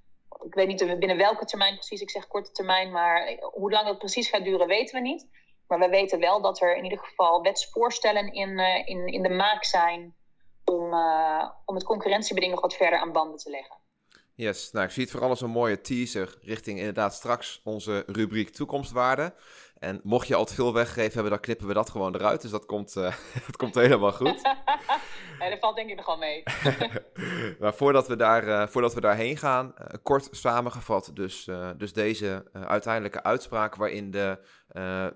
ik 0.46 0.54
weet 0.54 0.68
niet 0.68 1.00
binnen 1.00 1.18
welke 1.18 1.46
termijn 1.46 1.74
precies, 1.74 2.02
ik 2.02 2.10
zeg 2.10 2.28
korte 2.28 2.52
termijn, 2.52 2.92
maar 2.92 3.38
hoe 3.40 3.72
lang 3.72 3.86
dat 3.86 3.98
precies 3.98 4.30
gaat 4.30 4.44
duren 4.44 4.68
weten 4.68 4.96
we 4.96 5.02
niet. 5.02 5.28
Maar 5.68 5.80
we 5.80 5.90
weten 5.90 6.20
wel 6.20 6.42
dat 6.42 6.62
er 6.62 6.76
in 6.76 6.84
ieder 6.84 7.00
geval 7.00 7.42
wetsvoorstellen 7.42 8.34
in, 8.34 8.60
in, 8.86 9.08
in 9.08 9.22
de 9.22 9.30
maak 9.30 9.64
zijn 9.64 10.16
om, 10.66 10.94
om 11.66 11.76
het 11.76 11.84
concurrentiebeding 11.84 12.52
nog 12.54 12.62
wat 12.62 12.76
verder 12.76 13.00
aan 13.00 13.12
banden 13.12 13.38
te 13.38 13.50
leggen. 13.50 13.76
Yes, 14.40 14.72
nou 14.72 14.86
ik 14.86 14.92
zie 14.92 15.04
het 15.04 15.12
vooral 15.12 15.30
als 15.30 15.42
een 15.42 15.50
mooie 15.50 15.82
teaser 15.82 16.36
richting 16.42 16.78
inderdaad 16.78 17.14
straks 17.14 17.62
onze 17.64 18.04
rubriek 18.08 18.50
toekomstwaarde. 18.50 19.34
En 19.80 20.00
mocht 20.04 20.28
je 20.28 20.36
al 20.36 20.46
te 20.46 20.54
veel 20.54 20.74
weggegeven 20.74 21.14
hebben, 21.14 21.32
dan 21.32 21.40
knippen 21.40 21.68
we 21.68 21.74
dat 21.74 21.90
gewoon 21.90 22.16
eruit. 22.16 22.42
Dus 22.42 22.52
dat 22.52 22.66
komt, 22.66 22.96
uh, 22.96 23.04
dat 23.48 23.58
komt 23.58 23.76
helemaal 23.76 24.12
goed. 24.12 24.42
dat 25.40 25.60
valt 25.60 25.76
denk 25.76 25.90
ik 25.90 25.96
nog 25.96 26.06
wel 26.06 26.18
mee. 26.18 26.44
maar 27.60 27.74
voordat 27.74 28.08
we, 28.08 28.16
daar, 28.16 28.48
uh, 28.48 28.68
voordat 28.68 28.94
we 28.94 29.02
daarheen 29.02 29.38
gaan, 29.38 29.74
uh, 29.80 29.86
kort 30.04 30.28
samengevat. 30.32 31.12
Dus, 31.14 31.50
dus 31.78 31.94
deze 31.94 32.46
uiteindelijke 32.52 33.24
uitspraak 33.24 33.76
waarin 33.76 34.12
de 34.12 34.40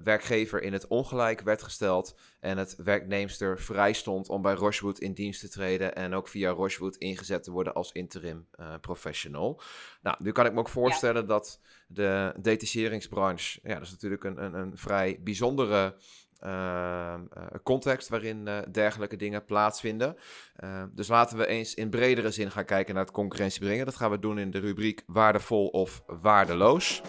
werkgever 0.03 0.61
in 0.61 0.73
het 0.73 0.87
ongelijk 0.87 1.41
werd 1.41 1.63
gesteld. 1.63 2.15
En 2.39 2.57
het 2.57 2.75
werknemster 2.75 3.59
vrij 3.59 3.93
stond 3.93 4.29
om 4.29 4.41
bij 4.41 4.53
Rochewood 4.53 4.99
in 4.99 5.13
dienst 5.13 5.39
te 5.39 5.49
treden. 5.49 5.95
En 5.95 6.13
ook 6.13 6.27
via 6.27 6.49
Rochewood 6.49 6.95
ingezet 6.95 7.43
te 7.43 7.51
worden 7.51 7.73
als 7.73 7.91
interim 7.91 8.47
professional. 8.81 9.61
Nou, 10.01 10.17
nu 10.19 10.31
kan 10.31 10.45
ik 10.45 10.53
me 10.53 10.59
ook 10.59 10.69
voorstellen 10.69 11.27
dat 11.27 11.59
de 11.87 12.33
detacheringsbranche, 12.39 13.59
ja, 13.63 13.73
dat 13.73 13.83
is 13.83 13.91
natuurlijk 13.91 14.23
een, 14.23 14.43
een, 14.43 14.53
een 14.53 14.77
vrij 14.77 15.19
bijzondere 15.23 15.95
uh, 16.45 17.13
context 17.63 18.09
waarin 18.09 18.47
uh, 18.47 18.57
dergelijke 18.71 19.15
dingen 19.15 19.45
plaatsvinden. 19.45 20.17
Uh, 20.63 20.83
dus 20.91 21.07
laten 21.07 21.37
we 21.37 21.47
eens 21.47 21.73
in 21.73 21.89
bredere 21.89 22.31
zin 22.31 22.51
gaan 22.51 22.65
kijken 22.65 22.93
naar 22.93 23.03
het 23.03 23.13
concurrentiebedingen. 23.13 23.85
Dat 23.85 23.95
gaan 23.95 24.11
we 24.11 24.19
doen 24.19 24.39
in 24.39 24.51
de 24.51 24.59
rubriek 24.59 25.03
waardevol 25.05 25.67
of 25.67 26.03
waardeloos. 26.21 27.01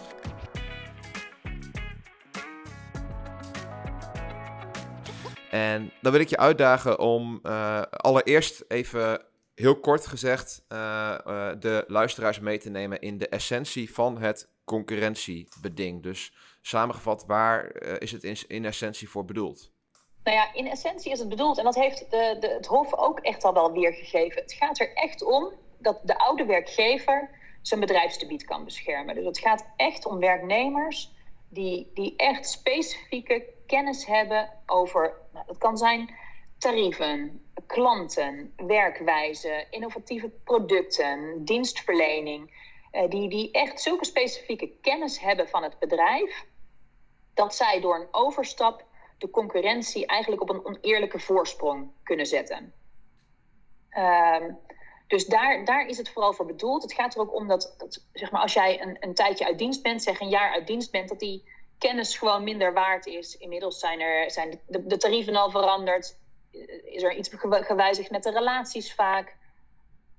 En 5.54 5.92
dan 6.00 6.12
wil 6.12 6.20
ik 6.20 6.28
je 6.28 6.36
uitdagen 6.36 6.98
om 6.98 7.40
allereerst 7.90 8.64
even 8.68 9.22
heel 9.54 9.80
kort 9.80 10.06
gezegd 10.06 10.64
de 11.58 11.84
luisteraars 11.86 12.40
mee 12.40 12.58
te 12.58 12.70
nemen 12.70 13.00
in 13.00 13.18
de 13.18 13.28
essentie 13.28 13.94
van 13.94 14.18
het 14.18 14.52
concurrentiebeding. 14.64 16.02
Dus 16.02 16.34
samengevat, 16.62 17.24
waar 17.26 17.82
is 17.98 18.12
het 18.12 18.24
in, 18.24 18.36
in, 18.46 18.64
essentie 18.64 19.08
voor 19.08 19.24
bedoeld? 19.24 19.72
Nou 20.24 20.36
ja, 20.36 20.54
in 20.54 20.66
essentie 20.66 21.12
is 21.12 21.18
het 21.18 21.28
bedoeld, 21.28 21.58
en 21.58 21.64
dat 21.64 21.74
heeft 21.74 22.10
de, 22.10 22.36
de, 22.40 22.48
het 22.48 22.66
Hof 22.66 22.94
ook 22.94 23.18
echt 23.18 23.44
al 23.44 23.54
wel 23.54 23.72
weergegeven. 23.72 24.42
Het 24.42 24.52
gaat 24.52 24.80
er 24.80 24.92
echt 24.94 25.22
om 25.22 25.52
dat 25.78 26.00
de 26.02 26.18
oude 26.18 26.44
werkgever 26.44 27.30
zijn 27.62 27.80
bedrijfsgebied 27.80 28.44
kan 28.44 28.64
beschermen. 28.64 29.14
Dus 29.14 29.24
het 29.24 29.38
gaat 29.38 29.66
echt 29.76 30.06
om 30.06 30.18
werknemers 30.18 31.12
die, 31.48 31.90
die 31.94 32.16
echt 32.16 32.48
specifieke 32.48 33.44
kennis 33.66 34.06
hebben 34.06 34.50
over, 34.66 35.16
nou, 35.32 35.58
kan 35.58 35.78
zijn 35.78 36.14
tarieven, 36.58 37.44
klanten, 37.66 38.54
werkwijze, 38.56 39.66
innovatieve 39.70 40.28
producten, 40.44 41.44
dienstverlening. 41.44 42.62
Eh, 42.90 43.10
die, 43.10 43.28
die 43.28 43.50
echt 43.50 43.80
zulke 43.80 44.04
specifieke 44.04 44.70
kennis 44.80 45.20
hebben 45.20 45.48
van 45.48 45.62
het 45.62 45.78
bedrijf, 45.78 46.46
dat 47.34 47.54
zij 47.54 47.80
door 47.80 47.94
een 47.94 48.08
overstap 48.10 48.84
de 49.18 49.30
concurrentie 49.30 50.06
eigenlijk 50.06 50.42
op 50.42 50.50
een 50.50 50.64
oneerlijke 50.64 51.18
voorsprong 51.18 51.90
kunnen 52.02 52.26
zetten. 52.26 52.72
Ehm, 53.88 54.52
dus 55.06 55.26
daar, 55.26 55.64
daar 55.64 55.86
is 55.86 55.98
het 55.98 56.10
vooral 56.10 56.32
voor 56.32 56.46
bedoeld. 56.46 56.82
Het 56.82 56.92
gaat 56.92 57.14
er 57.14 57.20
ook 57.20 57.34
om 57.34 57.48
dat, 57.48 57.76
zeg 58.12 58.30
maar, 58.30 58.40
als 58.40 58.52
jij 58.52 58.82
een, 58.82 58.96
een 59.00 59.14
tijdje 59.14 59.46
uit 59.46 59.58
dienst 59.58 59.82
bent, 59.82 60.02
zeg 60.02 60.20
een 60.20 60.28
jaar 60.28 60.52
uit 60.52 60.66
dienst 60.66 60.90
bent, 60.90 61.08
dat 61.08 61.20
die 61.20 61.44
kennis 61.78 62.18
gewoon 62.18 62.44
minder 62.44 62.72
waard 62.72 63.06
is. 63.06 63.36
Inmiddels 63.36 63.78
zijn, 63.78 64.00
er, 64.00 64.30
zijn 64.30 64.60
de, 64.66 64.96
tarieven 64.96 65.36
al 65.36 65.50
veranderd. 65.50 66.18
Is 66.84 67.02
er 67.02 67.14
iets 67.14 67.30
gewijzigd 67.40 68.10
met 68.10 68.22
de 68.22 68.30
relaties 68.30 68.94
vaak. 68.94 69.36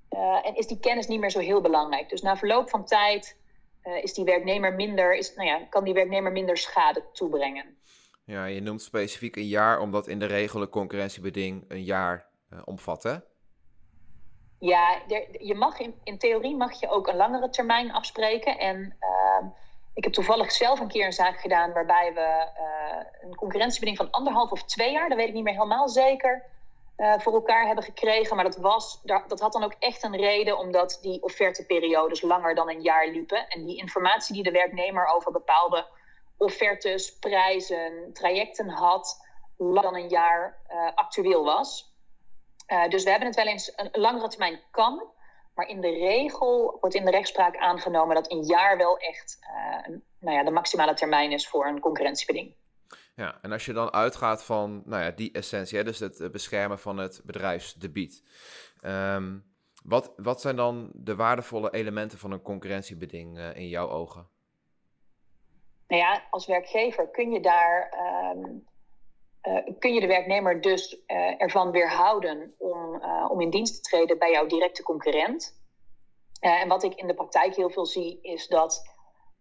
Uh, 0.09 0.47
en 0.47 0.55
is 0.55 0.67
die 0.67 0.79
kennis 0.79 1.07
niet 1.07 1.19
meer 1.19 1.31
zo 1.31 1.39
heel 1.39 1.61
belangrijk. 1.61 2.09
Dus 2.09 2.21
na 2.21 2.37
verloop 2.37 2.69
van 2.69 2.85
tijd 2.85 3.37
uh, 3.83 4.03
is 4.03 4.13
die 4.13 4.25
werknemer 4.25 4.73
minder, 4.73 5.15
is, 5.15 5.35
nou 5.35 5.47
ja, 5.47 5.65
kan 5.69 5.83
die 5.83 5.93
werknemer 5.93 6.31
minder 6.31 6.57
schade 6.57 7.03
toebrengen. 7.13 7.77
Ja, 8.25 8.45
je 8.45 8.61
noemt 8.61 8.81
specifiek 8.81 9.35
een 9.35 9.47
jaar, 9.47 9.79
omdat 9.79 10.07
in 10.07 10.19
de 10.19 10.25
regel 10.25 10.61
een 10.61 10.69
concurrentiebeding 10.69 11.65
een 11.67 11.83
jaar 11.83 12.29
uh, 12.53 12.61
omvat, 12.65 13.03
hè? 13.03 13.15
Ja, 14.65 15.01
je 15.39 15.55
mag 15.55 15.79
in, 15.79 15.99
in, 16.03 16.17
theorie 16.17 16.55
mag 16.55 16.79
je 16.79 16.89
ook 16.89 17.07
een 17.07 17.15
langere 17.15 17.49
termijn 17.49 17.91
afspreken. 17.91 18.59
En 18.59 18.95
ehm, 18.99 19.45
ik 19.93 20.03
heb 20.03 20.13
toevallig 20.13 20.51
zelf 20.51 20.79
een 20.79 20.87
keer 20.87 21.05
een 21.05 21.13
zaak 21.13 21.39
gedaan 21.39 21.73
waarbij 21.73 22.13
we 22.13 22.47
een 23.21 23.35
concurrentiebeding 23.35 23.97
van 23.97 24.11
anderhalf 24.11 24.51
of 24.51 24.63
twee 24.63 24.91
jaar, 24.91 25.09
dat 25.09 25.17
weet 25.17 25.27
ik 25.27 25.33
niet 25.33 25.43
meer 25.43 25.53
helemaal 25.53 25.89
zeker, 25.89 26.43
uh, 26.97 27.19
voor 27.19 27.33
elkaar 27.33 27.65
hebben 27.65 27.83
gekregen. 27.83 28.35
Maar 28.35 28.45
dat, 28.45 28.57
was, 28.57 29.01
dat 29.03 29.39
had 29.39 29.53
dan 29.53 29.63
ook 29.63 29.75
echt 29.79 30.03
een 30.03 30.15
reden, 30.15 30.57
omdat 30.57 30.99
die 31.01 31.23
offerteperiodes 31.23 32.21
langer 32.21 32.55
dan 32.55 32.69
een 32.69 32.81
jaar 32.81 33.07
liepen. 33.07 33.47
En 33.49 33.65
die 33.65 33.77
informatie 33.77 34.33
die 34.33 34.43
de 34.43 34.51
werknemer 34.51 35.05
over 35.05 35.31
bepaalde 35.31 35.85
offertes, 36.37 37.17
prijzen, 37.17 38.13
trajecten 38.13 38.69
had, 38.69 39.25
langer 39.57 39.81
dan 39.81 39.95
een 39.95 40.09
jaar 40.09 40.57
uh, 40.71 40.89
actueel 40.95 41.43
was. 41.43 41.93
Uh, 42.67 42.87
dus 42.87 43.03
we 43.03 43.09
hebben 43.09 43.27
het 43.27 43.37
wel 43.37 43.47
eens 43.47 43.73
een, 43.75 43.89
langere 43.91 44.27
termijn 44.27 44.59
kan. 44.71 45.13
Maar 45.53 45.67
in 45.67 45.81
de 45.81 45.89
regel 45.89 46.77
wordt 46.79 46.95
in 46.95 47.05
de 47.05 47.11
rechtspraak 47.11 47.57
aangenomen 47.57 48.15
dat 48.15 48.31
een 48.31 48.43
jaar 48.43 48.77
wel 48.77 48.97
echt 48.97 49.39
nou 50.19 50.37
ja, 50.37 50.43
de 50.43 50.51
maximale 50.51 50.93
termijn 50.93 51.31
is 51.31 51.47
voor 51.47 51.65
een 51.65 51.79
concurrentiebeding. 51.79 52.55
Ja, 53.15 53.37
en 53.41 53.51
als 53.51 53.65
je 53.65 53.73
dan 53.73 53.93
uitgaat 53.93 54.43
van 54.43 54.81
nou 54.85 55.03
ja, 55.03 55.11
die 55.11 55.31
essentie, 55.31 55.77
hè, 55.77 55.83
dus 55.83 55.99
het 55.99 56.19
eh, 56.19 56.29
beschermen 56.29 56.79
van 56.79 56.97
het 56.97 57.21
bedrijfsdebiet. 57.25 58.23
Um, 58.81 59.53
wat, 59.83 60.13
wat 60.17 60.41
zijn 60.41 60.55
dan 60.55 60.91
de 60.93 61.15
waardevolle 61.15 61.73
elementen 61.73 62.17
van 62.17 62.31
een 62.31 62.41
concurrentiebeding 62.41 63.37
uh, 63.37 63.55
in 63.55 63.67
jouw 63.67 63.89
ogen? 63.89 64.27
Nou 65.87 66.01
ja, 66.01 66.23
als 66.29 66.45
werkgever 66.45 67.09
kun 67.09 67.31
je 67.31 67.39
daar 67.39 67.93
um, 68.35 68.43
uh, 68.43 68.74
kun 69.79 69.93
je 69.93 69.99
de 69.99 70.07
werknemer 70.07 70.61
dus 70.61 70.93
uh, 71.07 71.41
ervan 71.41 71.71
weerhouden 71.71 72.55
om, 72.57 73.03
om 73.29 73.41
in 73.41 73.49
dienst 73.49 73.75
te 73.75 73.81
treden 73.89 74.17
bij 74.17 74.31
jouw 74.31 74.45
directe 74.45 74.83
concurrent. 74.83 75.63
en 76.39 76.67
wat 76.67 76.83
ik 76.83 76.95
in 76.95 77.07
de 77.07 77.13
praktijk 77.13 77.55
heel 77.55 77.69
veel 77.69 77.85
zie, 77.85 78.19
is 78.21 78.47
dat 78.47 78.93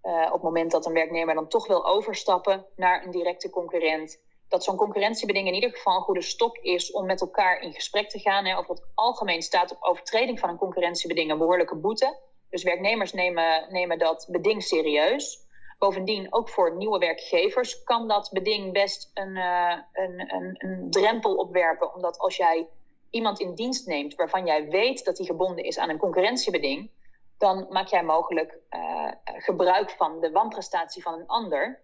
op 0.02 0.32
het 0.32 0.42
moment 0.42 0.70
dat 0.70 0.86
een 0.86 0.92
werknemer 0.92 1.34
dan 1.34 1.48
toch 1.48 1.66
wil 1.66 1.86
overstappen 1.86 2.66
naar 2.76 3.04
een 3.04 3.10
directe 3.10 3.50
concurrent, 3.50 4.18
dat 4.48 4.64
zo'n 4.64 4.76
concurrentiebeding 4.76 5.46
in 5.48 5.54
ieder 5.54 5.70
geval 5.70 5.96
een 5.96 6.02
goede 6.02 6.22
stok 6.22 6.56
is 6.56 6.92
om 6.92 7.06
met 7.06 7.20
elkaar 7.20 7.60
in 7.60 7.72
gesprek 7.72 8.08
te 8.08 8.18
gaan. 8.18 8.44
Hè. 8.44 8.56
Over 8.56 8.70
het 8.70 8.84
algemeen 8.94 9.42
staat 9.42 9.70
op 9.70 9.82
overtreding 9.82 10.38
van 10.40 10.48
een 10.48 10.56
concurrentiebeding 10.56 11.30
een 11.30 11.38
behoorlijke 11.38 11.76
boete. 11.76 12.18
Dus 12.50 12.62
werknemers 12.62 13.12
nemen, 13.12 13.66
nemen 13.72 13.98
dat 13.98 14.26
beding 14.30 14.62
serieus. 14.62 15.43
Bovendien, 15.78 16.26
ook 16.30 16.48
voor 16.48 16.76
nieuwe 16.76 16.98
werkgevers 16.98 17.82
kan 17.82 18.08
dat 18.08 18.30
beding 18.32 18.72
best 18.72 19.10
een, 19.14 19.36
uh, 19.36 19.78
een, 19.92 20.34
een, 20.34 20.54
een 20.58 20.90
drempel 20.90 21.34
opwerpen. 21.34 21.94
Omdat 21.94 22.18
als 22.18 22.36
jij 22.36 22.68
iemand 23.10 23.40
in 23.40 23.54
dienst 23.54 23.86
neemt 23.86 24.14
waarvan 24.14 24.46
jij 24.46 24.68
weet 24.68 25.04
dat 25.04 25.18
hij 25.18 25.26
gebonden 25.26 25.64
is 25.64 25.78
aan 25.78 25.88
een 25.88 25.98
concurrentiebeding, 25.98 26.90
dan 27.38 27.66
maak 27.70 27.86
jij 27.86 28.04
mogelijk 28.04 28.58
uh, 28.70 29.10
gebruik 29.24 29.90
van 29.90 30.20
de 30.20 30.30
wanprestatie 30.30 31.02
van 31.02 31.14
een 31.14 31.26
ander. 31.26 31.82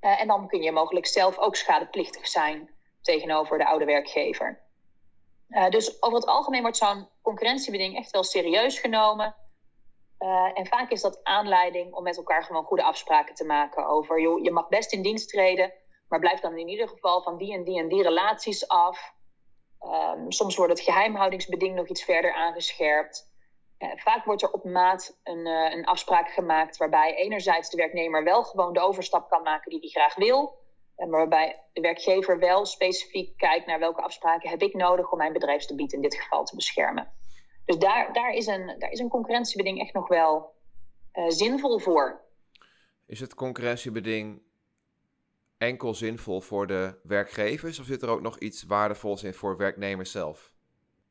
Uh, 0.00 0.20
en 0.20 0.26
dan 0.26 0.48
kun 0.48 0.62
je 0.62 0.72
mogelijk 0.72 1.06
zelf 1.06 1.38
ook 1.38 1.56
schadeplichtig 1.56 2.28
zijn 2.28 2.70
tegenover 3.02 3.58
de 3.58 3.66
oude 3.66 3.84
werkgever. 3.84 4.66
Dus 5.70 6.02
over 6.02 6.18
het 6.18 6.28
algemeen 6.28 6.60
wordt 6.60 6.76
zo'n 6.76 7.08
concurrentiebeding 7.22 7.96
echt 7.96 8.10
wel 8.10 8.22
serieus 8.22 8.78
genomen. 8.78 9.34
Uh, 10.18 10.50
en 10.54 10.66
vaak 10.66 10.90
is 10.90 11.00
dat 11.00 11.24
aanleiding 11.24 11.94
om 11.94 12.02
met 12.02 12.16
elkaar 12.16 12.44
gewoon 12.44 12.64
goede 12.64 12.82
afspraken 12.82 13.34
te 13.34 13.44
maken 13.44 13.86
over, 13.86 14.20
joh, 14.20 14.44
je 14.44 14.50
mag 14.50 14.68
best 14.68 14.92
in 14.92 15.02
dienst 15.02 15.28
treden, 15.28 15.72
maar 16.08 16.18
blijf 16.18 16.40
dan 16.40 16.58
in 16.58 16.68
ieder 16.68 16.88
geval 16.88 17.22
van 17.22 17.36
die 17.36 17.52
en 17.52 17.64
die 17.64 17.78
en 17.78 17.88
die 17.88 18.02
relaties 18.02 18.68
af. 18.68 19.12
Um, 19.80 20.32
soms 20.32 20.56
wordt 20.56 20.72
het 20.72 20.80
geheimhoudingsbeding 20.80 21.74
nog 21.74 21.88
iets 21.88 22.04
verder 22.04 22.32
aangescherpt. 22.32 23.36
Uh, 23.78 23.88
vaak 23.94 24.24
wordt 24.24 24.42
er 24.42 24.52
op 24.52 24.64
maat 24.64 25.20
een, 25.22 25.46
uh, 25.46 25.72
een 25.72 25.84
afspraak 25.84 26.30
gemaakt 26.30 26.76
waarbij 26.76 27.14
enerzijds 27.14 27.70
de 27.70 27.76
werknemer 27.76 28.24
wel 28.24 28.44
gewoon 28.44 28.72
de 28.72 28.80
overstap 28.80 29.28
kan 29.28 29.42
maken 29.42 29.70
die 29.70 29.80
hij 29.80 29.88
graag 29.88 30.14
wil, 30.14 30.58
maar 30.96 31.08
waarbij 31.08 31.62
de 31.72 31.80
werkgever 31.80 32.38
wel 32.38 32.66
specifiek 32.66 33.36
kijkt 33.36 33.66
naar 33.66 33.78
welke 33.78 34.02
afspraken 34.02 34.50
heb 34.50 34.62
ik 34.62 34.74
nodig 34.74 35.12
om 35.12 35.18
mijn 35.18 35.32
bedrijfsgebied 35.32 35.92
in 35.92 36.00
dit 36.00 36.14
geval 36.14 36.44
te 36.44 36.56
beschermen. 36.56 37.12
Dus 37.68 37.78
daar, 37.78 38.12
daar, 38.12 38.32
is, 38.32 38.46
een, 38.46 38.74
daar 38.78 38.90
is 38.90 38.98
een 38.98 39.08
concurrentiebeding 39.08 39.80
echt 39.80 39.94
nog 39.94 40.08
wel 40.08 40.54
uh, 41.14 41.28
zinvol 41.28 41.78
voor. 41.78 42.20
Is 43.06 43.20
het 43.20 43.34
concurrentiebeding 43.34 44.42
enkel 45.58 45.94
zinvol 45.94 46.40
voor 46.40 46.66
de 46.66 46.98
werkgevers 47.02 47.78
of 47.78 47.86
zit 47.86 48.02
er 48.02 48.08
ook 48.08 48.20
nog 48.20 48.38
iets 48.38 48.62
waardevols 48.62 49.22
in 49.22 49.34
voor 49.34 49.56
werknemers 49.56 50.10
zelf? 50.10 50.52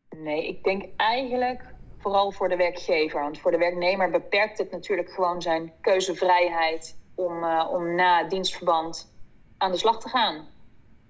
Nee, 0.09 0.47
ik 0.47 0.63
denk 0.63 0.85
eigenlijk 0.95 1.73
vooral 1.97 2.31
voor 2.31 2.49
de 2.49 2.55
werkgever. 2.55 3.21
Want 3.21 3.39
voor 3.39 3.51
de 3.51 3.57
werknemer 3.57 4.09
beperkt 4.11 4.57
het 4.57 4.71
natuurlijk 4.71 5.09
gewoon 5.09 5.41
zijn 5.41 5.73
keuzevrijheid 5.81 6.97
om, 7.15 7.43
uh, 7.43 7.69
om 7.71 7.95
na 7.95 8.23
dienstverband 8.23 9.13
aan 9.57 9.71
de 9.71 9.77
slag 9.77 9.99
te 9.99 10.09
gaan. 10.09 10.47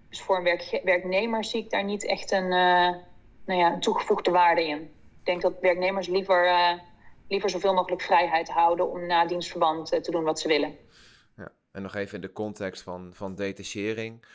Dus 0.10 0.22
voor 0.22 0.38
een 0.38 0.44
werk, 0.44 0.82
werknemer 0.84 1.44
zie 1.44 1.64
ik 1.64 1.70
daar 1.70 1.84
niet 1.84 2.06
echt 2.06 2.32
een, 2.32 2.52
uh, 2.52 2.90
nou 3.46 3.60
ja, 3.60 3.74
een 3.74 3.80
toegevoegde 3.80 4.32
waarde 4.32 4.68
in. 4.68 4.96
Ik 5.28 5.34
denk 5.34 5.54
dat 5.54 5.62
werknemers 5.62 6.08
liever, 6.08 6.46
uh, 6.46 6.74
liever 7.28 7.50
zoveel 7.50 7.74
mogelijk 7.74 8.02
vrijheid 8.02 8.50
houden 8.50 8.90
om 8.90 9.06
na 9.08 9.26
dienstverband 9.26 9.94
uh, 9.94 10.00
te 10.00 10.12
doen 10.12 10.24
wat 10.24 10.40
ze 10.40 10.48
willen. 10.48 10.78
Ja, 11.36 11.52
en 11.72 11.82
nog 11.82 11.96
even 11.96 12.16
in 12.16 12.22
de 12.22 12.32
context 12.32 12.84
van, 12.84 13.10
van 13.14 13.36
detachering. 13.36 14.26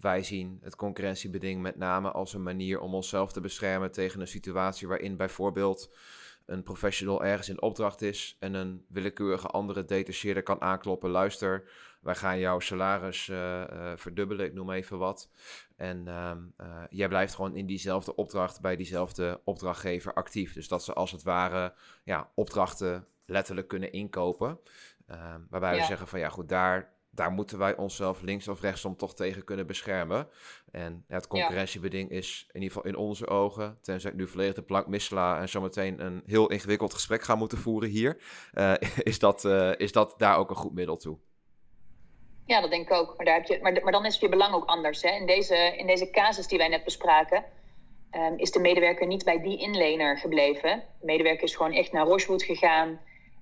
wij 0.00 0.22
zien 0.22 0.58
het 0.62 0.76
concurrentiebeding 0.76 1.62
met 1.62 1.76
name 1.76 2.10
als 2.10 2.34
een 2.34 2.42
manier 2.42 2.80
om 2.80 2.94
onszelf 2.94 3.32
te 3.32 3.40
beschermen 3.40 3.92
tegen 3.92 4.20
een 4.20 4.28
situatie 4.28 4.88
waarin 4.88 5.16
bijvoorbeeld 5.16 5.90
een 6.48 6.62
professional 6.62 7.24
ergens 7.24 7.48
in 7.48 7.62
opdracht 7.62 8.02
is 8.02 8.36
en 8.38 8.54
een 8.54 8.84
willekeurige 8.88 9.46
andere 9.46 9.84
detacheerder 9.84 10.42
kan 10.42 10.60
aankloppen. 10.60 11.10
Luister, 11.10 11.68
wij 12.00 12.14
gaan 12.14 12.38
jouw 12.38 12.58
salaris 12.58 13.28
uh, 13.28 13.36
uh, 13.36 13.92
verdubbelen, 13.96 14.46
ik 14.46 14.54
noem 14.54 14.70
even 14.70 14.98
wat. 14.98 15.30
En 15.76 16.04
uh, 16.06 16.32
jij 16.90 17.08
blijft 17.08 17.34
gewoon 17.34 17.56
in 17.56 17.66
diezelfde 17.66 18.14
opdracht 18.14 18.60
bij 18.60 18.76
diezelfde 18.76 19.40
opdrachtgever 19.44 20.14
actief. 20.14 20.52
Dus 20.52 20.68
dat 20.68 20.84
ze 20.84 20.92
als 20.92 21.12
het 21.12 21.22
ware 21.22 21.74
ja, 22.04 22.30
opdrachten 22.34 23.06
letterlijk 23.26 23.68
kunnen 23.68 23.92
inkopen. 23.92 24.60
Ehm, 25.06 25.40
waarbij 25.50 25.74
ja. 25.74 25.80
we 25.80 25.86
zeggen 25.86 26.08
van 26.08 26.18
ja 26.18 26.28
goed, 26.28 26.48
daar, 26.48 26.92
daar 27.10 27.30
moeten 27.30 27.58
wij 27.58 27.76
onszelf 27.76 28.20
links 28.20 28.48
of 28.48 28.60
rechtsom 28.60 28.96
toch 28.96 29.14
tegen 29.14 29.44
kunnen 29.44 29.66
beschermen. 29.66 30.28
En 30.70 31.04
het 31.08 31.26
concurrentiebeding 31.26 32.10
is 32.10 32.44
in 32.52 32.60
ieder 32.60 32.76
geval 32.76 32.90
in 32.90 32.96
onze 32.96 33.26
ogen, 33.26 33.78
tenzij 33.82 34.10
ik 34.10 34.16
nu 34.16 34.28
volledig 34.28 34.54
de 34.54 34.62
plank 34.62 34.86
missla 34.86 35.40
en 35.40 35.48
zometeen 35.48 36.00
een 36.04 36.22
heel 36.26 36.50
ingewikkeld 36.50 36.94
gesprek 36.94 37.22
gaan 37.22 37.38
moeten 37.38 37.58
voeren 37.58 37.88
hier, 37.88 38.22
uh, 38.54 38.74
is, 39.02 39.18
dat, 39.18 39.44
uh, 39.44 39.72
is 39.76 39.92
dat 39.92 40.14
daar 40.16 40.36
ook 40.36 40.50
een 40.50 40.56
goed 40.56 40.74
middel 40.74 40.96
toe. 40.96 41.18
Ja, 42.46 42.60
dat 42.60 42.70
denk 42.70 42.90
ik 42.90 42.92
ook. 42.92 43.16
Maar, 43.16 43.26
daar 43.26 43.34
heb 43.34 43.46
je, 43.46 43.58
maar, 43.62 43.82
maar 43.82 43.92
dan 43.92 44.06
is 44.06 44.18
je 44.18 44.28
belang 44.28 44.54
ook 44.54 44.64
anders. 44.64 45.02
Hè? 45.02 45.10
In, 45.10 45.26
deze, 45.26 45.56
in 45.76 45.86
deze 45.86 46.10
casus 46.10 46.46
die 46.46 46.58
wij 46.58 46.68
net 46.68 46.84
bespraken, 46.84 47.44
um, 48.10 48.38
is 48.38 48.52
de 48.52 48.60
medewerker 48.60 49.06
niet 49.06 49.24
bij 49.24 49.42
die 49.42 49.58
inlener 49.58 50.18
gebleven. 50.18 50.82
De 51.00 51.06
medewerker 51.06 51.42
is 51.42 51.56
gewoon 51.56 51.72
echt 51.72 51.92
naar 51.92 52.06
Rochewood 52.06 52.42
gegaan 52.42 52.88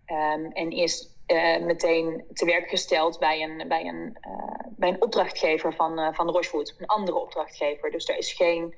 um, 0.06 0.52
en 0.52 0.70
is 0.70 1.15
uh, 1.26 1.64
meteen 1.64 2.24
te 2.32 2.44
werk 2.44 2.68
gesteld 2.68 3.18
bij 3.18 3.42
een, 3.42 3.68
bij 3.68 3.84
een, 3.84 4.18
uh, 4.28 4.72
bij 4.76 4.88
een 4.88 5.02
opdrachtgever 5.02 5.74
van, 5.74 5.98
uh, 5.98 6.08
van 6.12 6.30
Rochewood, 6.30 6.74
een 6.78 6.86
andere 6.86 7.18
opdrachtgever. 7.18 7.90
Dus 7.90 8.08
er, 8.08 8.16
is 8.16 8.32
geen, 8.32 8.74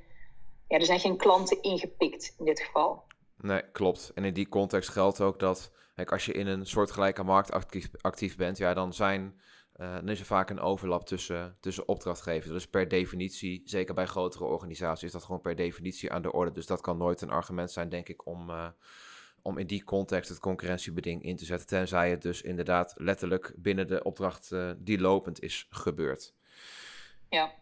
ja, 0.69 0.79
er 0.79 0.85
zijn 0.85 1.01
geen 1.01 1.17
klanten 1.17 1.63
ingepikt 1.63 2.35
in 2.39 2.45
dit 2.45 2.61
geval. 2.61 3.03
Nee, 3.37 3.71
klopt. 3.73 4.13
En 4.15 4.25
in 4.25 4.35
die 4.35 4.49
context 4.49 4.89
geldt 4.89 5.21
ook 5.21 5.39
dat 5.39 5.73
als 6.05 6.25
je 6.25 6.33
in 6.33 6.47
een 6.47 6.67
soortgelijke 6.67 7.23
markt 7.23 7.53
actief, 7.53 7.89
actief 8.01 8.37
bent, 8.37 8.59
ja, 8.59 8.75
dan 8.75 8.93
zijn 8.93 9.41
dan 9.79 10.09
is 10.09 10.21
er 10.21 10.27
vaak 10.27 10.51
een 10.51 10.61
overlap 10.61 11.07
tussen, 11.07 11.57
tussen 11.61 11.89
opdrachtgevers. 11.89 12.53
Dus 12.53 12.69
per 12.69 12.89
definitie, 12.89 13.63
zeker 13.65 13.95
bij 13.95 14.07
grotere 14.07 14.45
organisaties, 14.45 15.03
is 15.03 15.13
dat 15.13 15.25
gewoon 15.25 15.41
per 15.41 15.57
definitie 15.57 16.13
aan 16.13 16.23
de 16.23 16.33
orde. 16.33 16.53
Dus 16.53 16.67
dat 16.67 16.81
kan 16.81 16.97
nooit 16.97 17.21
een 17.21 17.31
argument 17.31 17.71
zijn, 17.71 17.89
denk 17.89 18.09
ik, 18.09 18.27
om, 18.27 18.51
om 19.43 19.59
in 19.59 19.67
die 19.67 19.85
context 19.85 20.29
het 20.29 20.39
concurrentiebeding 20.39 21.23
in 21.23 21.37
te 21.37 21.45
zetten. 21.45 21.67
Tenzij 21.67 22.11
het 22.11 22.23
dus 22.23 22.43
inderdaad 22.43 22.95
letterlijk 22.97 23.53
binnen 23.57 23.87
de 23.87 24.03
opdracht 24.03 24.51
uh, 24.53 24.71
die 24.79 25.01
lopend 25.01 25.43
is 25.43 25.67
gebeurd. 25.71 26.35
Ja. 27.29 27.53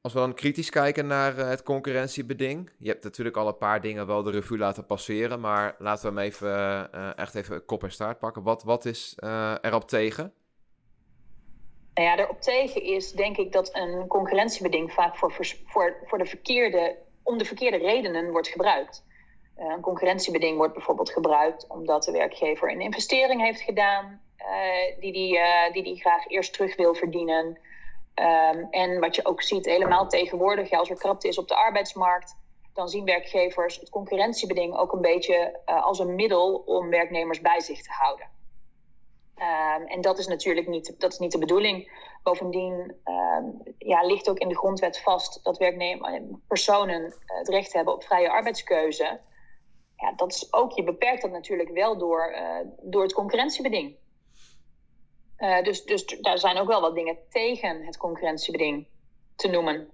Als 0.00 0.12
we 0.12 0.18
dan 0.18 0.34
kritisch 0.34 0.70
kijken 0.70 1.06
naar 1.06 1.36
het 1.36 1.62
concurrentiebeding. 1.62 2.70
Je 2.78 2.88
hebt 2.88 3.04
natuurlijk 3.04 3.36
al 3.36 3.48
een 3.48 3.56
paar 3.56 3.80
dingen 3.80 4.06
wel 4.06 4.22
de 4.22 4.30
revue 4.30 4.58
laten 4.58 4.86
passeren. 4.86 5.40
Maar 5.40 5.74
laten 5.78 6.14
we 6.14 6.20
hem 6.20 6.28
even, 6.28 6.92
echt 7.16 7.34
even 7.34 7.64
kop 7.64 7.82
en 7.82 7.92
staart 7.92 8.18
pakken. 8.18 8.42
Wat, 8.42 8.62
wat 8.62 8.84
is 8.84 9.14
erop 9.60 9.88
tegen? 9.88 10.32
Nou 11.94 12.08
ja, 12.08 12.18
erop 12.18 12.40
tegen 12.40 12.82
is 12.82 13.12
denk 13.12 13.36
ik 13.36 13.52
dat 13.52 13.74
een 13.76 14.06
concurrentiebeding 14.06 14.92
vaak 14.92 15.16
voor, 15.16 15.32
voor, 15.66 15.96
voor 16.04 16.18
de 16.18 16.26
verkeerde, 16.26 16.96
om 17.22 17.38
de 17.38 17.44
verkeerde 17.44 17.76
redenen 17.76 18.30
wordt 18.30 18.48
gebruikt. 18.48 19.04
Uh, 19.58 19.72
een 19.72 19.80
concurrentiebeding 19.80 20.56
wordt 20.56 20.74
bijvoorbeeld 20.74 21.10
gebruikt 21.10 21.66
omdat 21.68 22.04
de 22.04 22.12
werkgever 22.12 22.70
een 22.70 22.80
investering 22.80 23.40
heeft 23.40 23.60
gedaan 23.60 24.20
uh, 24.38 25.00
die 25.00 25.12
die, 25.12 25.36
uh, 25.36 25.72
die 25.72 25.82
die 25.82 26.00
graag 26.00 26.28
eerst 26.28 26.52
terug 26.52 26.76
wil 26.76 26.94
verdienen. 26.94 27.46
Um, 28.14 28.66
en 28.70 29.00
wat 29.00 29.16
je 29.16 29.26
ook 29.26 29.42
ziet, 29.42 29.64
helemaal 29.64 30.08
tegenwoordig, 30.08 30.70
als 30.70 30.90
er 30.90 30.96
krapte 30.96 31.28
is 31.28 31.38
op 31.38 31.48
de 31.48 31.54
arbeidsmarkt, 31.54 32.36
dan 32.74 32.88
zien 32.88 33.04
werkgevers 33.04 33.76
het 33.76 33.90
concurrentiebeding 33.90 34.76
ook 34.76 34.92
een 34.92 35.00
beetje 35.00 35.60
als 35.64 35.98
een 35.98 36.14
middel 36.14 36.62
om 36.66 36.90
werknemers 36.90 37.40
bij 37.40 37.60
zich 37.60 37.82
te 37.82 37.90
houden. 37.92 38.26
Um, 39.38 39.86
en 39.86 40.00
dat 40.00 40.18
is 40.18 40.26
natuurlijk 40.26 40.66
niet, 40.66 41.00
dat 41.00 41.12
is 41.12 41.18
niet 41.18 41.32
de 41.32 41.38
bedoeling. 41.38 42.04
Bovendien 42.22 42.96
um, 43.04 43.74
ja, 43.78 44.02
ligt 44.02 44.30
ook 44.30 44.38
in 44.38 44.48
de 44.48 44.56
grondwet 44.56 45.00
vast 45.00 45.44
dat 45.44 45.58
personen 46.48 47.14
het 47.24 47.48
recht 47.48 47.72
hebben 47.72 47.94
op 47.94 48.04
vrije 48.04 48.30
arbeidskeuze. 48.30 49.20
Ja, 49.96 50.12
dat 50.12 50.32
is 50.32 50.52
ook, 50.52 50.72
je 50.72 50.84
beperkt 50.84 51.22
dat 51.22 51.30
natuurlijk 51.30 51.70
wel 51.70 51.98
door, 51.98 52.32
uh, 52.32 52.58
door 52.82 53.02
het 53.02 53.12
concurrentiebeding. 53.12 53.96
Uh, 55.38 55.62
dus, 55.62 55.84
dus 55.84 56.04
daar 56.04 56.38
zijn 56.38 56.58
ook 56.58 56.68
wel 56.68 56.80
wat 56.80 56.94
dingen 56.94 57.18
tegen 57.28 57.84
het 57.84 57.96
concurrentiebeding 57.96 58.86
te 59.36 59.48
noemen. 59.48 59.90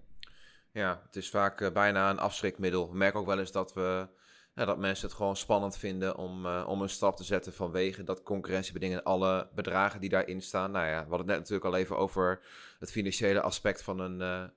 Ja, 0.72 1.02
het 1.06 1.16
is 1.16 1.30
vaak 1.30 1.72
bijna 1.72 2.10
een 2.10 2.18
afschrikmiddel. 2.18 2.84
Ik 2.84 2.92
merk 2.92 3.16
ook 3.16 3.26
wel 3.26 3.38
eens 3.38 3.52
dat 3.52 3.74
we 3.74 4.08
dat 4.54 4.78
mensen 4.78 5.06
het 5.06 5.16
gewoon 5.16 5.36
spannend 5.36 5.76
vinden 5.76 6.16
om, 6.16 6.46
om 6.46 6.82
een 6.82 6.88
stap 6.88 7.16
te 7.16 7.24
zetten 7.24 7.52
vanwege 7.52 8.02
dat 8.02 8.22
concurrentiebeding 8.22 8.92
en 8.92 9.02
alle 9.02 9.48
bedragen 9.54 10.00
die 10.00 10.08
daarin 10.08 10.42
staan. 10.42 10.70
Nou 10.70 10.86
ja, 10.86 10.92
we 10.92 11.08
hadden 11.08 11.18
het 11.18 11.26
net 11.26 11.36
natuurlijk 11.38 11.64
al 11.64 11.76
even 11.76 11.96
over 11.96 12.40
het 12.78 12.90
financiële 12.90 13.40
aspect 13.40 13.82
van 13.82 13.98
een 13.98 14.50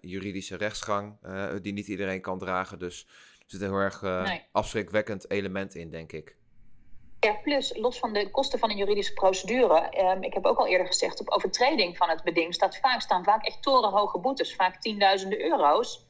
juridische 0.00 0.56
rechtsgang, 0.56 1.18
die 1.62 1.72
niet 1.72 1.88
iedereen 1.88 2.20
kan 2.20 2.38
dragen. 2.38 2.78
Dus 2.78 3.06
zit 3.50 3.60
een 3.60 3.68
heel 3.68 3.78
erg 3.78 4.00
nee. 4.00 4.46
afschrikwekkend 4.52 5.30
element 5.30 5.74
in, 5.74 5.90
denk 5.90 6.12
ik. 6.12 6.36
Ja, 7.20 7.32
plus 7.42 7.76
los 7.76 7.98
van 7.98 8.12
de 8.12 8.30
kosten 8.30 8.58
van 8.58 8.70
een 8.70 8.76
juridische 8.76 9.12
procedure. 9.12 10.00
Um, 10.00 10.22
ik 10.22 10.34
heb 10.34 10.46
ook 10.46 10.58
al 10.58 10.66
eerder 10.66 10.86
gezegd, 10.86 11.20
op 11.20 11.30
overtreding 11.30 11.96
van 11.96 12.08
het 12.08 12.22
beding 12.22 12.54
staat 12.54 12.76
vaak, 12.76 13.00
staan 13.00 13.24
vaak 13.24 13.44
echt 13.44 13.62
torenhoge 13.62 14.18
boetes, 14.18 14.54
vaak 14.54 14.80
tienduizenden 14.80 15.44
euro's 15.44 16.08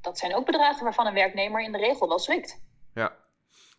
dat 0.00 0.18
zijn 0.18 0.34
ook 0.34 0.46
bedragen 0.46 0.84
waarvan 0.84 1.06
een 1.06 1.14
werknemer 1.14 1.62
in 1.62 1.72
de 1.72 1.78
regel 1.78 2.08
wel 2.08 2.18
zwikt. 2.18 2.62
Ja. 2.94 3.16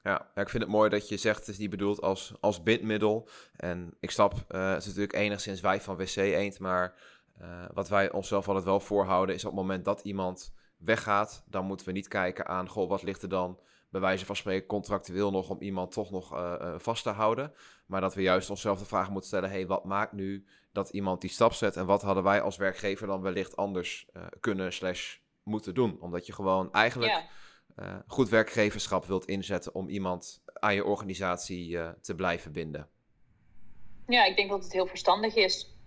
Ja, 0.03 0.27
ik 0.35 0.49
vind 0.49 0.63
het 0.63 0.71
mooi 0.71 0.89
dat 0.89 1.09
je 1.09 1.17
zegt, 1.17 1.39
het 1.39 1.47
is 1.47 1.57
niet 1.57 1.69
bedoeld 1.69 2.01
als, 2.01 2.33
als 2.39 2.63
bindmiddel. 2.63 3.29
En 3.55 3.97
ik 3.99 4.11
snap, 4.11 4.33
uh, 4.33 4.69
het 4.69 4.79
is 4.79 4.85
natuurlijk 4.85 5.13
enigszins 5.13 5.61
wij 5.61 5.81
van 5.81 5.95
WC 5.95 6.15
Eend, 6.15 6.59
maar 6.59 6.93
uh, 7.41 7.65
wat 7.73 7.89
wij 7.89 8.11
onszelf 8.11 8.47
altijd 8.47 8.65
wel 8.65 8.79
voorhouden 8.79 9.35
is 9.35 9.45
op 9.45 9.51
het 9.51 9.59
moment 9.59 9.85
dat 9.85 10.01
iemand 10.01 10.53
weggaat, 10.79 11.43
dan 11.47 11.65
moeten 11.65 11.85
we 11.85 11.91
niet 11.91 12.07
kijken 12.07 12.47
aan, 12.47 12.69
goh, 12.69 12.89
wat 12.89 13.03
ligt 13.03 13.21
er 13.21 13.29
dan 13.29 13.59
bij 13.89 14.01
wijze 14.01 14.25
van 14.25 14.35
spreken 14.35 14.67
contractueel 14.67 15.31
nog 15.31 15.49
om 15.49 15.61
iemand 15.61 15.91
toch 15.91 16.11
nog 16.11 16.33
uh, 16.33 16.73
vast 16.77 17.03
te 17.03 17.09
houden. 17.09 17.53
Maar 17.85 18.01
dat 18.01 18.13
we 18.15 18.21
juist 18.21 18.49
onszelf 18.49 18.79
de 18.79 18.85
vraag 18.85 19.09
moeten 19.09 19.27
stellen, 19.27 19.49
hey, 19.49 19.67
wat 19.67 19.85
maakt 19.85 20.11
nu 20.11 20.45
dat 20.71 20.89
iemand 20.89 21.21
die 21.21 21.29
stap 21.29 21.53
zet 21.53 21.75
en 21.75 21.85
wat 21.85 22.01
hadden 22.01 22.23
wij 22.23 22.41
als 22.41 22.57
werkgever 22.57 23.07
dan 23.07 23.21
wellicht 23.21 23.55
anders 23.55 24.09
kunnen 24.39 24.73
slash 24.73 25.17
moeten 25.43 25.73
doen. 25.73 25.97
Omdat 26.01 26.25
je 26.25 26.33
gewoon 26.33 26.71
eigenlijk 26.71 27.23
ja. 27.75 28.03
goed 28.07 28.29
werkgeverschap 28.29 29.05
wilt 29.05 29.25
inzetten 29.25 29.75
om 29.75 29.89
iemand 29.89 30.43
aan 30.53 30.75
je 30.75 30.85
organisatie 30.85 31.77
te 32.01 32.15
blijven 32.15 32.51
binden. 32.51 32.89
Ja, 34.07 34.25
ik 34.25 34.35
denk 34.35 34.49
dat 34.49 34.63
het 34.63 34.73
heel 34.73 34.87
verstandig 34.87 35.35
is 35.35 35.77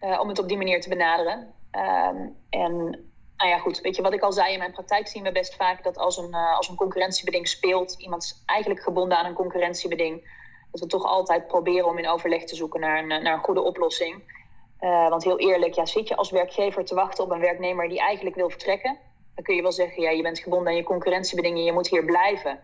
om 0.00 0.28
het 0.28 0.38
op 0.38 0.48
die 0.48 0.56
manier 0.56 0.80
te 0.80 0.88
benaderen. 0.88 1.54
Ehm, 1.70 2.28
en 2.50 3.09
nou 3.40 3.52
ja, 3.52 3.58
goed, 3.58 3.80
weet 3.80 3.96
je 3.96 4.02
wat 4.02 4.12
ik 4.12 4.22
al 4.22 4.32
zei, 4.32 4.52
in 4.52 4.58
mijn 4.58 4.72
praktijk 4.72 5.08
zien 5.08 5.22
we 5.22 5.32
best 5.32 5.54
vaak 5.54 5.82
dat 5.82 5.98
als 5.98 6.16
een, 6.16 6.30
uh, 6.30 6.56
als 6.56 6.68
een 6.68 6.76
concurrentiebeding 6.76 7.48
speelt, 7.48 7.94
iemand 7.98 8.22
is 8.22 8.42
eigenlijk 8.46 8.82
gebonden 8.82 9.18
aan 9.18 9.24
een 9.24 9.34
concurrentiebeding, 9.34 10.38
dat 10.70 10.80
we 10.80 10.86
toch 10.86 11.04
altijd 11.04 11.46
proberen 11.46 11.86
om 11.86 11.98
in 11.98 12.08
overleg 12.08 12.44
te 12.44 12.56
zoeken 12.56 12.80
naar 12.80 12.98
een, 12.98 13.06
naar 13.06 13.32
een 13.32 13.44
goede 13.44 13.62
oplossing. 13.62 14.38
Uh, 14.80 15.08
want 15.08 15.24
heel 15.24 15.38
eerlijk, 15.38 15.74
ja, 15.74 15.86
zit 15.86 16.08
je 16.08 16.16
als 16.16 16.30
werkgever 16.30 16.84
te 16.84 16.94
wachten 16.94 17.24
op 17.24 17.30
een 17.30 17.40
werknemer 17.40 17.88
die 17.88 17.98
eigenlijk 17.98 18.36
wil 18.36 18.50
vertrekken, 18.50 18.98
dan 19.34 19.44
kun 19.44 19.54
je 19.54 19.62
wel 19.62 19.72
zeggen, 19.72 20.02
ja, 20.02 20.10
je 20.10 20.22
bent 20.22 20.38
gebonden 20.38 20.68
aan 20.68 20.76
je 20.76 20.82
concurrentiebedingen, 20.82 21.64
je 21.64 21.72
moet 21.72 21.88
hier 21.88 22.04
blijven. 22.04 22.60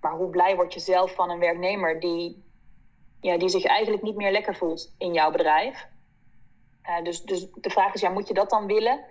Maar 0.00 0.12
hoe 0.12 0.30
blij 0.30 0.56
word 0.56 0.74
je 0.74 0.80
zelf 0.80 1.14
van 1.14 1.30
een 1.30 1.38
werknemer 1.38 2.00
die, 2.00 2.44
ja, 3.20 3.38
die 3.38 3.48
zich 3.48 3.64
eigenlijk 3.64 4.02
niet 4.02 4.16
meer 4.16 4.32
lekker 4.32 4.56
voelt 4.56 4.94
in 4.98 5.12
jouw 5.12 5.30
bedrijf? 5.30 5.86
Dus, 7.02 7.22
dus 7.22 7.46
de 7.54 7.70
vraag 7.70 7.94
is, 7.94 8.00
ja, 8.00 8.10
moet 8.10 8.28
je 8.28 8.34
dat 8.34 8.50
dan 8.50 8.66
willen? 8.66 9.04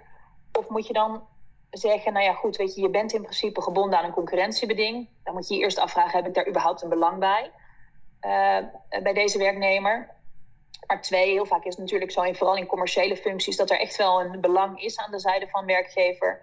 Of 0.58 0.70
moet 0.70 0.88
je 0.88 0.94
dan 0.94 1.28
zeggen, 1.70 2.14
nou 2.14 2.26
ja, 2.26 2.34
goed, 2.34 2.56
weet 2.56 2.76
je, 2.76 2.82
je 2.82 2.90
bent 2.90 3.14
in 3.14 3.22
principe 3.22 3.62
gebonden 3.62 4.00
aan 4.00 4.06
een 4.06 4.12
concurrentiebeding. 4.12 5.10
Dan 5.24 5.34
moet 5.34 5.48
je 5.48 5.56
je 5.56 5.62
eerst 5.62 5.80
afvragen, 5.80 6.18
heb 6.18 6.28
ik 6.28 6.34
daar 6.34 6.48
überhaupt 6.48 6.82
een 6.82 6.90
belang 6.90 7.20
bij? 7.20 7.52
Uh, 8.22 9.02
bij 9.04 9.14
deze 9.14 9.38
werknemer. 9.38 10.10
Maar 10.88 11.02
twee, 11.02 11.32
heel 11.32 11.46
vaak 11.46 11.64
is 11.64 11.72
het 11.72 11.80
natuurlijk 11.80 12.12
zo, 12.12 12.22
in, 12.22 12.36
vooral 12.36 12.56
in 12.56 12.66
commerciële 12.66 13.18
functies, 13.18 13.56
dat 13.56 13.70
er 13.70 13.80
echt 13.80 13.96
wel 13.96 14.22
een 14.22 14.42
belang 14.42 14.82
is 14.82 14.98
aan 14.98 15.12
de 15.12 15.20
zijde 15.20 15.48
van 15.48 15.66
werkgever. 15.66 16.42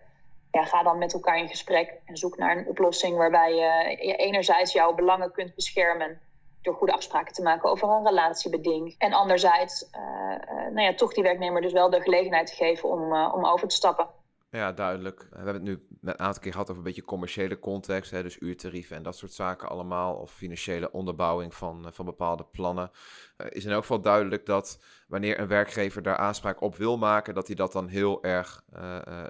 Ja, 0.51 0.65
ga 0.65 0.83
dan 0.83 0.99
met 0.99 1.13
elkaar 1.13 1.39
in 1.39 1.49
gesprek 1.49 1.93
en 2.05 2.17
zoek 2.17 2.37
naar 2.37 2.57
een 2.57 2.67
oplossing 2.67 3.17
waarbij 3.17 3.55
je 3.55 4.17
enerzijds 4.17 4.73
jouw 4.73 4.95
belangen 4.95 5.33
kunt 5.33 5.55
beschermen 5.55 6.21
door 6.63 6.75
goede 6.75 6.93
afspraken 6.93 7.35
te 7.35 7.43
maken 7.43 7.71
over 7.71 7.89
een 7.89 8.07
relatiebeding. 8.07 8.95
En 8.99 9.13
anderzijds, 9.13 9.89
uh, 9.93 10.01
nou 10.49 10.81
ja, 10.81 10.95
toch 10.95 11.15
die 11.15 11.23
werknemer 11.23 11.63
dus 11.63 11.73
wel 11.73 11.91
de 11.91 12.01
gelegenheid 12.01 12.47
te 12.47 12.55
geven 12.55 12.89
om, 12.89 13.13
uh, 13.13 13.33
om 13.35 13.47
over 13.47 13.69
te 13.69 13.75
stappen. 13.75 14.07
Ja, 14.51 14.73
duidelijk. 14.73 15.27
We 15.31 15.37
hebben 15.37 15.55
het 15.55 15.63
nu 15.63 15.87
een 16.03 16.19
aantal 16.19 16.43
keer 16.43 16.53
gehad 16.53 16.67
over 16.67 16.79
een 16.79 16.89
beetje 16.89 17.05
commerciële 17.05 17.59
context, 17.59 18.11
hè, 18.11 18.23
dus 18.23 18.39
uurtarieven 18.41 18.97
en 18.97 19.03
dat 19.03 19.17
soort 19.17 19.33
zaken 19.33 19.69
allemaal, 19.69 20.15
of 20.15 20.33
financiële 20.33 20.93
onderbouwing 20.93 21.55
van, 21.55 21.89
van 21.93 22.05
bepaalde 22.05 22.45
plannen. 22.45 22.91
Uh, 23.37 23.47
is 23.51 23.65
in 23.65 23.71
elk 23.71 23.81
geval 23.81 24.01
duidelijk 24.01 24.47
dat 24.47 24.83
wanneer 25.09 25.41
een 25.41 25.49
werkgever 25.49 26.03
daar 26.03 26.17
aanspraak 26.17 26.61
op 26.61 26.77
wil 26.77 26.99
maken, 26.99 27.35
dat 27.35 27.47
hij 27.47 27.57
dat 27.57 27.73
dan 27.73 27.89
heel 27.89 28.23
erg 28.23 28.65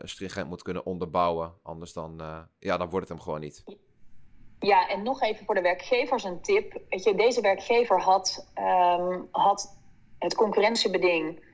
stringent 0.02 0.48
moet 0.48 0.62
kunnen 0.62 0.86
onderbouwen. 0.86 1.54
Anders 1.62 1.92
dan, 1.92 2.20
ja, 2.58 2.76
dan 2.76 2.90
wordt 2.90 3.08
het 3.08 3.16
hem 3.16 3.24
gewoon 3.24 3.40
niet. 3.40 3.64
Ja, 4.62 4.88
en 4.88 5.02
nog 5.02 5.22
even 5.22 5.44
voor 5.44 5.54
de 5.54 5.60
werkgevers 5.60 6.24
een 6.24 6.40
tip. 6.40 6.80
Weet 6.88 7.04
je, 7.04 7.14
deze 7.14 7.40
werkgever 7.40 8.00
had, 8.00 8.46
um, 8.58 9.28
had 9.30 9.76
het 10.18 10.34
concurrentiebeding 10.34 11.44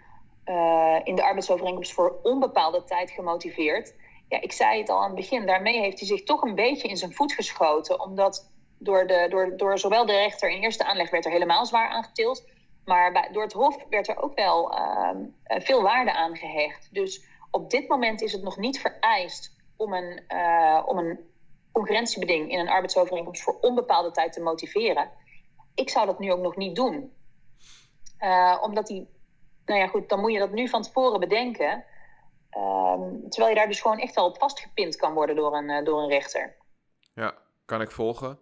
uh, 0.45 0.97
in 1.05 1.15
de 1.15 1.23
arbeidsovereenkomst 1.23 1.93
voor 1.93 2.19
onbepaalde 2.23 2.85
tijd 2.85 3.11
gemotiveerd. 3.11 3.95
Ja, 4.29 4.41
ik 4.41 4.53
zei 4.53 4.79
het 4.79 4.89
al 4.89 4.99
aan 4.99 5.07
het 5.07 5.15
begin, 5.15 5.47
daarmee 5.47 5.81
heeft 5.81 5.99
hij 5.99 6.09
zich 6.09 6.23
toch 6.23 6.43
een 6.43 6.55
beetje 6.55 6.89
in 6.89 6.97
zijn 6.97 7.13
voet 7.13 7.33
geschoten. 7.33 8.01
Omdat 8.01 8.51
door, 8.79 9.07
de, 9.07 9.27
door, 9.31 9.57
door 9.57 9.79
zowel 9.79 10.07
de 10.07 10.13
rechter 10.13 10.51
in 10.51 10.63
eerste 10.63 10.85
aanleg 10.85 11.11
werd 11.11 11.25
er 11.25 11.33
helemaal 11.33 11.67
zwaar 11.67 11.89
aangetild. 11.89 12.45
Maar 12.85 13.29
door 13.33 13.43
het 13.43 13.53
Hof 13.53 13.77
werd 13.91 14.09
er 14.09 14.23
ook 14.23 14.35
wel 14.35 14.79
uh, 14.79 15.11
veel 15.45 15.83
waarde 15.83 16.13
aan 16.13 16.37
gehecht. 16.37 16.89
Dus 16.93 17.25
op 17.51 17.71
dit 17.71 17.89
moment 17.89 18.23
is 18.23 18.33
het 18.33 18.43
nog 18.43 18.57
niet 18.57 18.81
vereist 18.81 19.57
om 19.77 19.93
een, 19.93 20.23
uh, 20.29 20.83
om 20.87 20.99
een 20.99 21.19
concurrentiebeding 21.79 22.51
in 22.51 22.59
een 22.59 22.69
arbeidsovereenkomst 22.69 23.43
voor 23.43 23.59
onbepaalde 23.61 24.11
tijd 24.11 24.33
te 24.33 24.41
motiveren. 24.41 25.11
Ik 25.75 25.91
zou 25.91 26.07
dat 26.07 26.19
nu 26.19 26.33
ook 26.33 26.41
nog 26.41 26.57
niet 26.57 26.77
doen. 26.77 27.13
Uh, 28.21 28.59
omdat 28.63 28.87
die, 28.87 29.09
nou 29.65 29.81
ja 29.81 29.87
goed, 29.87 30.09
dan 30.09 30.21
moet 30.21 30.33
je 30.33 30.39
dat 30.39 30.53
nu 30.53 30.69
van 30.69 30.83
tevoren 30.83 31.21
bedenken. 31.21 31.85
Uh, 32.57 33.03
terwijl 33.29 33.49
je 33.49 33.55
daar 33.55 33.69
dus 33.69 33.81
gewoon 33.81 33.99
echt 33.99 34.15
wel 34.15 34.27
op 34.27 34.39
vastgepind 34.39 34.97
kan 34.97 35.15
worden 35.15 35.37
door 35.37 35.57
een, 35.57 35.69
uh, 35.69 35.85
door 35.85 36.03
een 36.03 36.09
rechter. 36.09 36.57
Ja, 37.15 37.35
kan 37.65 37.81
ik 37.81 37.91
volgen. 37.91 38.39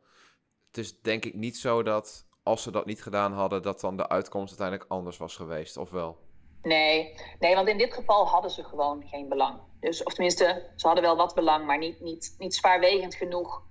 Het 0.66 0.78
is 0.78 1.00
denk 1.00 1.24
ik 1.24 1.34
niet 1.34 1.56
zo 1.56 1.82
dat 1.82 2.26
als 2.42 2.62
ze 2.62 2.70
dat 2.70 2.86
niet 2.86 3.02
gedaan 3.02 3.32
hadden, 3.32 3.62
dat 3.62 3.80
dan 3.80 3.96
de 3.96 4.08
uitkomst 4.08 4.48
uiteindelijk 4.48 4.90
anders 4.90 5.16
was 5.16 5.36
geweest, 5.36 5.76
of 5.76 5.90
wel? 5.90 6.25
Nee, 6.66 7.14
nee, 7.38 7.54
want 7.54 7.68
in 7.68 7.78
dit 7.78 7.94
geval 7.94 8.26
hadden 8.28 8.50
ze 8.50 8.64
gewoon 8.64 9.02
geen 9.06 9.28
belang. 9.28 9.60
Dus, 9.80 10.02
of 10.02 10.12
tenminste, 10.12 10.70
ze 10.76 10.86
hadden 10.86 11.04
wel 11.04 11.16
wat 11.16 11.34
belang, 11.34 11.66
maar 11.66 11.78
niet, 11.78 12.00
niet, 12.00 12.34
niet 12.38 12.54
zwaarwegend 12.54 13.14
genoeg 13.14 13.62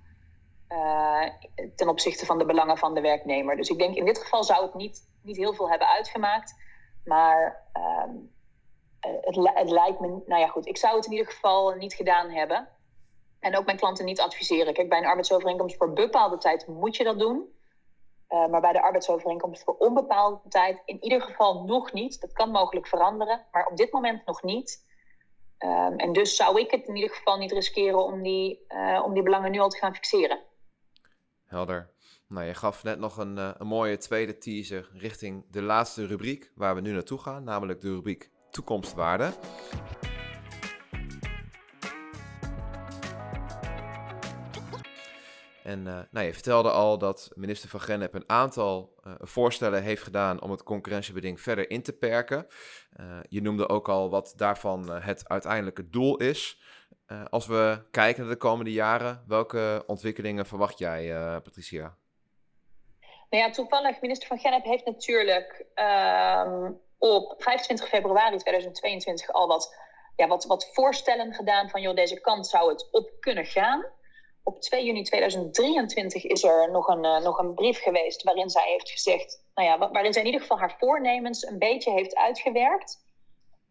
uh, 0.68 1.22
ten 1.76 1.88
opzichte 1.88 2.26
van 2.26 2.38
de 2.38 2.44
belangen 2.44 2.78
van 2.78 2.94
de 2.94 3.00
werknemer. 3.00 3.56
Dus 3.56 3.68
ik 3.68 3.78
denk 3.78 3.94
in 3.94 4.04
dit 4.04 4.18
geval 4.18 4.44
zou 4.44 4.62
het 4.62 4.74
niet, 4.74 5.08
niet 5.22 5.36
heel 5.36 5.54
veel 5.54 5.70
hebben 5.70 5.88
uitgemaakt. 5.88 6.54
Maar 7.04 7.66
uh, 7.76 8.14
het, 9.20 9.54
het 9.54 9.70
lijkt 9.70 10.00
me, 10.00 10.22
nou 10.26 10.40
ja 10.40 10.46
goed, 10.46 10.66
ik 10.66 10.76
zou 10.76 10.96
het 10.96 11.06
in 11.06 11.12
ieder 11.12 11.26
geval 11.26 11.74
niet 11.74 11.94
gedaan 11.94 12.30
hebben. 12.30 12.68
En 13.40 13.56
ook 13.56 13.64
mijn 13.64 13.78
klanten 13.78 14.04
niet 14.04 14.20
adviseren. 14.20 14.74
Kijk, 14.74 14.88
bij 14.88 14.98
een 14.98 15.06
arbeidsovereenkomst 15.06 15.76
voor 15.76 15.92
bepaalde 15.92 16.38
tijd 16.38 16.66
moet 16.66 16.96
je 16.96 17.04
dat 17.04 17.18
doen. 17.18 17.54
Uh, 18.28 18.46
maar 18.46 18.60
bij 18.60 18.72
de 18.72 18.82
arbeidsovereenkomst 18.82 19.64
voor 19.64 19.76
onbepaalde 19.76 20.40
tijd 20.48 20.82
in 20.84 21.02
ieder 21.02 21.22
geval 21.22 21.64
nog 21.64 21.92
niet. 21.92 22.20
Dat 22.20 22.32
kan 22.32 22.50
mogelijk 22.50 22.86
veranderen, 22.86 23.46
maar 23.52 23.66
op 23.66 23.76
dit 23.76 23.92
moment 23.92 24.26
nog 24.26 24.42
niet. 24.42 24.84
Um, 25.58 25.98
en 25.98 26.12
dus 26.12 26.36
zou 26.36 26.60
ik 26.60 26.70
het 26.70 26.86
in 26.86 26.96
ieder 26.96 27.16
geval 27.16 27.38
niet 27.38 27.52
riskeren 27.52 28.04
om 28.04 28.22
die, 28.22 28.64
uh, 28.68 29.02
om 29.04 29.14
die 29.14 29.22
belangen 29.22 29.50
nu 29.50 29.58
al 29.58 29.68
te 29.68 29.78
gaan 29.78 29.94
fixeren. 29.94 30.40
Helder. 31.46 31.90
Nou, 32.28 32.46
je 32.46 32.54
gaf 32.54 32.82
net 32.82 32.98
nog 32.98 33.16
een, 33.16 33.36
uh, 33.36 33.50
een 33.58 33.66
mooie 33.66 33.96
tweede 33.96 34.38
teaser 34.38 34.90
richting 34.92 35.44
de 35.50 35.62
laatste 35.62 36.06
rubriek 36.06 36.52
waar 36.54 36.74
we 36.74 36.80
nu 36.80 36.92
naartoe 36.92 37.18
gaan, 37.18 37.44
namelijk 37.44 37.80
de 37.80 37.88
rubriek 37.88 38.30
toekomstwaarde. 38.50 39.32
En 45.66 45.86
uh, 45.86 45.98
nou, 46.10 46.26
je 46.26 46.32
vertelde 46.32 46.70
al 46.70 46.98
dat 46.98 47.30
minister 47.34 47.68
Van 47.68 47.80
Gennep 47.80 48.14
een 48.14 48.28
aantal 48.28 48.94
uh, 49.06 49.12
voorstellen 49.18 49.82
heeft 49.82 50.02
gedaan 50.02 50.42
om 50.42 50.50
het 50.50 50.62
concurrentiebeding 50.62 51.40
verder 51.40 51.70
in 51.70 51.82
te 51.82 51.92
perken. 51.92 52.46
Uh, 53.00 53.18
je 53.28 53.42
noemde 53.42 53.68
ook 53.68 53.88
al 53.88 54.10
wat 54.10 54.32
daarvan 54.36 54.90
het 54.90 55.28
uiteindelijke 55.28 55.90
doel 55.90 56.16
is. 56.16 56.60
als 57.30 57.46
we 57.46 57.82
kijken 57.90 58.22
naar 58.22 58.32
de 58.32 58.38
komende 58.38 58.72
jaren, 58.72 59.24
welke 59.26 59.84
ontwikkelingen 59.86 60.46
verwacht 60.46 60.78
jij, 60.78 61.12
Patricia? 61.42 61.96
Nou 63.30 63.44
ja, 63.44 63.50
toevallig, 63.50 64.00
minister 64.00 64.28
Van 64.28 64.38
Gennep 64.38 64.64
heeft 64.64 64.84
natuurlijk 64.84 65.66
um, 66.46 66.80
op 66.98 67.34
25 67.38 67.88
februari 67.88 68.36
2022 68.36 69.32
al 69.32 69.46
wat, 69.46 69.76
ja, 70.16 70.26
wat, 70.26 70.44
wat 70.44 70.70
voorstellen 70.72 71.32
gedaan 71.32 71.70
van, 71.70 71.80
joh, 71.80 71.94
deze 71.94 72.20
kant 72.20 72.46
zou 72.46 72.70
het 72.70 72.88
op 72.90 73.10
kunnen 73.20 73.46
gaan 73.46 73.86
op 74.48 74.60
2 74.60 74.84
juni 74.84 75.02
2023 75.02 76.24
is 76.24 76.44
er 76.44 76.70
nog 76.70 76.88
een, 76.88 77.04
uh, 77.04 77.20
nog 77.20 77.38
een 77.38 77.54
brief 77.54 77.82
geweest 77.82 78.22
waarin 78.22 78.50
zij 78.50 78.70
heeft 78.70 78.90
gezegd, 78.90 79.42
nou 79.54 79.68
ja, 79.68 79.92
waarin 79.92 80.12
zij 80.12 80.22
in 80.22 80.26
ieder 80.26 80.40
geval 80.40 80.58
haar 80.58 80.76
voornemens 80.78 81.46
een 81.46 81.58
beetje 81.58 81.90
heeft 81.90 82.16
uitgewerkt. 82.16 83.04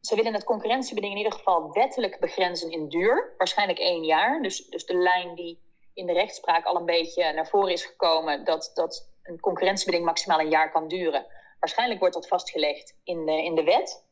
Ze 0.02 0.16
willen 0.16 0.34
het 0.34 0.44
concurrentiebeding 0.44 1.12
in 1.14 1.18
ieder 1.18 1.38
geval 1.38 1.72
wettelijk 1.72 2.20
begrenzen 2.20 2.72
in 2.72 2.90
duur, 2.90 3.34
waarschijnlijk 3.38 3.80
één 3.80 4.04
jaar. 4.04 4.42
Dus, 4.42 4.66
dus 4.68 4.86
de 4.86 4.94
lijn 4.94 5.36
die 5.36 5.60
in 5.94 6.06
de 6.06 6.14
rechtspraak 6.14 6.66
al 6.66 6.76
een 6.76 6.86
beetje 6.86 7.34
naar 7.34 7.48
voren 7.48 7.72
is 7.72 7.86
gekomen, 7.86 8.46
dat, 8.46 8.72
dat 8.74 9.10
een 9.24 9.40
concurrentiebeding 9.40 10.06
maximaal 10.06 10.40
een 10.40 10.50
jaar 10.50 10.72
kan 10.72 10.88
duren. 10.88 11.26
Waarschijnlijk 11.60 12.00
wordt 12.00 12.16
dat 12.16 12.28
vastgelegd 12.28 12.96
in 13.04 13.26
de, 13.26 13.44
in 13.44 13.56
de 13.56 13.64
wet. 13.64 14.04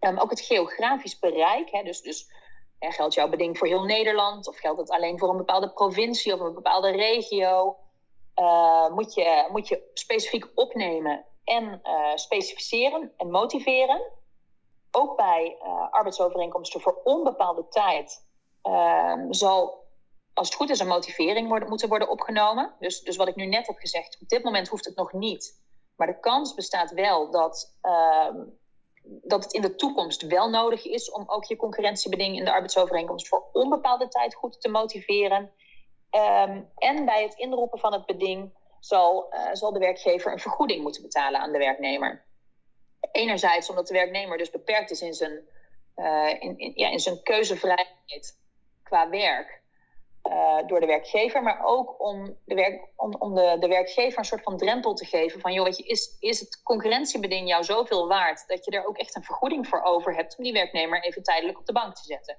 Um, 0.00 0.18
ook 0.18 0.30
het 0.30 0.40
geografisch 0.40 1.18
bereik, 1.18 1.70
hè, 1.70 1.82
dus, 1.82 2.00
dus 2.00 2.30
ja, 2.78 2.90
geldt 2.90 3.14
jouw 3.14 3.28
beding 3.28 3.58
voor 3.58 3.66
heel 3.66 3.84
Nederland? 3.84 4.48
Of 4.48 4.58
geldt 4.58 4.80
het 4.80 4.90
alleen 4.90 5.18
voor 5.18 5.28
een 5.28 5.36
bepaalde 5.36 5.70
provincie 5.70 6.34
of 6.34 6.40
een 6.40 6.54
bepaalde 6.54 6.90
regio? 6.90 7.76
Uh, 8.34 8.88
moet, 8.88 9.14
je, 9.14 9.48
moet 9.50 9.68
je 9.68 9.90
specifiek 9.94 10.50
opnemen 10.54 11.24
en 11.44 11.80
uh, 11.82 12.14
specificeren 12.14 13.12
en 13.16 13.30
motiveren. 13.30 14.02
Ook 14.90 15.16
bij 15.16 15.58
uh, 15.62 15.90
arbeidsovereenkomsten 15.90 16.80
voor 16.80 17.00
onbepaalde 17.04 17.68
tijd 17.68 18.26
ehm, 18.62 19.32
zal, 19.32 19.84
als 20.34 20.48
het 20.48 20.56
goed 20.56 20.70
is, 20.70 20.80
een 20.80 20.86
motivering 20.86 21.48
worden, 21.48 21.68
moeten 21.68 21.88
worden 21.88 22.08
opgenomen. 22.08 22.74
Dus, 22.78 23.00
dus 23.00 23.16
wat 23.16 23.28
ik 23.28 23.36
nu 23.36 23.46
net 23.46 23.66
heb 23.66 23.78
gezegd, 23.78 24.18
op 24.20 24.28
dit 24.28 24.44
moment 24.44 24.68
hoeft 24.68 24.84
het 24.84 24.96
nog 24.96 25.12
niet. 25.12 25.62
Maar 25.96 26.06
de 26.06 26.20
kans 26.20 26.54
bestaat 26.54 26.90
wel 26.90 27.30
dat 27.30 27.76
ehm, 27.80 28.40
dat 29.08 29.44
het 29.44 29.52
in 29.52 29.60
de 29.60 29.74
toekomst 29.74 30.22
wel 30.22 30.50
nodig 30.50 30.84
is 30.84 31.10
om 31.10 31.24
ook 31.26 31.44
je 31.44 31.56
concurrentiebeding 31.56 32.36
in 32.36 32.44
de 32.44 32.52
arbeidsovereenkomst 32.52 33.28
voor 33.28 33.44
onbepaalde 33.52 34.08
tijd 34.08 34.34
goed 34.34 34.60
te 34.60 34.68
motiveren. 34.68 35.52
Um, 36.10 36.70
en 36.74 37.04
bij 37.04 37.22
het 37.22 37.34
inroepen 37.34 37.78
van 37.78 37.92
het 37.92 38.06
beding 38.06 38.52
zal, 38.80 39.34
uh, 39.34 39.48
zal 39.52 39.72
de 39.72 39.78
werkgever 39.78 40.32
een 40.32 40.38
vergoeding 40.38 40.82
moeten 40.82 41.02
betalen 41.02 41.40
aan 41.40 41.52
de 41.52 41.58
werknemer. 41.58 42.24
Enerzijds 43.12 43.70
omdat 43.70 43.86
de 43.86 43.94
werknemer 43.94 44.38
dus 44.38 44.50
beperkt 44.50 44.90
is 44.90 45.00
in 45.00 45.14
zijn, 45.14 45.40
uh, 45.96 46.28
in, 46.38 46.58
in, 46.58 46.72
ja, 46.74 46.90
in 46.90 47.00
zijn 47.00 47.22
keuzevrijheid 47.22 48.38
qua 48.82 49.08
werk. 49.08 49.62
Eh, 50.28 50.66
door 50.66 50.80
de 50.80 50.86
werkgever, 50.86 51.42
maar 51.42 51.60
ook 51.64 52.00
om, 52.00 52.36
de, 52.44 52.54
werk, 52.54 52.88
om, 52.96 53.34
de, 53.34 53.56
de 53.60 53.68
werkgever 53.68 54.18
een 54.18 54.24
soort 54.24 54.42
van 54.42 54.56
drempel 54.56 54.94
te 54.94 55.04
geven 55.06 55.40
van, 55.40 55.52
joh, 55.52 55.64
weet 55.64 55.76
je, 55.76 55.82
is, 55.82 56.16
is 56.20 56.40
het 56.40 56.62
concurrentiebeding 56.62 57.48
jou 57.48 57.64
zoveel 57.64 58.08
waard 58.08 58.44
dat 58.46 58.64
je 58.64 58.70
er 58.70 58.86
ook 58.86 58.96
echt 58.96 59.16
een 59.16 59.22
vergoeding 59.22 59.68
voor 59.68 59.82
over 59.82 60.14
hebt 60.14 60.38
om 60.38 60.44
die 60.44 60.52
werknemer 60.52 61.02
even 61.02 61.22
tijdelijk 61.22 61.58
op 61.58 61.66
de 61.66 61.72
bank 61.72 61.94
te 61.94 62.04
zetten? 62.04 62.36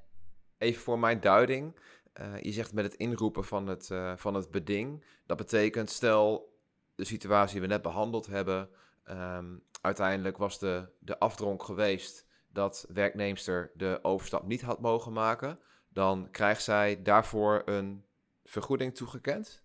Even 0.58 0.82
voor 0.82 1.00
mijn 1.00 1.20
duiding. 1.20 1.80
Uh, 2.14 2.42
je 2.42 2.52
zegt 2.52 2.74
met 2.74 2.84
het 2.84 2.94
inroepen 2.94 3.46
van 3.46 3.68
het, 3.68 3.90
uh, 3.90 4.14
van 4.16 4.34
het 4.34 4.52
beding. 4.52 5.06
Dat 5.26 5.38
betekent, 5.38 5.90
stel 5.90 6.54
de 6.96 7.06
situatie 7.06 7.62
we 7.62 7.68
net 7.68 7.82
behandeld 7.82 8.26
hebben. 8.28 8.70
Um, 9.10 9.64
uiteindelijk 9.82 10.38
was 10.38 10.60
de, 10.60 10.90
de 11.00 11.20
afdronk 11.20 11.64
geweest 11.64 12.28
dat 12.52 12.86
werknemster 12.90 13.72
de 13.74 14.00
overstap 14.02 14.48
niet 14.48 14.62
had 14.62 14.80
mogen 14.80 15.14
maken 15.14 15.60
dan 15.90 16.28
krijgt 16.32 16.64
zij 16.64 17.02
daarvoor 17.02 17.62
een 17.66 18.06
vergoeding 18.44 18.96
toegekend? 18.96 19.64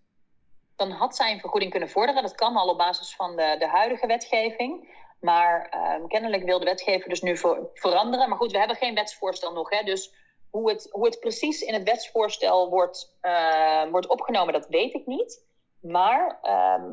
Dan 0.75 0.91
had 0.91 1.15
zij 1.15 1.31
een 1.31 1.39
vergoeding 1.39 1.71
kunnen 1.71 1.89
vorderen. 1.89 2.21
Dat 2.21 2.35
kan 2.35 2.55
al 2.55 2.69
op 2.69 2.77
basis 2.77 3.15
van 3.15 3.35
de, 3.35 3.55
de 3.59 3.67
huidige 3.67 4.07
wetgeving. 4.07 4.93
Maar 5.19 5.73
uh, 5.75 6.07
kennelijk 6.07 6.43
wil 6.43 6.59
de 6.59 6.65
wetgever 6.65 7.09
dus 7.09 7.21
nu 7.21 7.37
veranderen. 7.73 8.29
Maar 8.29 8.37
goed, 8.37 8.51
we 8.51 8.57
hebben 8.57 8.75
geen 8.75 8.95
wetsvoorstel 8.95 9.53
nog. 9.53 9.69
Hè? 9.69 9.83
Dus 9.83 10.13
hoe 10.49 10.69
het, 10.69 10.87
hoe 10.91 11.05
het 11.05 11.19
precies 11.19 11.61
in 11.61 11.73
het 11.73 11.83
wetsvoorstel 11.83 12.69
wordt, 12.69 13.17
uh, 13.21 13.83
wordt 13.91 14.07
opgenomen, 14.07 14.53
dat 14.53 14.67
weet 14.67 14.93
ik 14.93 15.05
niet. 15.05 15.45
Maar 15.81 16.39
uh, 16.43 16.83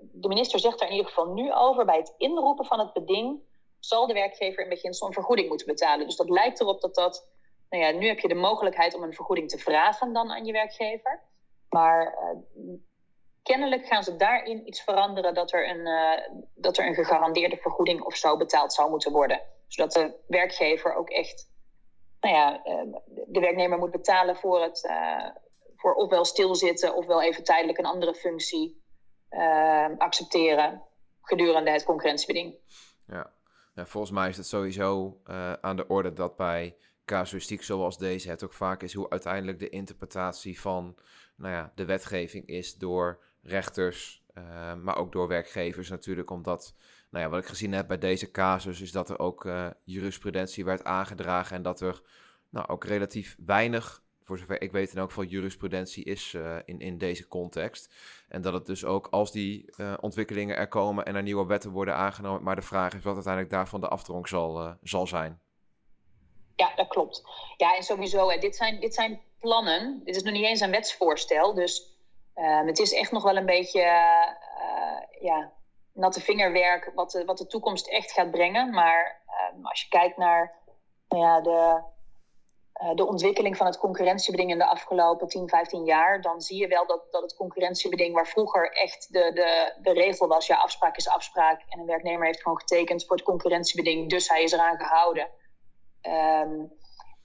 de 0.00 0.28
minister 0.28 0.58
zegt 0.58 0.80
er 0.80 0.86
in 0.86 0.92
ieder 0.92 1.08
geval 1.08 1.32
nu 1.32 1.52
over: 1.52 1.84
bij 1.84 1.96
het 1.96 2.14
inroepen 2.18 2.64
van 2.64 2.78
het 2.78 2.92
beding 2.92 3.40
zal 3.78 4.06
de 4.06 4.12
werkgever 4.12 4.62
in 4.62 4.68
beginsel 4.68 5.06
een 5.06 5.12
vergoeding 5.12 5.48
moeten 5.48 5.66
betalen. 5.66 6.06
Dus 6.06 6.16
dat 6.16 6.30
lijkt 6.30 6.60
erop 6.60 6.80
dat 6.80 6.94
dat 6.94 7.28
nou 7.72 7.84
ja, 7.84 7.90
nu 7.98 8.06
heb 8.06 8.18
je 8.18 8.28
de 8.28 8.34
mogelijkheid 8.34 8.94
om 8.94 9.02
een 9.02 9.12
vergoeding 9.12 9.48
te 9.48 9.58
vragen 9.58 10.12
dan 10.12 10.30
aan 10.30 10.44
je 10.44 10.52
werkgever. 10.52 11.20
Maar 11.68 12.06
uh, 12.06 12.74
kennelijk 13.42 13.86
gaan 13.86 14.02
ze 14.02 14.16
daarin 14.16 14.66
iets 14.66 14.82
veranderen 14.82 15.34
dat 15.34 15.52
er, 15.52 15.68
een, 15.68 15.86
uh, 15.86 16.40
dat 16.54 16.78
er 16.78 16.86
een 16.86 16.94
gegarandeerde 16.94 17.56
vergoeding 17.56 18.02
of 18.02 18.16
zo 18.16 18.36
betaald 18.36 18.72
zou 18.72 18.90
moeten 18.90 19.12
worden. 19.12 19.40
Zodat 19.66 19.92
de 19.92 20.14
werkgever 20.26 20.94
ook 20.94 21.10
echt 21.10 21.50
nou 22.20 22.34
ja, 22.34 22.66
uh, 22.66 22.94
de 23.26 23.40
werknemer 23.40 23.78
moet 23.78 23.90
betalen 23.90 24.36
voor 24.36 24.62
het 24.62 24.90
voor 25.76 25.94
ofwel 25.94 26.24
stilzitten 26.24 26.94
ofwel 26.94 27.22
even 27.22 27.44
tijdelijk 27.44 27.78
een 27.78 27.84
andere 27.84 28.14
functie 28.14 28.82
accepteren 29.98 30.82
gedurende 31.22 31.70
het 31.70 31.84
concurrentiebeding. 31.84 32.54
Ja. 33.06 33.32
ja, 33.74 33.86
volgens 33.86 34.12
mij 34.12 34.28
is 34.28 34.36
het 34.36 34.46
sowieso 34.46 35.20
aan 35.60 35.76
de 35.76 35.86
orde 35.86 36.12
dat 36.12 36.36
bij 36.36 36.76
casuïstiek 37.04 37.62
zoals 37.62 37.98
deze 37.98 38.30
het 38.30 38.44
ook 38.44 38.52
vaak 38.52 38.82
is 38.82 38.94
hoe 38.94 39.10
uiteindelijk 39.10 39.58
de 39.58 39.68
interpretatie 39.68 40.60
van 40.60 40.98
nou 41.36 41.54
ja, 41.54 41.72
de 41.74 41.84
wetgeving 41.84 42.46
is 42.46 42.74
door 42.74 43.22
rechters, 43.42 44.24
uh, 44.38 44.74
maar 44.74 44.96
ook 44.96 45.12
door 45.12 45.28
werkgevers 45.28 45.88
natuurlijk. 45.88 46.30
Omdat, 46.30 46.74
nou 47.10 47.24
ja, 47.24 47.30
wat 47.30 47.40
ik 47.40 47.48
gezien 47.48 47.72
heb 47.72 47.86
bij 47.86 47.98
deze 47.98 48.30
casus 48.30 48.80
is 48.80 48.92
dat 48.92 49.10
er 49.10 49.18
ook 49.18 49.44
uh, 49.44 49.66
jurisprudentie 49.84 50.64
werd 50.64 50.84
aangedragen 50.84 51.56
en 51.56 51.62
dat 51.62 51.80
er 51.80 52.02
nou, 52.48 52.68
ook 52.68 52.84
relatief 52.84 53.36
weinig, 53.46 54.02
voor 54.22 54.38
zover 54.38 54.62
ik 54.62 54.72
weet 54.72 54.92
in 54.92 54.98
elk 54.98 55.08
geval, 55.08 55.24
jurisprudentie 55.24 56.04
is 56.04 56.32
uh, 56.32 56.56
in, 56.64 56.80
in 56.80 56.98
deze 56.98 57.28
context. 57.28 57.94
En 58.28 58.42
dat 58.42 58.52
het 58.52 58.66
dus 58.66 58.84
ook 58.84 59.06
als 59.06 59.32
die 59.32 59.74
ontwikkelingen 60.00 60.56
er 60.56 60.68
komen 60.68 61.04
en 61.04 61.14
er 61.14 61.22
nieuwe 61.22 61.46
wetten 61.46 61.70
worden 61.70 61.96
aangenomen, 61.96 62.42
maar 62.42 62.56
de 62.56 62.62
vraag 62.62 62.94
is 62.94 63.04
wat 63.04 63.14
uiteindelijk 63.14 63.52
daarvan 63.52 63.80
de 63.80 63.88
afdronk 63.88 64.28
zal, 64.28 64.76
zal 64.82 65.06
zijn. 65.06 65.40
Ja, 66.62 66.72
dat 66.74 66.88
klopt. 66.88 67.22
Ja, 67.56 67.76
en 67.76 67.82
sowieso, 67.82 68.30
hè, 68.30 68.38
dit, 68.38 68.56
zijn, 68.56 68.80
dit 68.80 68.94
zijn 68.94 69.20
plannen. 69.40 70.00
Dit 70.04 70.16
is 70.16 70.22
nog 70.22 70.32
niet 70.32 70.44
eens 70.44 70.60
een 70.60 70.70
wetsvoorstel. 70.70 71.54
Dus 71.54 71.96
uh, 72.34 72.64
het 72.64 72.78
is 72.78 72.92
echt 72.92 73.12
nog 73.12 73.22
wel 73.22 73.36
een 73.36 73.46
beetje 73.46 73.80
uh, 73.80 75.20
ja, 75.20 75.52
natte 75.92 76.20
vingerwerk 76.20 76.92
wat 76.94 77.10
de, 77.10 77.24
wat 77.24 77.38
de 77.38 77.46
toekomst 77.46 77.88
echt 77.88 78.12
gaat 78.12 78.30
brengen. 78.30 78.70
Maar 78.70 79.22
uh, 79.26 79.64
als 79.64 79.82
je 79.82 79.88
kijkt 79.88 80.16
naar 80.16 80.54
nou 81.08 81.22
ja, 81.22 81.40
de, 81.40 81.82
de 82.94 83.06
ontwikkeling 83.06 83.56
van 83.56 83.66
het 83.66 83.78
concurrentiebeding 83.78 84.50
in 84.50 84.58
de 84.58 84.66
afgelopen 84.66 85.28
10, 85.28 85.48
15 85.48 85.84
jaar, 85.84 86.20
dan 86.20 86.40
zie 86.40 86.58
je 86.58 86.68
wel 86.68 86.86
dat, 86.86 87.02
dat 87.10 87.22
het 87.22 87.36
concurrentiebeding, 87.36 88.14
waar 88.14 88.26
vroeger 88.26 88.72
echt 88.72 89.12
de, 89.12 89.30
de, 89.34 89.74
de 89.82 89.92
regel 89.92 90.26
was, 90.26 90.46
ja, 90.46 90.56
afspraak 90.56 90.96
is 90.96 91.08
afspraak. 91.08 91.62
En 91.68 91.78
een 91.78 91.86
werknemer 91.86 92.26
heeft 92.26 92.42
gewoon 92.42 92.60
getekend 92.60 93.04
voor 93.06 93.16
het 93.16 93.24
concurrentiebeding, 93.24 94.10
dus 94.10 94.28
hij 94.28 94.42
is 94.42 94.52
eraan 94.52 94.78
gehouden 94.78 95.28
um, 96.02 96.72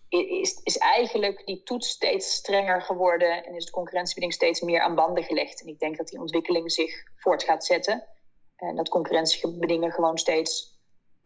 is, 0.09 0.61
is 0.63 0.77
eigenlijk 0.77 1.45
die 1.45 1.63
toets 1.63 1.89
steeds 1.89 2.33
strenger 2.33 2.81
geworden 2.81 3.45
en 3.45 3.55
is 3.55 3.63
het 3.63 3.73
concurrentiebeding 3.73 4.33
steeds 4.33 4.61
meer 4.61 4.81
aan 4.81 4.95
banden 4.95 5.23
gelegd. 5.23 5.61
En 5.61 5.67
ik 5.67 5.79
denk 5.79 5.97
dat 5.97 6.07
die 6.07 6.19
ontwikkeling 6.19 6.71
zich 6.71 7.03
voort 7.15 7.43
gaat 7.43 7.65
zetten 7.65 8.07
en 8.55 8.75
dat 8.75 8.89
concurrentiebedingen 8.89 9.91
gewoon 9.91 10.17
steeds 10.17 10.79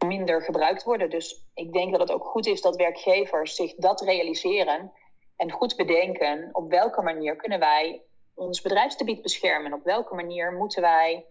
minder 0.06 0.42
gebruikt 0.42 0.82
worden. 0.82 1.10
Dus 1.10 1.46
ik 1.54 1.72
denk 1.72 1.90
dat 1.90 2.00
het 2.00 2.12
ook 2.12 2.24
goed 2.24 2.46
is 2.46 2.60
dat 2.60 2.76
werkgevers 2.76 3.54
zich 3.54 3.74
dat 3.74 4.00
realiseren 4.00 4.92
en 5.36 5.50
goed 5.50 5.76
bedenken 5.76 6.48
op 6.52 6.70
welke 6.70 7.02
manier 7.02 7.36
kunnen 7.36 7.58
wij 7.58 8.02
ons 8.34 8.60
bedrijfsgebied 8.60 9.22
beschermen. 9.22 9.72
Op 9.72 9.84
welke 9.84 10.14
manier 10.14 10.52
moeten 10.52 10.82
wij, 10.82 11.26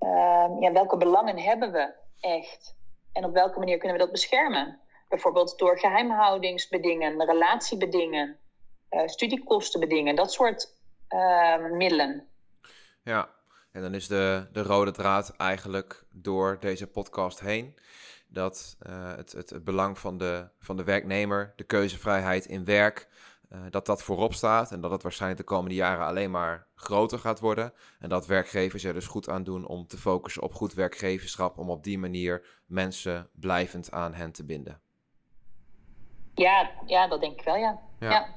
uh, 0.00 0.50
ja, 0.60 0.72
welke 0.72 0.96
belangen 0.96 1.38
hebben 1.38 1.72
we 1.72 1.94
echt? 2.20 2.76
En 3.12 3.24
op 3.24 3.32
welke 3.32 3.58
manier 3.58 3.78
kunnen 3.78 3.96
we 3.96 4.02
dat 4.02 4.12
beschermen? 4.12 4.80
Bijvoorbeeld 5.08 5.58
door 5.58 5.78
geheimhoudingsbedingen, 5.78 7.24
relatiebedingen, 7.24 8.36
uh, 8.90 9.06
studiekostenbedingen, 9.06 10.16
dat 10.16 10.32
soort 10.32 10.74
uh, 11.08 11.70
middelen. 11.70 12.28
Ja, 13.02 13.30
en 13.72 13.82
dan 13.82 13.94
is 13.94 14.08
de, 14.08 14.46
de 14.52 14.62
rode 14.62 14.90
draad 14.90 15.36
eigenlijk 15.36 16.04
door 16.12 16.56
deze 16.60 16.86
podcast 16.86 17.40
heen 17.40 17.78
dat 18.28 18.76
uh, 18.86 19.16
het, 19.16 19.32
het, 19.32 19.64
belang 19.64 19.98
van 19.98 20.18
de, 20.18 20.48
van 20.58 20.76
de 20.76 20.84
werknemer, 20.84 21.52
de 21.56 21.64
keuzevrijheid 21.64 22.46
in 22.46 22.64
werk, 22.64 23.08
dat 23.70 23.86
dat 23.86 24.02
voorop 24.02 24.34
staat 24.34 24.72
en 24.72 24.80
dat 24.80 24.90
het 24.90 25.02
waarschijnlijk 25.02 25.40
de 25.40 25.46
komende 25.46 25.74
jaren 25.74 26.06
alleen 26.06 26.30
maar 26.30 26.66
groter 26.74 27.18
gaat 27.18 27.40
worden. 27.40 27.72
En 27.98 28.08
dat 28.08 28.26
werkgevers 28.26 28.84
er 28.84 28.94
dus 28.94 29.06
goed 29.06 29.28
aan 29.28 29.44
doen 29.44 29.66
om 29.66 29.86
te 29.86 29.98
focussen 29.98 30.42
op 30.42 30.54
goed 30.54 30.74
werkgeverschap, 30.74 31.58
om 31.58 31.70
op 31.70 31.84
die 31.84 31.98
manier 31.98 32.62
mensen 32.66 33.30
blijvend 33.32 33.90
aan 33.90 34.14
hen 34.14 34.32
te 34.32 34.44
binden. 34.44 34.80
Ja, 36.36 36.70
ja, 36.86 37.08
dat 37.08 37.20
denk 37.20 37.38
ik 37.38 37.44
wel, 37.44 37.56
ja. 37.56 37.80
ja. 38.00 38.34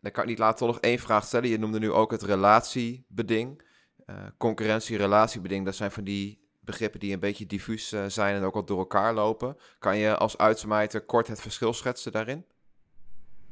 Dan 0.00 0.12
kan 0.12 0.22
ik 0.22 0.28
niet 0.28 0.38
laten 0.38 0.58
toch 0.58 0.68
nog 0.68 0.80
één 0.80 0.98
vraag 0.98 1.24
stellen. 1.24 1.48
Je 1.48 1.58
noemde 1.58 1.78
nu 1.78 1.92
ook 1.92 2.10
het 2.10 2.22
relatiebeding. 2.22 3.62
Uh, 4.06 4.16
Concurrentie-relatiebeding, 4.38 5.64
dat 5.64 5.74
zijn 5.74 5.90
van 5.90 6.04
die 6.04 6.44
begrippen 6.60 7.00
die 7.00 7.12
een 7.12 7.20
beetje 7.20 7.46
diffuus 7.46 7.92
uh, 7.92 8.04
zijn 8.06 8.36
en 8.36 8.44
ook 8.44 8.54
wat 8.54 8.66
door 8.66 8.78
elkaar 8.78 9.14
lopen. 9.14 9.56
Kan 9.78 9.96
je 9.96 10.16
als 10.16 10.38
uitsmijter 10.38 11.00
kort 11.00 11.26
het 11.26 11.40
verschil 11.40 11.72
schetsen 11.72 12.12
daarin? 12.12 12.46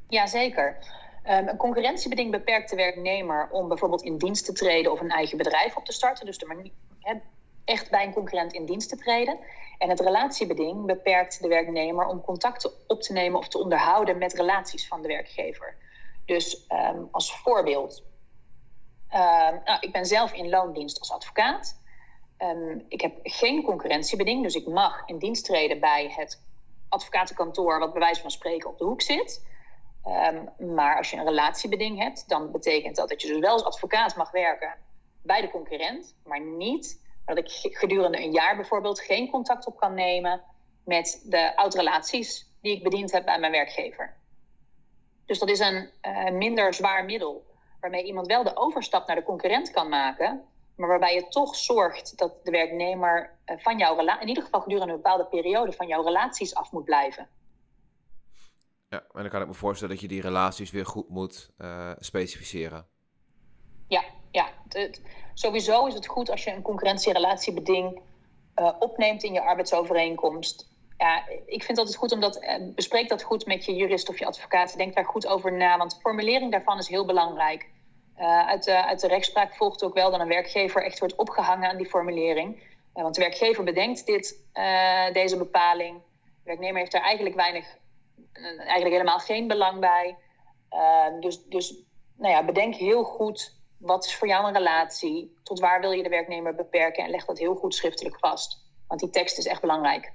Jazeker. 0.08 0.76
Um, 1.30 1.48
een 1.48 1.56
concurrentiebeding 1.56 2.30
beperkt 2.30 2.70
de 2.70 2.76
werknemer 2.76 3.48
om 3.50 3.68
bijvoorbeeld 3.68 4.02
in 4.02 4.18
dienst 4.18 4.44
te 4.44 4.52
treden 4.52 4.92
of 4.92 5.00
een 5.00 5.10
eigen 5.10 5.36
bedrijf 5.36 5.76
op 5.76 5.84
te 5.84 5.92
starten. 5.92 6.26
Dus 6.26 6.38
de 6.38 6.46
manier, 6.46 6.72
echt 7.64 7.90
bij 7.90 8.06
een 8.06 8.12
concurrent 8.12 8.52
in 8.52 8.66
dienst 8.66 8.88
te 8.88 8.96
treden. 8.96 9.38
En 9.78 9.88
het 9.88 10.00
relatiebeding 10.00 10.86
beperkt 10.86 11.42
de 11.42 11.48
werknemer 11.48 12.06
om 12.06 12.20
contacten 12.20 12.70
op 12.86 13.02
te 13.02 13.12
nemen 13.12 13.38
of 13.38 13.48
te 13.48 13.58
onderhouden 13.58 14.18
met 14.18 14.32
relaties 14.32 14.88
van 14.88 15.02
de 15.02 15.08
werkgever. 15.08 15.76
Dus 16.24 16.66
um, 16.68 17.08
als 17.10 17.36
voorbeeld, 17.36 18.02
um, 19.14 19.60
nou, 19.64 19.78
ik 19.80 19.92
ben 19.92 20.06
zelf 20.06 20.32
in 20.32 20.48
loondienst 20.48 20.98
als 20.98 21.12
advocaat. 21.12 21.82
Um, 22.38 22.84
ik 22.88 23.00
heb 23.00 23.18
geen 23.22 23.62
concurrentiebeding, 23.62 24.42
dus 24.42 24.54
ik 24.54 24.66
mag 24.66 25.02
in 25.06 25.18
dienst 25.18 25.44
treden 25.44 25.80
bij 25.80 26.12
het 26.16 26.42
advocatenkantoor, 26.88 27.78
wat 27.78 27.92
bij 27.92 28.00
wijze 28.00 28.20
van 28.20 28.30
spreken 28.30 28.70
op 28.70 28.78
de 28.78 28.84
hoek 28.84 29.02
zit. 29.02 29.46
maar 30.58 30.96
als 30.96 31.10
je 31.10 31.16
een 31.16 31.24
relatiebeding 31.24 31.98
hebt, 31.98 32.28
dan 32.28 32.50
betekent 32.50 32.96
dat 32.96 33.08
dat 33.08 33.22
je 33.22 33.28
dus 33.28 33.38
wel 33.38 33.52
als 33.52 33.64
advocaat 33.64 34.16
mag 34.16 34.30
werken 34.30 34.74
bij 35.22 35.40
de 35.40 35.50
concurrent, 35.50 36.16
maar 36.24 36.40
niet 36.40 37.03
dat 37.24 37.38
ik 37.38 37.76
gedurende 37.76 38.22
een 38.22 38.32
jaar 38.32 38.56
bijvoorbeeld 38.56 39.00
geen 39.00 39.30
contact 39.30 39.66
op 39.66 39.76
kan 39.76 39.94
nemen 39.94 40.42
met 40.84 41.24
de 41.24 41.56
oud-relaties 41.56 42.52
die 42.60 42.76
ik 42.76 42.82
bediend 42.82 43.12
heb 43.12 43.24
bij 43.24 43.38
mijn 43.38 43.52
werkgever. 43.52 44.16
Dus 45.26 45.38
dat 45.38 45.48
is 45.48 45.58
een 45.58 45.90
uh, 46.02 46.30
minder 46.30 46.74
zwaar 46.74 47.04
middel, 47.04 47.46
waarmee 47.80 48.04
iemand 48.04 48.26
wel 48.26 48.44
de 48.44 48.56
overstap 48.56 49.06
naar 49.06 49.16
de 49.16 49.22
concurrent 49.22 49.70
kan 49.70 49.88
maken, 49.88 50.44
maar 50.76 50.88
waarbij 50.88 51.14
je 51.14 51.28
toch 51.28 51.56
zorgt 51.56 52.18
dat 52.18 52.44
de 52.44 52.50
werknemer 52.50 53.38
uh, 53.46 53.58
van 53.58 53.78
jouw 53.78 53.96
relatie, 53.96 54.22
in 54.22 54.28
ieder 54.28 54.42
geval 54.42 54.60
gedurende 54.60 54.92
een 54.92 55.00
bepaalde 55.00 55.26
periode, 55.26 55.72
van 55.72 55.86
jouw 55.86 56.02
relaties 56.02 56.54
af 56.54 56.72
moet 56.72 56.84
blijven. 56.84 57.28
Ja, 58.88 59.00
en 59.00 59.20
dan 59.20 59.28
kan 59.28 59.40
ik 59.40 59.46
me 59.46 59.54
voorstellen 59.54 59.94
dat 59.94 60.02
je 60.02 60.08
die 60.08 60.20
relaties 60.20 60.70
weer 60.70 60.86
goed 60.86 61.08
moet 61.08 61.50
uh, 61.58 61.92
specificeren. 61.98 62.86
Ja. 64.34 64.48
Het, 64.68 65.00
sowieso 65.34 65.86
is 65.86 65.94
het 65.94 66.06
goed 66.06 66.30
als 66.30 66.44
je 66.44 66.52
een 66.52 66.62
concurrentierelatiebeding 66.62 68.00
uh, 68.56 68.70
opneemt 68.78 69.22
in 69.22 69.32
je 69.32 69.42
arbeidsovereenkomst. 69.42 70.68
ja, 70.98 71.26
ik 71.28 71.62
vind 71.62 71.68
het 71.68 71.78
altijd 71.78 71.96
goed 71.96 72.12
om 72.12 72.20
dat, 72.20 72.42
uh, 72.42 72.54
bespreek 72.74 73.08
dat 73.08 73.22
goed 73.22 73.46
met 73.46 73.64
je 73.64 73.74
jurist 73.74 74.08
of 74.08 74.18
je 74.18 74.26
advocaat. 74.26 74.76
Denk 74.76 74.94
daar 74.94 75.04
goed 75.04 75.26
over 75.26 75.52
na, 75.52 75.78
want 75.78 75.90
de 75.90 76.00
formulering 76.00 76.50
daarvan 76.50 76.78
is 76.78 76.88
heel 76.88 77.04
belangrijk. 77.04 77.68
Uh, 78.18 78.46
uit, 78.46 78.64
de, 78.64 78.84
uit 78.84 79.00
de 79.00 79.08
rechtspraak 79.08 79.54
volgt 79.54 79.84
ook 79.84 79.94
wel 79.94 80.10
dat 80.10 80.20
een 80.20 80.28
werkgever 80.28 80.84
echt 80.84 80.98
wordt 80.98 81.14
opgehangen 81.14 81.70
aan 81.70 81.76
die 81.76 81.88
formulering. 81.88 82.62
Want 82.92 83.14
de 83.14 83.20
werkgever 83.20 83.64
bedenkt 83.64 84.06
dit, 84.06 84.38
deze 85.12 85.36
bepaling. 85.36 85.96
De 85.96 86.42
werknemer 86.44 86.78
heeft 86.78 86.92
daar 86.92 87.02
eigenlijk 87.02 87.34
weinig, 87.34 87.78
eigenlijk 88.56 88.90
helemaal 88.90 89.18
geen 89.18 89.46
belang 89.46 89.80
bij. 89.80 90.16
dus 91.20 91.44
dus 91.44 91.74
nou 92.16 92.32
ja, 92.32 92.44
bedenk 92.44 92.74
heel 92.74 93.04
goed 93.04 93.62
wat 93.78 94.04
is 94.04 94.16
voor 94.16 94.28
jou 94.28 94.46
een 94.46 94.52
relatie, 94.52 95.36
tot 95.42 95.60
waar 95.60 95.80
wil 95.80 95.90
je 95.90 96.02
de 96.02 96.08
werknemer 96.08 96.54
beperken 96.54 97.04
en 97.04 97.10
leg 97.10 97.24
dat 97.24 97.38
heel 97.38 97.54
goed 97.54 97.74
schriftelijk 97.74 98.18
vast. 98.18 98.62
Want 98.86 99.00
die 99.00 99.10
tekst 99.10 99.38
is 99.38 99.46
echt 99.46 99.60
belangrijk. 99.60 100.12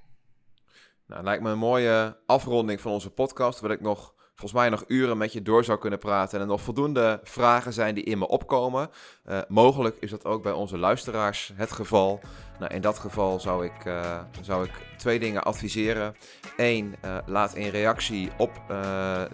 Nou, 1.10 1.24
lijkt 1.24 1.44
me 1.44 1.50
een 1.50 1.58
mooie 1.58 2.18
afronding 2.26 2.82
van 2.82 2.92
onze 2.92 3.10
podcast. 3.10 3.60
Wil 3.60 3.70
ik 3.70 3.82
nog, 3.82 4.14
volgens 4.28 4.60
mij 4.60 4.70
nog 4.70 4.84
uren 4.88 5.18
met 5.18 5.34
je 5.34 5.42
door 5.42 5.64
zou 5.64 5.80
kunnen 5.80 6.00
praten. 6.00 6.36
En 6.36 6.44
er 6.44 6.50
nog 6.50 6.62
voldoende 6.62 7.20
vragen 7.24 7.74
zijn 7.74 7.96
die 7.96 8.04
in 8.04 8.18
me 8.18 8.28
opkomen. 8.28 8.90
Uh, 9.26 9.40
mogelijk 9.48 9.98
is 10.00 10.10
dat 10.10 10.26
ook 10.26 10.44
bij 10.44 10.52
onze 10.52 10.78
luisteraars 10.78 11.52
het 11.56 11.72
geval. 11.72 12.20
Nou, 12.60 12.74
in 12.74 12.82
dat 12.82 13.00
geval 13.00 13.40
zou 13.40 13.66
ik, 13.66 13.86
uh, 13.86 14.20
zou 14.42 14.66
ik 14.66 14.72
twee 14.98 15.20
dingen 15.20 15.44
adviseren. 15.44 16.16
Eén, 16.58 16.96
uh, 17.06 17.18
laat 17.26 17.56
een 17.56 17.70
reactie 17.70 18.32
op 18.38 18.52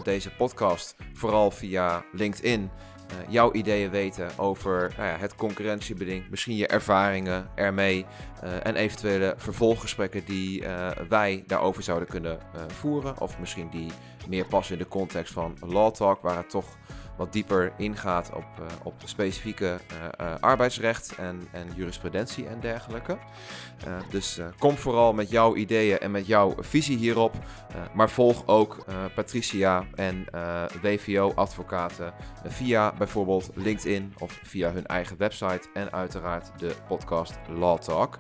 deze 0.04 0.36
podcast, 0.36 0.96
vooral 1.14 1.52
via 1.52 2.06
LinkedIn. 2.12 2.72
Uh, 3.12 3.32
jouw 3.32 3.54
ideeën 3.54 3.90
weten 3.90 4.38
over 4.38 4.94
nou 4.98 5.10
ja, 5.10 5.18
het 5.18 5.36
concurrentiebeding, 5.36 6.30
misschien 6.30 6.56
je 6.56 6.68
ervaringen 6.68 7.50
ermee 7.56 8.06
uh, 8.44 8.66
en 8.66 8.76
eventuele 8.76 9.34
vervolggesprekken 9.38 10.26
die 10.26 10.62
uh, 10.62 10.90
wij 11.10 11.44
daarover 11.48 11.84
zouden 11.84 12.08
kunnen 12.08 12.40
voeren. 12.68 13.22
Of 13.22 13.40
misschien 13.40 13.70
die 13.70 13.92
meer 14.28 14.46
passen 14.46 14.78
in 14.78 14.82
de 14.82 14.88
context 14.88 15.34
van 15.34 15.58
Law 15.60 15.94
Talk, 15.94 16.22
waar 16.22 16.38
het 16.38 16.50
toch 16.50 16.78
wat 17.18 17.34
dieper 17.34 17.74
ingaat 17.78 18.32
op, 18.34 18.46
uh, 18.60 18.66
op 18.84 18.94
specifieke 19.06 19.66
uh, 19.66 20.26
uh, 20.28 20.34
arbeidsrecht 20.40 21.16
en, 21.16 21.48
en 21.52 21.68
jurisprudentie 21.76 22.48
en 22.48 22.60
dergelijke. 22.60 23.18
dus 24.10 24.40
kom 24.58 24.78
vooral 24.78 25.14
met 25.14 25.30
jouw 25.30 25.56
ideeën 25.56 26.00
en 26.00 26.12
met 26.12 26.28
jouw 26.28 26.56
visie 26.60 26.98
hierop. 26.98 27.36
maar 27.94 28.10
volg 28.10 28.48
ook 28.48 28.86
Patricia 29.16 29.86
en 29.96 30.26
WVO-advocaten 30.82 32.14
via 32.44 32.94
bijvoorbeeld 32.98 33.50
LinkedIn 33.54 34.14
of 34.20 34.40
via 34.44 34.72
hun 34.72 34.86
eigen 34.86 35.18
website 35.18 35.70
en 35.74 35.92
uiteraard 35.92 36.52
de 36.58 36.76
podcast 36.88 37.40
Law 37.50 37.80
Talk. 37.80 38.18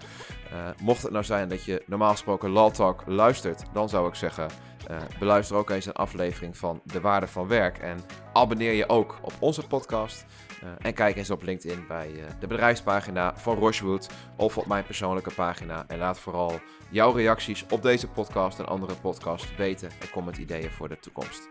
mocht 0.82 1.02
het 1.02 1.12
nou 1.12 1.24
zijn 1.24 1.50
dat 1.50 1.66
je 1.66 1.84
normaal 1.86 2.12
gesproken 2.12 2.50
Law 2.50 2.72
Talk 2.72 3.04
luistert, 3.06 3.64
dan 3.74 3.90
zou 3.90 4.08
ik 4.08 4.16
zeggen 4.16 4.48
uh, 4.92 4.98
beluister 5.20 5.56
ook 5.56 5.70
eens 5.70 5.86
een 5.86 5.94
aflevering 5.94 6.58
van 6.58 6.82
De 6.84 7.02
Waarde 7.02 7.28
van 7.28 7.48
Werk. 7.48 7.78
En 7.78 8.00
abonneer 8.34 8.74
je 8.74 8.90
ook 8.90 9.20
op 9.22 9.34
onze 9.40 9.68
podcast. 9.68 10.26
Uh, 10.64 10.70
en 10.82 10.94
kijk 10.94 11.16
eens 11.16 11.30
op 11.30 11.44
LinkedIn 11.44 11.88
bij 11.88 12.12
uh, 12.12 12.24
de 12.40 12.48
bedrijfspagina 12.48 13.38
van 13.38 13.58
Rochewood 13.58 14.10
of 14.38 14.58
op 14.58 14.66
mijn 14.66 14.84
persoonlijke 14.84 15.34
pagina. 15.34 15.84
En 15.88 15.98
laat 15.98 16.20
vooral 16.20 16.60
jouw 16.90 17.12
reacties 17.12 17.66
op 17.70 17.82
deze 17.82 18.08
podcast 18.08 18.60
en 18.60 18.66
andere 18.66 18.96
podcasts 18.96 19.56
weten. 19.56 19.90
En 20.02 20.10
kom 20.10 20.26
met 20.26 20.38
ideeën 20.38 20.72
voor 20.72 20.90
de 20.90 21.00
toekomst. 21.00 21.50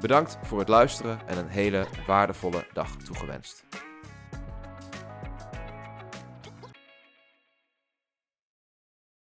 bedankt 0.00 0.38
voor 0.42 0.58
het 0.58 0.68
luisteren 0.68 1.18
en 1.26 1.38
een 1.38 1.48
hele 1.48 1.86
waardevolle 2.06 2.66
dag 2.72 2.96
toegewenst. 2.96 3.64